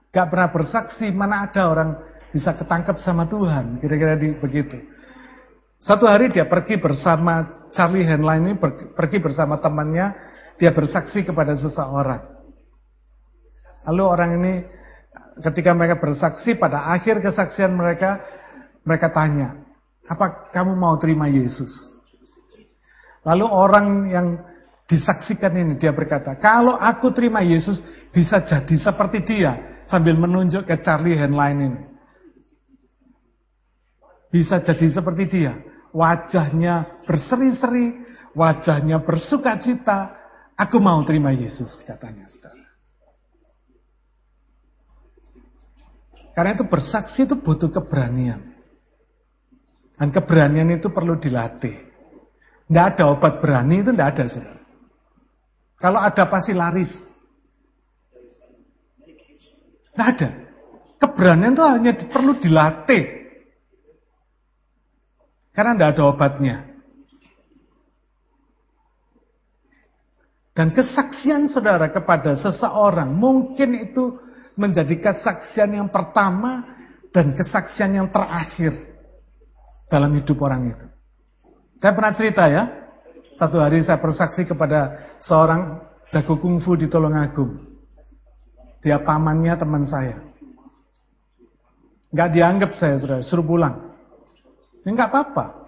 nggak 0.08 0.26
pernah 0.32 0.48
bersaksi, 0.48 1.12
mana 1.12 1.44
ada 1.44 1.68
orang 1.68 2.00
bisa 2.32 2.56
ketangkap 2.56 2.96
sama 2.96 3.28
Tuhan? 3.28 3.76
Kira-kira 3.84 4.16
begitu. 4.40 4.89
Satu 5.80 6.04
hari 6.04 6.28
dia 6.28 6.44
pergi 6.44 6.76
bersama 6.76 7.64
Charlie 7.72 8.04
Henline 8.04 8.52
ini 8.52 8.54
pergi 8.92 9.16
bersama 9.16 9.56
temannya, 9.56 10.12
dia 10.60 10.76
bersaksi 10.76 11.24
kepada 11.24 11.56
seseorang. 11.56 12.20
Lalu 13.88 14.04
orang 14.04 14.30
ini 14.36 14.52
ketika 15.40 15.72
mereka 15.72 15.96
bersaksi 15.96 16.52
pada 16.52 16.92
akhir 16.92 17.24
kesaksian 17.24 17.72
mereka, 17.72 18.20
mereka 18.84 19.08
tanya, 19.08 19.56
"Apa 20.04 20.52
kamu 20.52 20.76
mau 20.76 21.00
terima 21.00 21.32
Yesus?" 21.32 21.96
Lalu 23.24 23.48
orang 23.48 23.86
yang 24.12 24.26
disaksikan 24.84 25.56
ini 25.56 25.80
dia 25.80 25.96
berkata, 25.96 26.36
"Kalau 26.36 26.76
aku 26.76 27.08
terima 27.16 27.40
Yesus 27.40 27.80
bisa 28.12 28.44
jadi 28.44 28.76
seperti 28.76 29.24
dia." 29.24 29.80
Sambil 29.88 30.12
menunjuk 30.12 30.68
ke 30.68 30.76
Charlie 30.76 31.16
Henline 31.16 31.60
ini. 31.72 31.80
Bisa 34.28 34.60
jadi 34.60 34.86
seperti 34.86 35.24
dia 35.26 35.69
wajahnya 35.90 37.04
berseri-seri, 37.06 37.98
wajahnya 38.34 39.02
bersuka 39.02 39.58
cita. 39.58 40.16
Aku 40.60 40.76
mau 40.78 41.00
terima 41.08 41.32
Yesus, 41.32 41.82
katanya 41.88 42.28
saudara. 42.28 42.68
Karena 46.36 46.56
itu 46.56 46.64
bersaksi 46.64 47.28
itu 47.28 47.36
butuh 47.36 47.68
keberanian. 47.68 48.56
Dan 50.00 50.08
keberanian 50.08 50.72
itu 50.72 50.88
perlu 50.88 51.20
dilatih. 51.20 51.76
Tidak 52.64 52.84
ada 52.96 53.12
obat 53.12 53.42
berani 53.42 53.84
itu 53.84 53.92
tidak 53.92 54.08
ada. 54.16 54.24
Saudara. 54.24 54.60
Kalau 55.76 56.00
ada 56.00 56.24
pasti 56.30 56.56
laris. 56.56 57.12
Tidak 59.92 60.06
ada. 60.16 60.28
Keberanian 60.96 61.52
itu 61.52 61.64
hanya 61.66 61.92
perlu 62.08 62.40
dilatih. 62.40 63.19
Karena 65.60 65.76
tidak 65.76 65.92
ada 65.92 66.02
obatnya. 66.08 66.56
Dan 70.56 70.72
kesaksian 70.72 71.52
saudara 71.52 71.92
kepada 71.92 72.32
seseorang 72.32 73.12
mungkin 73.12 73.76
itu 73.76 74.16
menjadi 74.56 74.96
kesaksian 74.96 75.76
yang 75.76 75.92
pertama 75.92 76.64
dan 77.12 77.36
kesaksian 77.36 77.92
yang 77.92 78.08
terakhir 78.08 78.72
dalam 79.92 80.16
hidup 80.16 80.40
orang 80.40 80.72
itu. 80.72 80.86
Saya 81.76 81.92
pernah 81.92 82.16
cerita 82.16 82.48
ya, 82.48 82.64
satu 83.36 83.60
hari 83.60 83.84
saya 83.84 84.00
bersaksi 84.00 84.48
kepada 84.48 85.12
seorang 85.20 85.84
jago 86.08 86.40
kungfu 86.40 86.80
di 86.80 86.88
Tolongagung. 86.88 87.68
Dia 88.80 88.96
pamannya 88.96 89.60
teman 89.60 89.84
saya. 89.84 90.24
Gak 92.16 92.32
dianggap 92.32 92.72
saya, 92.72 92.96
saudara, 92.96 93.20
suruh 93.20 93.44
pulang. 93.44 93.89
Ya 94.84 94.88
enggak 94.92 95.12
apa-apa. 95.12 95.60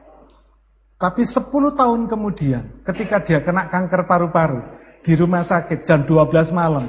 Tapi 0.97 1.27
10 1.27 1.51
tahun 1.75 2.07
kemudian, 2.07 2.87
ketika 2.87 3.19
dia 3.19 3.43
kena 3.43 3.67
kanker 3.67 4.07
paru-paru 4.07 4.63
di 5.03 5.19
rumah 5.19 5.43
sakit 5.43 5.83
jam 5.83 6.07
12 6.07 6.55
malam, 6.55 6.87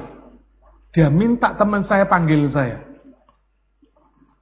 dia 0.94 1.10
minta 1.10 1.50
teman 1.58 1.82
saya 1.82 2.06
panggil 2.06 2.46
saya. 2.46 2.78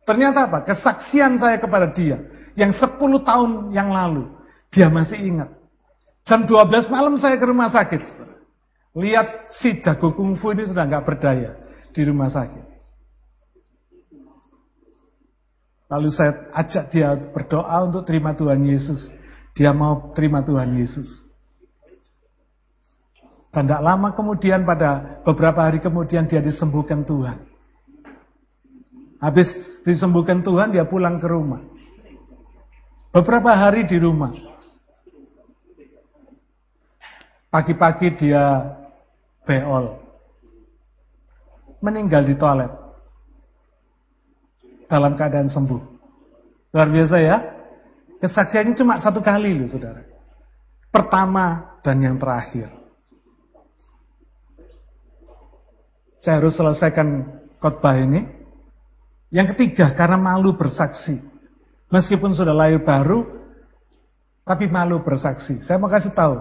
Ternyata 0.05 0.51
apa? 0.51 0.59
Kesaksian 0.69 1.41
saya 1.41 1.57
kepada 1.57 1.89
dia 1.89 2.21
yang 2.53 2.69
10 2.69 3.01
tahun 3.25 3.73
yang 3.73 3.89
lalu, 3.89 4.29
dia 4.69 4.93
masih 4.93 5.25
ingat. 5.25 5.51
Jam 6.29 6.45
12 6.45 6.93
malam 6.93 7.17
saya 7.17 7.41
ke 7.41 7.47
rumah 7.49 7.73
sakit. 7.73 8.03
Lihat 8.93 9.49
si 9.49 9.81
jago 9.81 10.13
kungfu 10.13 10.53
ini 10.53 10.69
sudah 10.69 10.85
nggak 10.85 11.05
berdaya 11.09 11.57
di 11.97 12.03
rumah 12.05 12.29
sakit. 12.29 12.72
Lalu 15.93 16.09
saya 16.09 16.49
ajak 16.57 16.89
dia 16.89 17.13
berdoa 17.13 17.85
untuk 17.85 18.09
terima 18.09 18.33
Tuhan 18.33 18.65
Yesus. 18.65 19.13
Dia 19.53 19.77
mau 19.77 20.17
terima 20.17 20.41
Tuhan 20.41 20.73
Yesus. 20.81 21.29
Dan 23.53 23.69
tidak 23.69 23.85
lama 23.85 24.17
kemudian 24.17 24.65
pada 24.65 25.21
beberapa 25.21 25.69
hari 25.69 25.85
kemudian 25.85 26.25
dia 26.25 26.41
disembuhkan 26.41 27.05
Tuhan. 27.05 27.45
Habis 29.21 29.85
disembuhkan 29.85 30.41
Tuhan 30.41 30.73
dia 30.73 30.89
pulang 30.89 31.21
ke 31.21 31.29
rumah. 31.29 31.61
Beberapa 33.13 33.53
hari 33.53 33.85
di 33.85 34.01
rumah. 34.01 34.33
Pagi-pagi 37.53 38.17
dia 38.17 38.81
beol. 39.45 40.01
Meninggal 41.85 42.25
di 42.25 42.33
toilet 42.41 42.82
dalam 44.93 45.17
keadaan 45.17 45.49
sembuh. 45.49 45.81
Luar 46.77 46.89
biasa 46.93 47.17
ya. 47.25 47.41
Kesaksiannya 48.21 48.77
cuma 48.77 49.01
satu 49.01 49.25
kali 49.25 49.57
loh 49.57 49.65
saudara. 49.65 50.05
Pertama 50.93 51.81
dan 51.81 52.05
yang 52.05 52.21
terakhir. 52.21 52.69
Saya 56.21 56.39
harus 56.39 56.55
selesaikan 56.55 57.41
khotbah 57.57 57.97
ini. 57.97 58.29
Yang 59.33 59.57
ketiga, 59.57 59.97
karena 59.97 60.21
malu 60.21 60.55
bersaksi. 60.55 61.19
Meskipun 61.89 62.37
sudah 62.37 62.53
lahir 62.53 62.85
baru, 62.85 63.25
tapi 64.45 64.69
malu 64.69 65.01
bersaksi. 65.01 65.65
Saya 65.65 65.81
mau 65.81 65.89
kasih 65.89 66.13
tahu, 66.13 66.37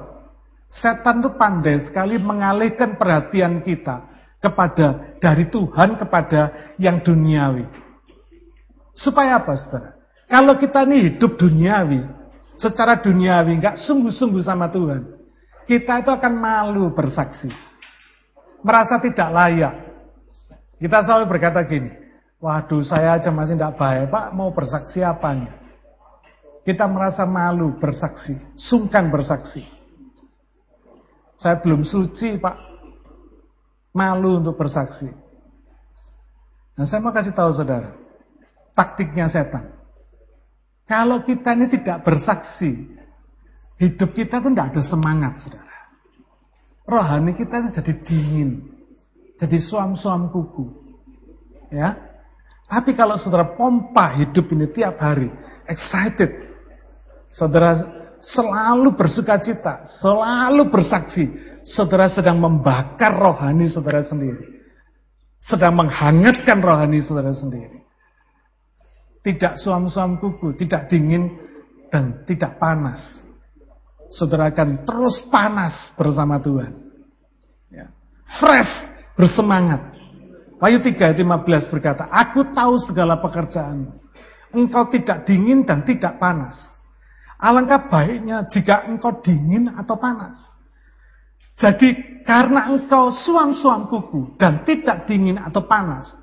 setan 0.67 1.23
itu 1.23 1.31
pandai 1.39 1.79
sekali 1.79 2.19
mengalihkan 2.19 2.99
perhatian 2.99 3.63
kita 3.63 4.11
kepada 4.43 5.17
dari 5.23 5.47
Tuhan 5.47 5.95
kepada 5.97 6.75
yang 6.77 6.99
duniawi. 6.99 7.65
Supaya 8.91 9.39
apa 9.39 9.55
saudara? 9.55 9.95
Kalau 10.31 10.55
kita 10.55 10.87
ini 10.87 11.11
hidup 11.11 11.35
duniawi, 11.35 12.07
secara 12.55 12.99
duniawi, 12.99 13.59
nggak 13.59 13.75
sungguh-sungguh 13.75 14.39
sama 14.39 14.71
Tuhan, 14.71 15.21
kita 15.67 16.03
itu 16.03 16.11
akan 16.11 16.33
malu 16.35 16.91
bersaksi. 16.95 17.51
Merasa 18.63 19.01
tidak 19.03 19.29
layak. 19.31 19.75
Kita 20.79 21.03
selalu 21.03 21.25
berkata 21.29 21.61
gini, 21.67 21.91
waduh 22.41 22.81
saya 22.81 23.19
aja 23.19 23.29
masih 23.29 23.59
tidak 23.59 23.77
baik, 23.77 24.09
Pak 24.09 24.25
mau 24.33 24.49
bersaksi 24.55 25.05
apanya? 25.05 25.51
Kita 26.61 26.85
merasa 26.85 27.25
malu 27.25 27.75
bersaksi, 27.77 28.37
sungkan 28.57 29.09
bersaksi. 29.09 29.65
Saya 31.37 31.57
belum 31.57 31.81
suci 31.81 32.37
Pak, 32.37 32.57
malu 33.93 34.41
untuk 34.41 34.57
bersaksi. 34.57 35.09
Nah 36.77 36.85
saya 36.85 37.01
mau 37.01 37.13
kasih 37.13 37.33
tahu 37.33 37.49
saudara, 37.53 37.97
taktiknya 38.81 39.29
setan. 39.29 39.77
Kalau 40.89 41.21
kita 41.21 41.53
ini 41.53 41.69
tidak 41.69 42.01
bersaksi, 42.01 42.89
hidup 43.77 44.17
kita 44.17 44.41
tuh 44.41 44.49
tidak 44.49 44.73
ada 44.73 44.81
semangat, 44.81 45.37
saudara. 45.37 45.69
rohani 46.89 47.37
kita 47.37 47.61
itu 47.61 47.69
jadi 47.77 47.93
dingin. 48.01 48.49
Jadi 49.37 49.57
suam-suam 49.61 50.33
kuku. 50.33 50.65
Ya. 51.69 51.95
Tapi 52.65 52.97
kalau 52.97 53.15
saudara 53.15 53.53
pompa 53.53 54.17
hidup 54.17 54.49
ini 54.51 54.67
tiap 54.73 54.97
hari, 54.99 55.29
excited. 55.69 56.51
Saudara 57.31 57.77
selalu 58.19 58.97
bersuka 58.97 59.39
cita, 59.39 59.85
selalu 59.87 60.67
bersaksi. 60.67 61.31
Saudara 61.61 62.09
sedang 62.09 62.41
membakar 62.41 63.13
rohani 63.13 63.69
saudara 63.69 64.01
sendiri. 64.01 64.65
Sedang 65.37 65.77
menghangatkan 65.77 66.59
rohani 66.59 66.99
saudara 66.99 67.31
sendiri. 67.31 67.80
Tidak 69.21 69.53
suam-suam 69.53 70.17
kuku, 70.17 70.57
tidak 70.57 70.89
dingin 70.89 71.37
dan 71.93 72.25
tidak 72.25 72.57
panas. 72.57 73.21
Saudara 74.09 74.49
akan 74.49 74.83
terus 74.83 75.21
panas 75.23 75.93
bersama 75.93 76.41
Tuhan. 76.41 76.73
Ya. 77.69 77.93
Fresh, 78.25 78.91
bersemangat. 79.13 79.93
Wahyu 80.57 80.81
3 80.81 80.93
ayat 80.93 81.17
15 81.17 81.73
berkata, 81.73 82.09
Aku 82.09 82.53
tahu 82.53 82.77
segala 82.81 83.21
pekerjaan. 83.21 83.97
Engkau 84.51 84.89
tidak 84.91 85.23
dingin 85.23 85.63
dan 85.63 85.87
tidak 85.87 86.19
panas. 86.19 86.75
Alangkah 87.41 87.89
baiknya 87.89 88.45
jika 88.45 88.85
engkau 88.85 89.17
dingin 89.23 89.73
atau 89.73 89.97
panas. 89.97 90.53
Jadi 91.57 92.21
karena 92.21 92.69
engkau 92.69 93.09
suam-suam 93.09 93.89
kuku 93.89 94.37
dan 94.37 94.61
tidak 94.61 95.09
dingin 95.09 95.41
atau 95.41 95.65
panas, 95.65 96.21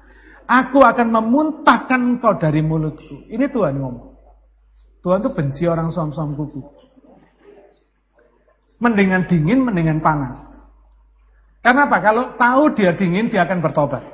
Aku 0.49 0.81
akan 0.81 1.13
memuntahkan 1.13 2.17
engkau 2.17 2.41
dari 2.41 2.65
mulutku. 2.65 3.29
Ini 3.29 3.53
Tuhan 3.53 3.77
ngomong. 3.77 4.17
Tuhan 5.05 5.21
tuh 5.21 5.37
benci 5.37 5.69
orang 5.69 5.93
suam-suam 5.93 6.33
kuku. 6.33 6.65
Mendingan 8.81 9.29
dingin, 9.29 9.61
mendingan 9.61 10.01
panas. 10.01 10.57
Karena 11.61 11.85
apa? 11.85 12.01
Kalau 12.01 12.33
tahu 12.33 12.73
dia 12.73 12.97
dingin, 12.97 13.29
dia 13.29 13.45
akan 13.45 13.61
bertobat. 13.61 14.09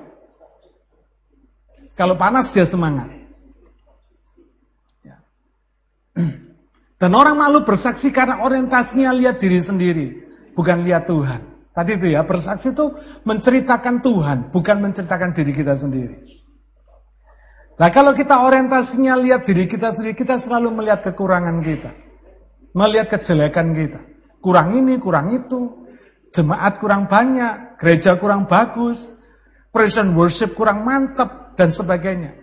Kalau 1.94 2.18
panas, 2.18 2.50
dia 2.50 2.66
semangat. 2.66 3.14
Ya. 5.06 5.22
Dan 7.00 7.14
orang 7.14 7.38
malu 7.38 7.62
bersaksi 7.62 8.10
karena 8.10 8.42
orientasinya 8.42 9.14
lihat 9.14 9.38
diri 9.38 9.62
sendiri, 9.62 10.06
bukan 10.58 10.82
lihat 10.82 11.06
Tuhan. 11.06 11.53
Tadi 11.74 11.98
itu 11.98 12.06
ya, 12.14 12.22
bersaksi 12.22 12.70
itu 12.70 12.94
menceritakan 13.26 13.98
Tuhan, 13.98 14.38
bukan 14.54 14.76
menceritakan 14.78 15.34
diri 15.34 15.50
kita 15.50 15.74
sendiri. 15.74 16.22
Nah 17.74 17.90
kalau 17.90 18.14
kita 18.14 18.46
orientasinya 18.46 19.18
lihat 19.18 19.42
diri 19.42 19.66
kita 19.66 19.90
sendiri, 19.90 20.14
kita 20.14 20.38
selalu 20.38 20.70
melihat 20.70 21.02
kekurangan 21.02 21.58
kita. 21.66 21.90
Melihat 22.78 23.18
kejelekan 23.18 23.74
kita. 23.74 24.00
Kurang 24.38 24.78
ini, 24.78 25.02
kurang 25.02 25.34
itu. 25.34 25.82
Jemaat 26.30 26.78
kurang 26.78 27.10
banyak, 27.10 27.78
gereja 27.78 28.18
kurang 28.18 28.46
bagus, 28.46 29.10
present 29.74 30.14
worship 30.14 30.54
kurang 30.54 30.82
mantap, 30.86 31.44
dan 31.58 31.70
sebagainya. 31.70 32.34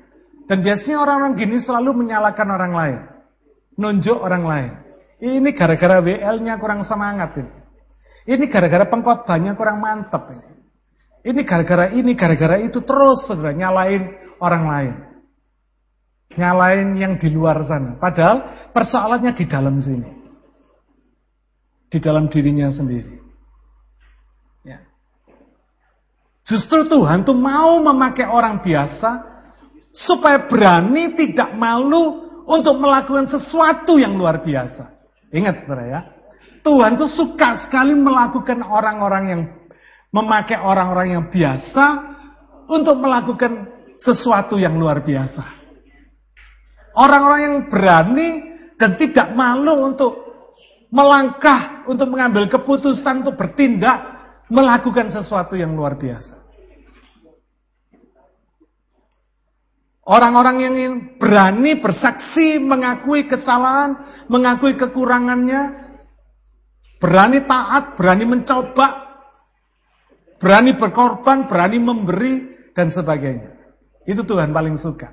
Dan 0.48 0.64
biasanya 0.64 1.04
orang-orang 1.04 1.40
gini 1.40 1.56
selalu 1.60 2.04
menyalahkan 2.04 2.48
orang 2.48 2.74
lain. 2.76 3.00
Nunjuk 3.80 4.20
orang 4.20 4.44
lain. 4.44 4.72
Ini 5.24 5.50
gara-gara 5.56 6.04
WL-nya 6.04 6.60
kurang 6.60 6.84
semangat 6.84 7.40
ini. 7.40 7.61
Ini 8.26 8.46
gara-gara 8.46 8.86
pengkhotbahnya 8.86 9.58
kurang 9.58 9.82
mantap 9.82 10.30
ini. 10.30 11.42
Gara-gara 11.46 11.90
ini, 11.94 12.14
gara-gara 12.14 12.62
itu 12.62 12.82
terus 12.82 13.26
saudara 13.26 13.54
nyalain 13.54 14.14
orang 14.42 14.64
lain. 14.66 14.96
Nyalain 16.38 16.90
yang 16.98 17.14
di 17.18 17.30
luar 17.34 17.62
sana. 17.66 17.98
Padahal 17.98 18.70
persoalannya 18.72 19.34
di 19.34 19.46
dalam 19.50 19.78
sini. 19.82 20.10
Di 21.92 22.00
dalam 22.00 22.32
dirinya 22.32 22.72
sendiri. 22.72 23.20
Ya. 24.64 24.80
Justru 26.48 26.88
Tuhan 26.88 27.28
tuh 27.28 27.36
mau 27.36 27.84
memakai 27.84 28.32
orang 28.32 28.64
biasa 28.64 29.28
supaya 29.92 30.48
berani 30.48 31.12
tidak 31.20 31.52
malu 31.52 32.32
untuk 32.48 32.80
melakukan 32.80 33.28
sesuatu 33.28 34.00
yang 34.00 34.16
luar 34.16 34.40
biasa. 34.40 34.88
Ingat 35.36 35.68
saudara 35.68 35.84
ya. 35.86 36.02
Tuhan 36.62 36.94
tuh 36.94 37.10
suka 37.10 37.58
sekali 37.58 37.98
melakukan 37.98 38.62
orang-orang 38.62 39.24
yang 39.26 39.42
memakai 40.14 40.62
orang-orang 40.62 41.08
yang 41.18 41.26
biasa 41.32 41.86
untuk 42.70 43.02
melakukan 43.02 43.72
sesuatu 43.98 44.62
yang 44.62 44.78
luar 44.78 45.02
biasa. 45.02 45.44
Orang-orang 46.92 47.40
yang 47.42 47.58
berani 47.72 48.30
dan 48.76 49.00
tidak 49.00 49.32
malu 49.32 49.90
untuk 49.90 50.14
melangkah, 50.92 51.88
untuk 51.88 52.12
mengambil 52.12 52.52
keputusan, 52.52 53.24
untuk 53.24 53.40
bertindak, 53.40 54.04
melakukan 54.52 55.08
sesuatu 55.08 55.56
yang 55.56 55.72
luar 55.72 55.96
biasa. 55.96 56.42
Orang-orang 60.04 60.56
yang 60.60 60.76
berani 61.16 61.80
bersaksi, 61.80 62.60
mengakui 62.60 63.32
kesalahan, 63.32 63.96
mengakui 64.28 64.76
kekurangannya, 64.76 65.81
Berani 67.02 67.42
taat, 67.50 67.98
berani 67.98 68.30
mencoba, 68.30 68.88
berani 70.38 70.78
berkorban, 70.78 71.50
berani 71.50 71.82
memberi, 71.82 72.52
dan 72.78 72.88
sebagainya. 72.88 73.52
Itu 74.08 74.22
Tuhan 74.26 74.54
paling 74.56 74.78
suka. 74.80 75.12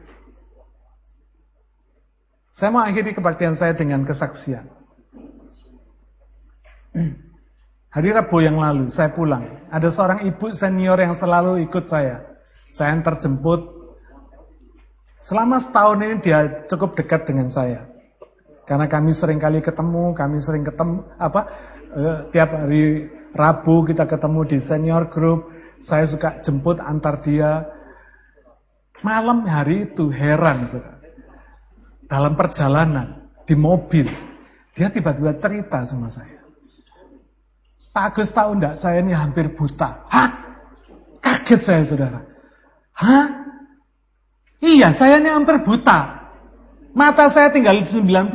Saya 2.48 2.74
mau 2.74 2.82
akhiri 2.82 3.14
kebaktian 3.14 3.54
saya 3.54 3.72
dengan 3.76 4.02
kesaksian. 4.02 4.66
Hari 7.94 8.10
Rabu 8.12 8.36
yang 8.42 8.58
lalu 8.58 8.90
saya 8.92 9.14
pulang. 9.14 9.68
Ada 9.72 9.88
seorang 9.88 10.28
ibu 10.28 10.52
senior 10.52 10.98
yang 11.00 11.14
selalu 11.14 11.64
ikut 11.68 11.88
saya. 11.88 12.24
Saya 12.68 12.92
antar 12.92 13.16
jemput. 13.16 13.78
Selama 15.18 15.58
setahun 15.58 15.98
ini 16.04 16.16
dia 16.20 16.68
cukup 16.68 16.94
dekat 16.94 17.26
dengan 17.26 17.48
saya. 17.48 17.88
Karena 18.68 18.84
kami 18.84 19.16
sering 19.16 19.40
kali 19.40 19.64
ketemu, 19.64 20.12
kami 20.12 20.36
sering 20.44 20.62
ketemu 20.62 21.08
apa 21.16 21.48
eh, 21.92 22.18
tiap 22.32 22.50
hari 22.52 23.08
Rabu 23.32 23.84
kita 23.84 24.08
ketemu 24.08 24.40
di 24.48 24.58
senior 24.58 25.12
group, 25.12 25.52
saya 25.78 26.08
suka 26.08 26.40
jemput 26.42 26.80
antar 26.80 27.20
dia. 27.22 27.70
Malam 29.04 29.46
hari 29.46 29.92
itu 29.92 30.10
heran, 30.10 30.66
saudara. 30.66 30.98
dalam 32.08 32.34
perjalanan 32.40 33.28
di 33.44 33.52
mobil, 33.52 34.08
dia 34.72 34.88
tiba-tiba 34.88 35.36
cerita 35.36 35.84
sama 35.84 36.08
saya. 36.08 36.40
Pak 37.92 38.16
Agus 38.16 38.32
tahu 38.32 38.56
enggak 38.56 38.80
saya 38.80 39.04
ini 39.04 39.12
hampir 39.12 39.52
buta. 39.52 40.08
Hah? 40.08 40.30
Kaget 41.20 41.60
saya 41.60 41.82
saudara. 41.84 42.24
Hah? 42.96 43.26
Iya, 44.58 44.96
saya 44.96 45.20
ini 45.20 45.28
hampir 45.30 45.62
buta. 45.62 46.30
Mata 46.96 47.30
saya 47.30 47.52
tinggal 47.52 47.78
90%, 47.78 48.34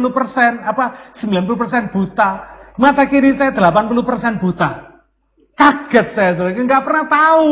apa 0.64 1.12
90% 1.12 1.92
buta. 1.92 2.53
Mata 2.74 3.06
kiri 3.06 3.30
saya 3.38 3.54
80% 3.54 4.42
buta. 4.42 5.02
Kaget 5.54 6.08
saya, 6.10 6.32
saudara. 6.34 6.58
Nggak 6.58 6.84
pernah 6.84 7.06
tahu. 7.06 7.52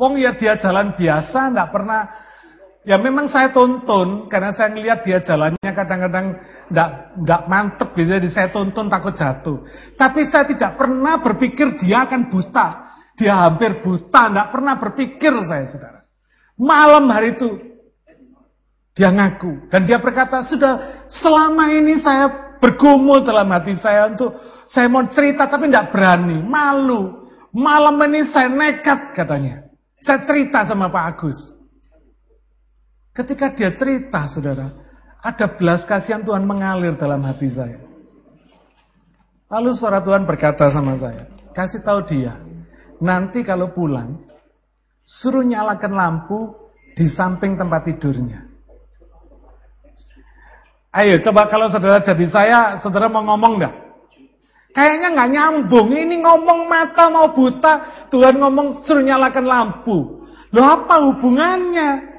Wong 0.00 0.12
ya 0.18 0.34
dia 0.34 0.58
jalan 0.58 0.98
biasa, 0.98 1.54
nggak 1.54 1.70
pernah. 1.70 2.10
Ya 2.82 2.96
memang 2.96 3.28
saya 3.28 3.52
tonton, 3.52 4.26
karena 4.32 4.50
saya 4.50 4.72
ngelihat 4.72 5.04
dia 5.04 5.20
jalannya 5.20 5.70
kadang-kadang 5.76 6.40
nggak 6.72 6.90
nggak 7.22 7.42
mantep 7.46 7.88
gitu. 7.94 8.18
Jadi 8.18 8.28
saya 8.32 8.48
tonton 8.50 8.90
takut 8.90 9.14
jatuh. 9.14 9.68
Tapi 9.94 10.26
saya 10.26 10.48
tidak 10.48 10.80
pernah 10.80 11.20
berpikir 11.20 11.78
dia 11.78 12.08
akan 12.08 12.32
buta. 12.32 12.90
Dia 13.14 13.36
hampir 13.46 13.84
buta, 13.84 14.32
nggak 14.32 14.48
pernah 14.50 14.74
berpikir 14.80 15.32
saya, 15.44 15.68
saudara. 15.68 16.00
Malam 16.56 17.06
hari 17.12 17.36
itu 17.36 17.70
dia 18.96 19.12
ngaku 19.14 19.70
dan 19.70 19.86
dia 19.86 20.02
berkata, 20.02 20.42
sudah 20.42 21.04
selama 21.06 21.70
ini 21.72 21.94
saya 21.96 22.49
bergumul 22.60 23.24
dalam 23.24 23.48
hati 23.50 23.72
saya 23.72 24.12
untuk 24.12 24.36
saya 24.68 24.86
mau 24.86 25.02
cerita 25.08 25.48
tapi 25.48 25.66
tidak 25.66 25.90
berani, 25.90 26.38
malu. 26.44 27.26
Malam 27.50 27.98
ini 28.06 28.22
saya 28.22 28.46
nekat 28.46 29.10
katanya. 29.16 29.66
Saya 29.98 30.22
cerita 30.22 30.62
sama 30.62 30.86
Pak 30.92 31.04
Agus. 31.16 31.50
Ketika 33.10 33.50
dia 33.50 33.74
cerita, 33.74 34.30
saudara, 34.30 34.70
ada 35.18 35.46
belas 35.50 35.82
kasihan 35.82 36.22
Tuhan 36.22 36.46
mengalir 36.46 36.94
dalam 36.94 37.26
hati 37.26 37.50
saya. 37.50 37.82
Lalu 39.50 39.70
suara 39.74 39.98
Tuhan 39.98 40.30
berkata 40.30 40.70
sama 40.70 40.94
saya, 40.94 41.26
kasih 41.50 41.82
tahu 41.82 42.06
dia, 42.06 42.38
nanti 43.02 43.42
kalau 43.42 43.74
pulang, 43.74 44.22
suruh 45.02 45.42
nyalakan 45.42 45.90
lampu 45.90 46.54
di 46.94 47.10
samping 47.10 47.58
tempat 47.58 47.82
tidurnya. 47.90 48.49
Ayo 50.90 51.22
coba 51.22 51.46
kalau 51.46 51.70
saudara 51.70 52.02
jadi 52.02 52.26
saya, 52.26 52.60
saudara 52.74 53.06
mau 53.06 53.22
ngomong 53.22 53.62
enggak? 53.62 53.74
Kayaknya 54.74 55.08
nggak 55.14 55.30
nyambung. 55.30 55.88
Ini 55.94 56.18
ngomong 56.18 56.66
mata 56.66 57.10
mau 57.10 57.30
buta, 57.30 58.06
Tuhan 58.10 58.42
ngomong 58.42 58.82
suruh 58.82 59.02
nyalakan 59.02 59.46
lampu. 59.46 60.26
Loh 60.50 60.66
apa 60.66 60.98
hubungannya? 61.06 62.10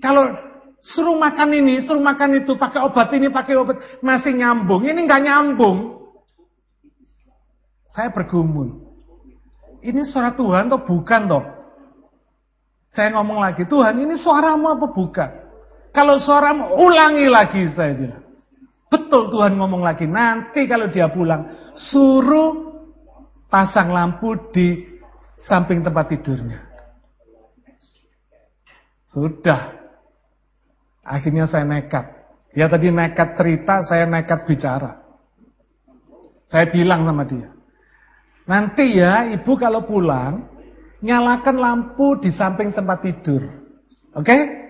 Kalau 0.00 0.32
suruh 0.80 1.16
makan 1.20 1.60
ini, 1.60 1.84
suruh 1.84 2.00
makan 2.00 2.40
itu, 2.40 2.56
pakai 2.56 2.80
obat 2.84 3.12
ini, 3.12 3.28
pakai 3.28 3.54
obat, 3.60 4.00
masih 4.00 4.32
nyambung. 4.32 4.88
Ini 4.88 4.96
nggak 4.96 5.22
nyambung. 5.24 6.08
Saya 7.84 8.12
bergumul. 8.12 8.80
Ini 9.84 10.04
suara 10.08 10.32
Tuhan 10.32 10.72
atau 10.72 10.80
bukan 10.80 11.20
toh? 11.28 11.44
Saya 12.88 13.12
ngomong 13.12 13.44
lagi, 13.44 13.68
Tuhan 13.68 14.00
ini 14.00 14.16
suaramu 14.16 14.72
apa 14.72 14.88
bukan? 14.88 15.45
Kalau 15.96 16.20
suaramu 16.20 16.76
ulangi 16.76 17.24
lagi 17.24 17.64
saya 17.64 17.96
bilang. 17.96 18.20
Betul 18.92 19.32
Tuhan 19.32 19.56
ngomong 19.56 19.80
lagi, 19.80 20.04
nanti 20.04 20.68
kalau 20.68 20.92
dia 20.92 21.08
pulang, 21.08 21.72
suruh 21.72 22.84
pasang 23.48 23.96
lampu 23.96 24.36
di 24.52 24.84
samping 25.40 25.80
tempat 25.80 26.12
tidurnya. 26.12 26.60
Sudah. 29.08 29.72
Akhirnya 31.00 31.48
saya 31.48 31.64
nekat. 31.64 32.12
Dia 32.52 32.68
tadi 32.68 32.92
nekat 32.92 33.32
cerita, 33.32 33.80
saya 33.80 34.04
nekat 34.04 34.44
bicara. 34.44 35.00
Saya 36.44 36.68
bilang 36.68 37.08
sama 37.08 37.24
dia. 37.24 37.56
Nanti 38.44 39.00
ya 39.00 39.32
ibu 39.32 39.56
kalau 39.56 39.82
pulang, 39.88 40.44
nyalakan 41.00 41.56
lampu 41.56 42.20
di 42.20 42.28
samping 42.28 42.76
tempat 42.76 43.00
tidur. 43.00 43.48
Oke? 44.12 44.28
Okay? 44.28 44.65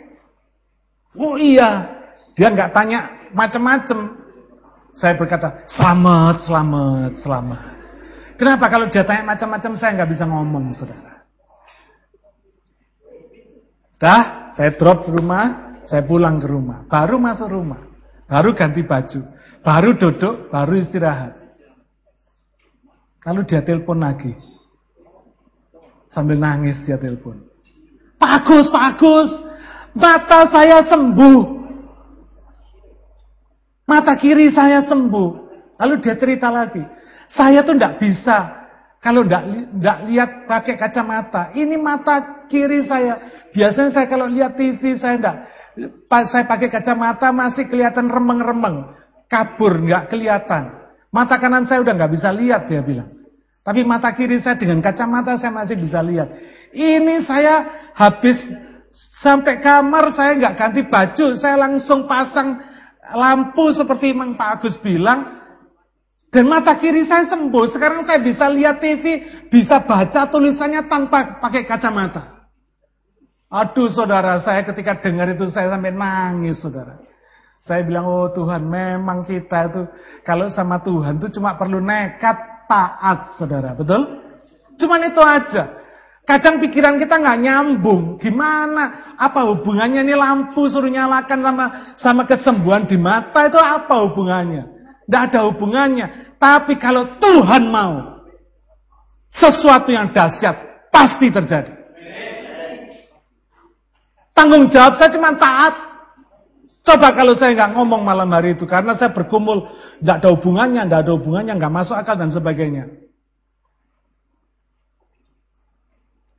Oh 1.17 1.37
iya. 1.41 1.97
Dia 2.37 2.53
nggak 2.53 2.73
tanya 2.77 3.31
macam-macam. 3.33 4.29
Saya 4.97 5.17
berkata, 5.21 5.65
selamat, 5.69 6.41
selamat, 6.41 7.11
selamat. 7.21 7.63
Kenapa 8.37 8.69
kalau 8.69 8.89
dia 8.89 9.05
tanya 9.05 9.25
macam-macam 9.25 9.73
saya 9.77 9.97
nggak 9.97 10.11
bisa 10.13 10.25
ngomong, 10.29 10.73
saudara. 10.73 11.25
Dah, 13.97 14.53
saya 14.53 14.77
drop 14.77 15.09
ke 15.09 15.11
rumah, 15.13 15.77
saya 15.85 16.05
pulang 16.05 16.37
ke 16.37 16.49
rumah. 16.49 16.85
Baru 16.85 17.17
masuk 17.17 17.49
rumah, 17.49 17.81
baru 18.29 18.53
ganti 18.53 18.85
baju, 18.85 19.21
baru 19.65 19.97
duduk, 19.97 20.53
baru 20.53 20.77
istirahat. 20.77 21.33
Lalu 23.25 23.41
dia 23.49 23.65
telepon 23.65 24.05
lagi. 24.05 24.37
Sambil 26.07 26.39
nangis 26.39 26.85
dia 26.85 27.01
telepon. 27.01 27.41
Pak 28.21 28.49
Agus, 28.49 29.45
mata 29.97 30.45
saya 30.45 30.85
sembuh. 30.85 31.57
Mata 33.89 34.13
kiri 34.21 34.53
saya 34.53 34.85
sembuh. 34.85 35.29
Lalu 35.81 35.95
dia 36.05 36.15
cerita 36.15 36.53
lagi. 36.53 36.85
Saya 37.27 37.65
tuh 37.67 37.75
tidak 37.75 37.99
bisa 37.99 38.69
kalau 39.01 39.25
tidak 39.25 39.99
lihat 40.07 40.31
pakai 40.51 40.75
kacamata. 40.77 41.55
Ini 41.57 41.75
mata 41.81 42.47
kiri 42.47 42.85
saya. 42.85 43.19
Biasanya 43.51 43.91
saya 43.91 44.07
kalau 44.07 44.29
lihat 44.29 44.59
TV 44.61 44.95
saya 44.95 45.17
tidak. 45.17 45.37
Saya 46.27 46.45
pakai 46.49 46.69
kacamata 46.69 47.33
masih 47.33 47.69
kelihatan 47.69 48.09
remeng-remeng. 48.11 48.97
Kabur, 49.27 49.83
nggak 49.83 50.15
kelihatan. 50.15 50.71
Mata 51.11 51.39
kanan 51.43 51.67
saya 51.67 51.83
udah 51.83 51.95
nggak 51.99 52.13
bisa 52.15 52.31
lihat 52.31 52.71
dia 52.71 52.83
bilang. 52.83 53.11
Tapi 53.67 53.83
mata 53.83 54.15
kiri 54.15 54.39
saya 54.39 54.55
dengan 54.55 54.79
kacamata 54.79 55.35
saya 55.35 55.51
masih 55.51 55.75
bisa 55.75 55.99
lihat. 55.99 56.31
Ini 56.71 57.19
saya 57.19 57.67
habis 57.99 58.55
sampai 58.97 59.61
kamar 59.61 60.09
saya 60.09 60.41
nggak 60.41 60.57
ganti 60.57 60.83
baju, 60.89 61.37
saya 61.37 61.61
langsung 61.61 62.09
pasang 62.09 62.65
lampu 63.13 63.69
seperti 63.77 64.17
Mang 64.17 64.41
Pak 64.41 64.61
Agus 64.61 64.81
bilang. 64.81 65.37
Dan 66.33 66.53
mata 66.53 66.77
kiri 66.77 67.07
saya 67.07 67.25
sembuh. 67.25 67.65
Sekarang 67.71 68.05
saya 68.05 68.21
bisa 68.21 68.51
lihat 68.51 68.83
TV, 68.83 69.25
bisa 69.49 69.81
baca 69.81 70.29
tulisannya 70.29 70.85
tanpa 70.85 71.41
pakai 71.41 71.65
kacamata. 71.65 72.51
Aduh 73.47 73.89
saudara, 73.89 74.37
saya 74.43 74.67
ketika 74.67 74.99
dengar 74.99 75.31
itu 75.33 75.47
saya 75.47 75.71
sampai 75.71 75.95
nangis 75.95 76.61
saudara. 76.61 76.99
Saya 77.63 77.87
bilang, 77.87 78.05
oh 78.05 78.29
Tuhan 78.35 78.69
memang 78.69 79.25
kita 79.25 79.71
itu 79.71 79.83
kalau 80.27 80.51
sama 80.53 80.83
Tuhan 80.83 81.23
itu 81.23 81.41
cuma 81.41 81.57
perlu 81.57 81.81
nekat 81.81 82.69
taat, 82.69 83.33
saudara. 83.33 83.73
Betul? 83.73 84.21
Cuman 84.77 85.09
itu 85.09 85.23
aja. 85.23 85.86
Kadang 86.27 86.59
pikiran 86.59 86.99
kita 86.99 87.23
nggak 87.23 87.39
nyambung. 87.39 88.19
Gimana? 88.19 89.15
Apa 89.15 89.47
hubungannya 89.47 90.03
ini 90.03 90.19
lampu 90.19 90.67
suruh 90.67 90.91
nyalakan 90.91 91.39
sama 91.39 91.67
sama 91.95 92.23
kesembuhan 92.27 92.91
di 92.91 92.99
mata 92.99 93.47
itu 93.47 93.57
apa 93.63 94.03
hubungannya? 94.11 94.67
Tidak 95.07 95.23
ada 95.31 95.47
hubungannya. 95.47 96.35
Tapi 96.43 96.83
kalau 96.83 97.15
Tuhan 97.23 97.71
mau, 97.71 98.27
sesuatu 99.31 99.95
yang 99.95 100.11
dahsyat 100.11 100.91
pasti 100.91 101.31
terjadi. 101.31 101.71
Tanggung 104.35 104.67
jawab 104.67 104.99
saya 104.99 105.15
cuma 105.15 105.31
taat. 105.39 105.79
Coba 106.83 107.15
kalau 107.15 107.39
saya 107.39 107.55
nggak 107.55 107.73
ngomong 107.79 108.03
malam 108.03 108.31
hari 108.35 108.59
itu 108.59 108.67
karena 108.67 108.99
saya 108.99 109.15
berkumpul, 109.15 109.71
nggak 110.03 110.17
ada 110.23 110.29
hubungannya, 110.35 110.83
nggak 110.91 111.01
ada 111.07 111.13
hubungannya, 111.15 111.55
nggak 111.55 111.73
masuk 111.73 111.95
akal 111.95 112.19
dan 112.19 112.31
sebagainya. 112.35 113.06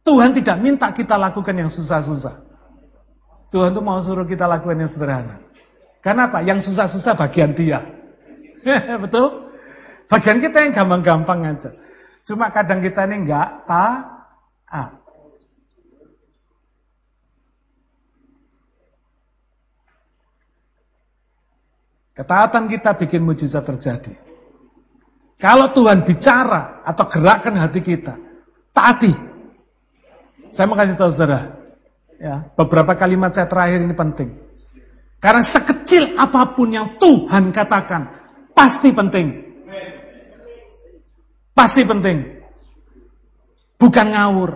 Tuhan 0.07 0.31
tidak 0.31 0.57
minta 0.63 0.87
kita 0.95 1.19
lakukan 1.19 1.51
yang 1.51 1.67
susah-susah. 1.67 2.39
Tuhan 3.51 3.75
tuh 3.75 3.83
mau 3.83 3.99
suruh 3.99 4.23
kita 4.23 4.47
lakukan 4.47 4.79
yang 4.79 4.87
sederhana. 4.87 5.43
Karena 5.99 6.31
apa? 6.31 6.39
Yang 6.47 6.71
susah-susah 6.71 7.19
bagian 7.19 7.51
dia. 7.51 7.83
Betul? 9.03 9.51
Bagian 10.07 10.39
kita 10.39 10.63
yang 10.63 10.71
gampang-gampang 10.71 11.51
aja. 11.51 11.75
Cuma 12.23 12.47
kadang 12.55 12.79
kita 12.79 13.03
ini 13.03 13.27
nggak 13.27 13.67
taat. 13.67 14.91
Ketaatan 22.15 22.71
kita 22.71 22.95
bikin 22.95 23.27
mujizat 23.27 23.67
terjadi. 23.67 24.15
Kalau 25.37 25.69
Tuhan 25.75 26.07
bicara 26.07 26.81
atau 26.87 27.05
gerakkan 27.11 27.59
hati 27.59 27.83
kita, 27.83 28.15
taati. 28.71 29.36
Saya 30.51 30.65
mau 30.67 30.79
kasih 30.79 30.95
tahu 30.95 31.11
saudara, 31.11 31.59
ya, 32.17 32.47
beberapa 32.55 32.95
kalimat 32.95 33.35
saya 33.35 33.47
terakhir 33.49 33.83
ini 33.83 33.95
penting. 33.95 34.29
Karena 35.17 35.41
sekecil 35.41 36.15
apa 36.15 36.53
pun 36.53 36.69
yang 36.71 37.01
Tuhan 37.01 37.49
katakan, 37.49 38.13
pasti 38.53 38.93
penting. 38.93 39.27
Pasti 41.57 41.81
penting. 41.83 42.37
Bukan 43.81 44.07
ngawur. 44.13 44.51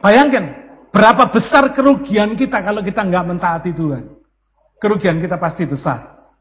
Bayangkan, 0.00 0.44
berapa 0.88 1.28
besar 1.28 1.72
kerugian 1.76 2.32
kita 2.32 2.64
kalau 2.64 2.80
kita 2.80 3.04
nggak 3.04 3.24
mentaati 3.28 3.76
Tuhan. 3.76 4.08
Kerugian 4.80 5.20
kita 5.20 5.36
pasti 5.36 5.68
besar. 5.68 6.32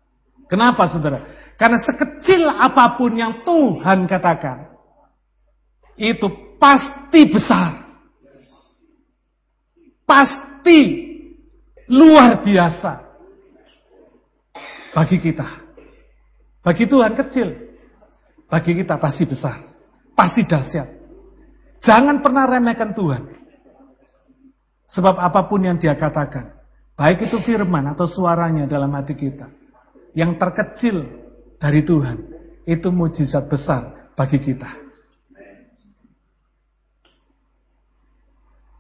Kenapa 0.47 0.87
saudara? 0.87 1.23
Karena 1.59 1.79
sekecil 1.79 2.47
apa 2.47 2.95
pun 2.95 3.15
yang 3.15 3.43
Tuhan 3.43 4.07
katakan, 4.07 4.71
itu 5.99 6.57
pasti 6.59 7.27
besar. 7.27 7.82
Pasti 10.03 10.79
luar 11.87 12.43
biasa 12.43 12.93
bagi 14.93 15.17
kita. 15.19 15.47
Bagi 16.63 16.87
Tuhan 16.87 17.11
kecil, 17.17 17.49
bagi 18.47 18.71
kita 18.71 18.95
pasti 18.95 19.27
besar, 19.27 19.59
pasti 20.15 20.47
dahsyat. 20.47 20.87
Jangan 21.83 22.23
pernah 22.23 22.47
remehkan 22.47 22.95
Tuhan. 22.95 23.23
Sebab 24.87 25.19
apa 25.19 25.49
pun 25.51 25.65
yang 25.67 25.75
dia 25.75 25.99
katakan, 25.99 26.55
baik 26.95 27.27
itu 27.27 27.35
firman 27.41 27.83
atau 27.91 28.07
suaranya 28.07 28.63
dalam 28.63 28.95
hati 28.95 29.17
kita, 29.17 29.51
yang 30.15 30.39
terkecil 30.39 31.03
dari 31.59 31.83
Tuhan 31.83 32.17
itu 32.63 32.87
mujizat 32.95 33.51
besar 33.51 34.13
bagi 34.15 34.39
kita. 34.39 34.82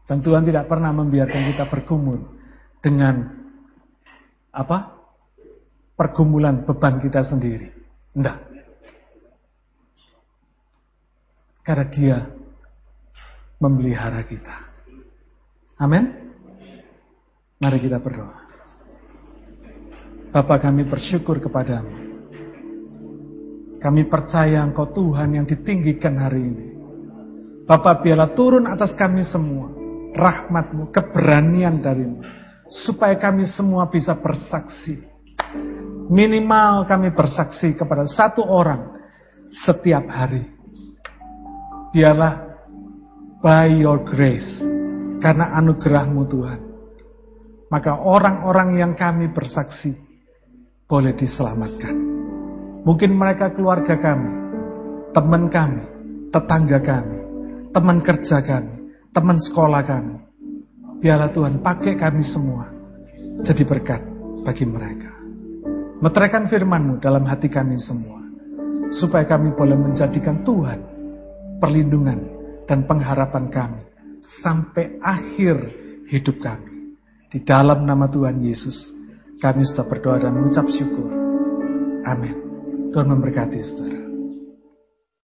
Dan 0.03 0.19
Tuhan 0.19 0.43
tidak 0.43 0.67
pernah 0.67 0.91
membiarkan 0.91 1.41
kita 1.55 1.63
bergumul 1.71 2.19
dengan 2.83 3.31
apa? 4.51 4.99
Pergumulan 5.95 6.67
beban 6.67 6.99
kita 6.99 7.23
sendiri. 7.23 7.71
Enggak. 8.17 8.43
Karena 11.63 11.85
dia 11.87 12.17
memelihara 13.63 14.19
kita. 14.27 14.55
Amin. 15.79 16.11
Mari 17.63 17.79
kita 17.79 18.03
berdoa. 18.03 18.43
Bapak 20.33 20.67
kami 20.67 20.83
bersyukur 20.83 21.39
kepadamu. 21.39 22.03
Kami 23.79 24.01
percaya 24.07 24.65
Engkau 24.65 24.89
Tuhan 24.91 25.39
yang 25.39 25.45
ditinggikan 25.47 26.19
hari 26.19 26.41
ini. 26.43 26.67
Bapak 27.63 28.03
biarlah 28.03 28.31
turun 28.35 28.67
atas 28.67 28.91
kami 28.91 29.23
semua. 29.23 29.82
Rahmatmu, 30.13 30.93
keberanian 30.93 31.81
darimu. 31.81 32.21
Supaya 32.69 33.17
kami 33.17 33.43
semua 33.43 33.89
bisa 33.89 34.17
bersaksi. 34.17 35.01
Minimal 36.09 36.85
kami 36.85 37.13
bersaksi 37.13 37.73
kepada 37.73 38.05
satu 38.05 38.45
orang 38.45 38.93
setiap 39.49 40.05
hari. 40.09 40.45
Biarlah 41.93 42.33
by 43.41 43.69
your 43.73 44.01
grace. 44.05 44.65
Karena 45.21 45.55
anugerahmu 45.57 46.21
Tuhan. 46.27 46.59
Maka 47.71 48.05
orang-orang 48.05 48.77
yang 48.77 48.93
kami 48.93 49.33
bersaksi 49.33 49.97
boleh 50.85 51.15
diselamatkan. 51.15 51.95
Mungkin 52.83 53.15
mereka 53.15 53.55
keluarga 53.55 53.95
kami, 53.95 54.29
teman 55.15 55.47
kami, 55.47 55.83
tetangga 56.35 56.83
kami, 56.83 57.17
teman 57.71 58.03
kerja 58.03 58.43
kami, 58.43 58.82
teman 59.13 59.37
sekolah 59.37 59.81
kami. 59.85 60.17
Biarlah 60.99 61.29
Tuhan 61.29 61.61
pakai 61.61 61.93
kami 61.93 62.25
semua 62.25 62.67
jadi 63.39 63.63
berkat 63.63 64.01
bagi 64.43 64.65
mereka. 64.65 65.13
Meteraikan 66.03 66.49
firman-Mu 66.49 66.99
dalam 66.99 67.23
hati 67.29 67.47
kami 67.47 67.79
semua. 67.79 68.19
Supaya 68.91 69.23
kami 69.25 69.55
boleh 69.55 69.79
menjadikan 69.79 70.43
Tuhan 70.43 70.79
perlindungan 71.57 72.19
dan 72.67 72.85
pengharapan 72.85 73.47
kami 73.49 73.81
sampai 74.19 74.99
akhir 74.99 75.55
hidup 76.11 76.43
kami. 76.43 76.99
Di 77.31 77.41
dalam 77.41 77.89
nama 77.89 78.05
Tuhan 78.05 78.43
Yesus, 78.45 78.93
kami 79.41 79.65
sudah 79.65 79.87
berdoa 79.89 80.21
dan 80.21 80.37
mengucap 80.37 80.69
syukur. 80.69 81.09
Amin. 82.05 82.37
Tuhan 82.93 83.07
memberkati 83.09 83.57
saudara. 83.65 84.02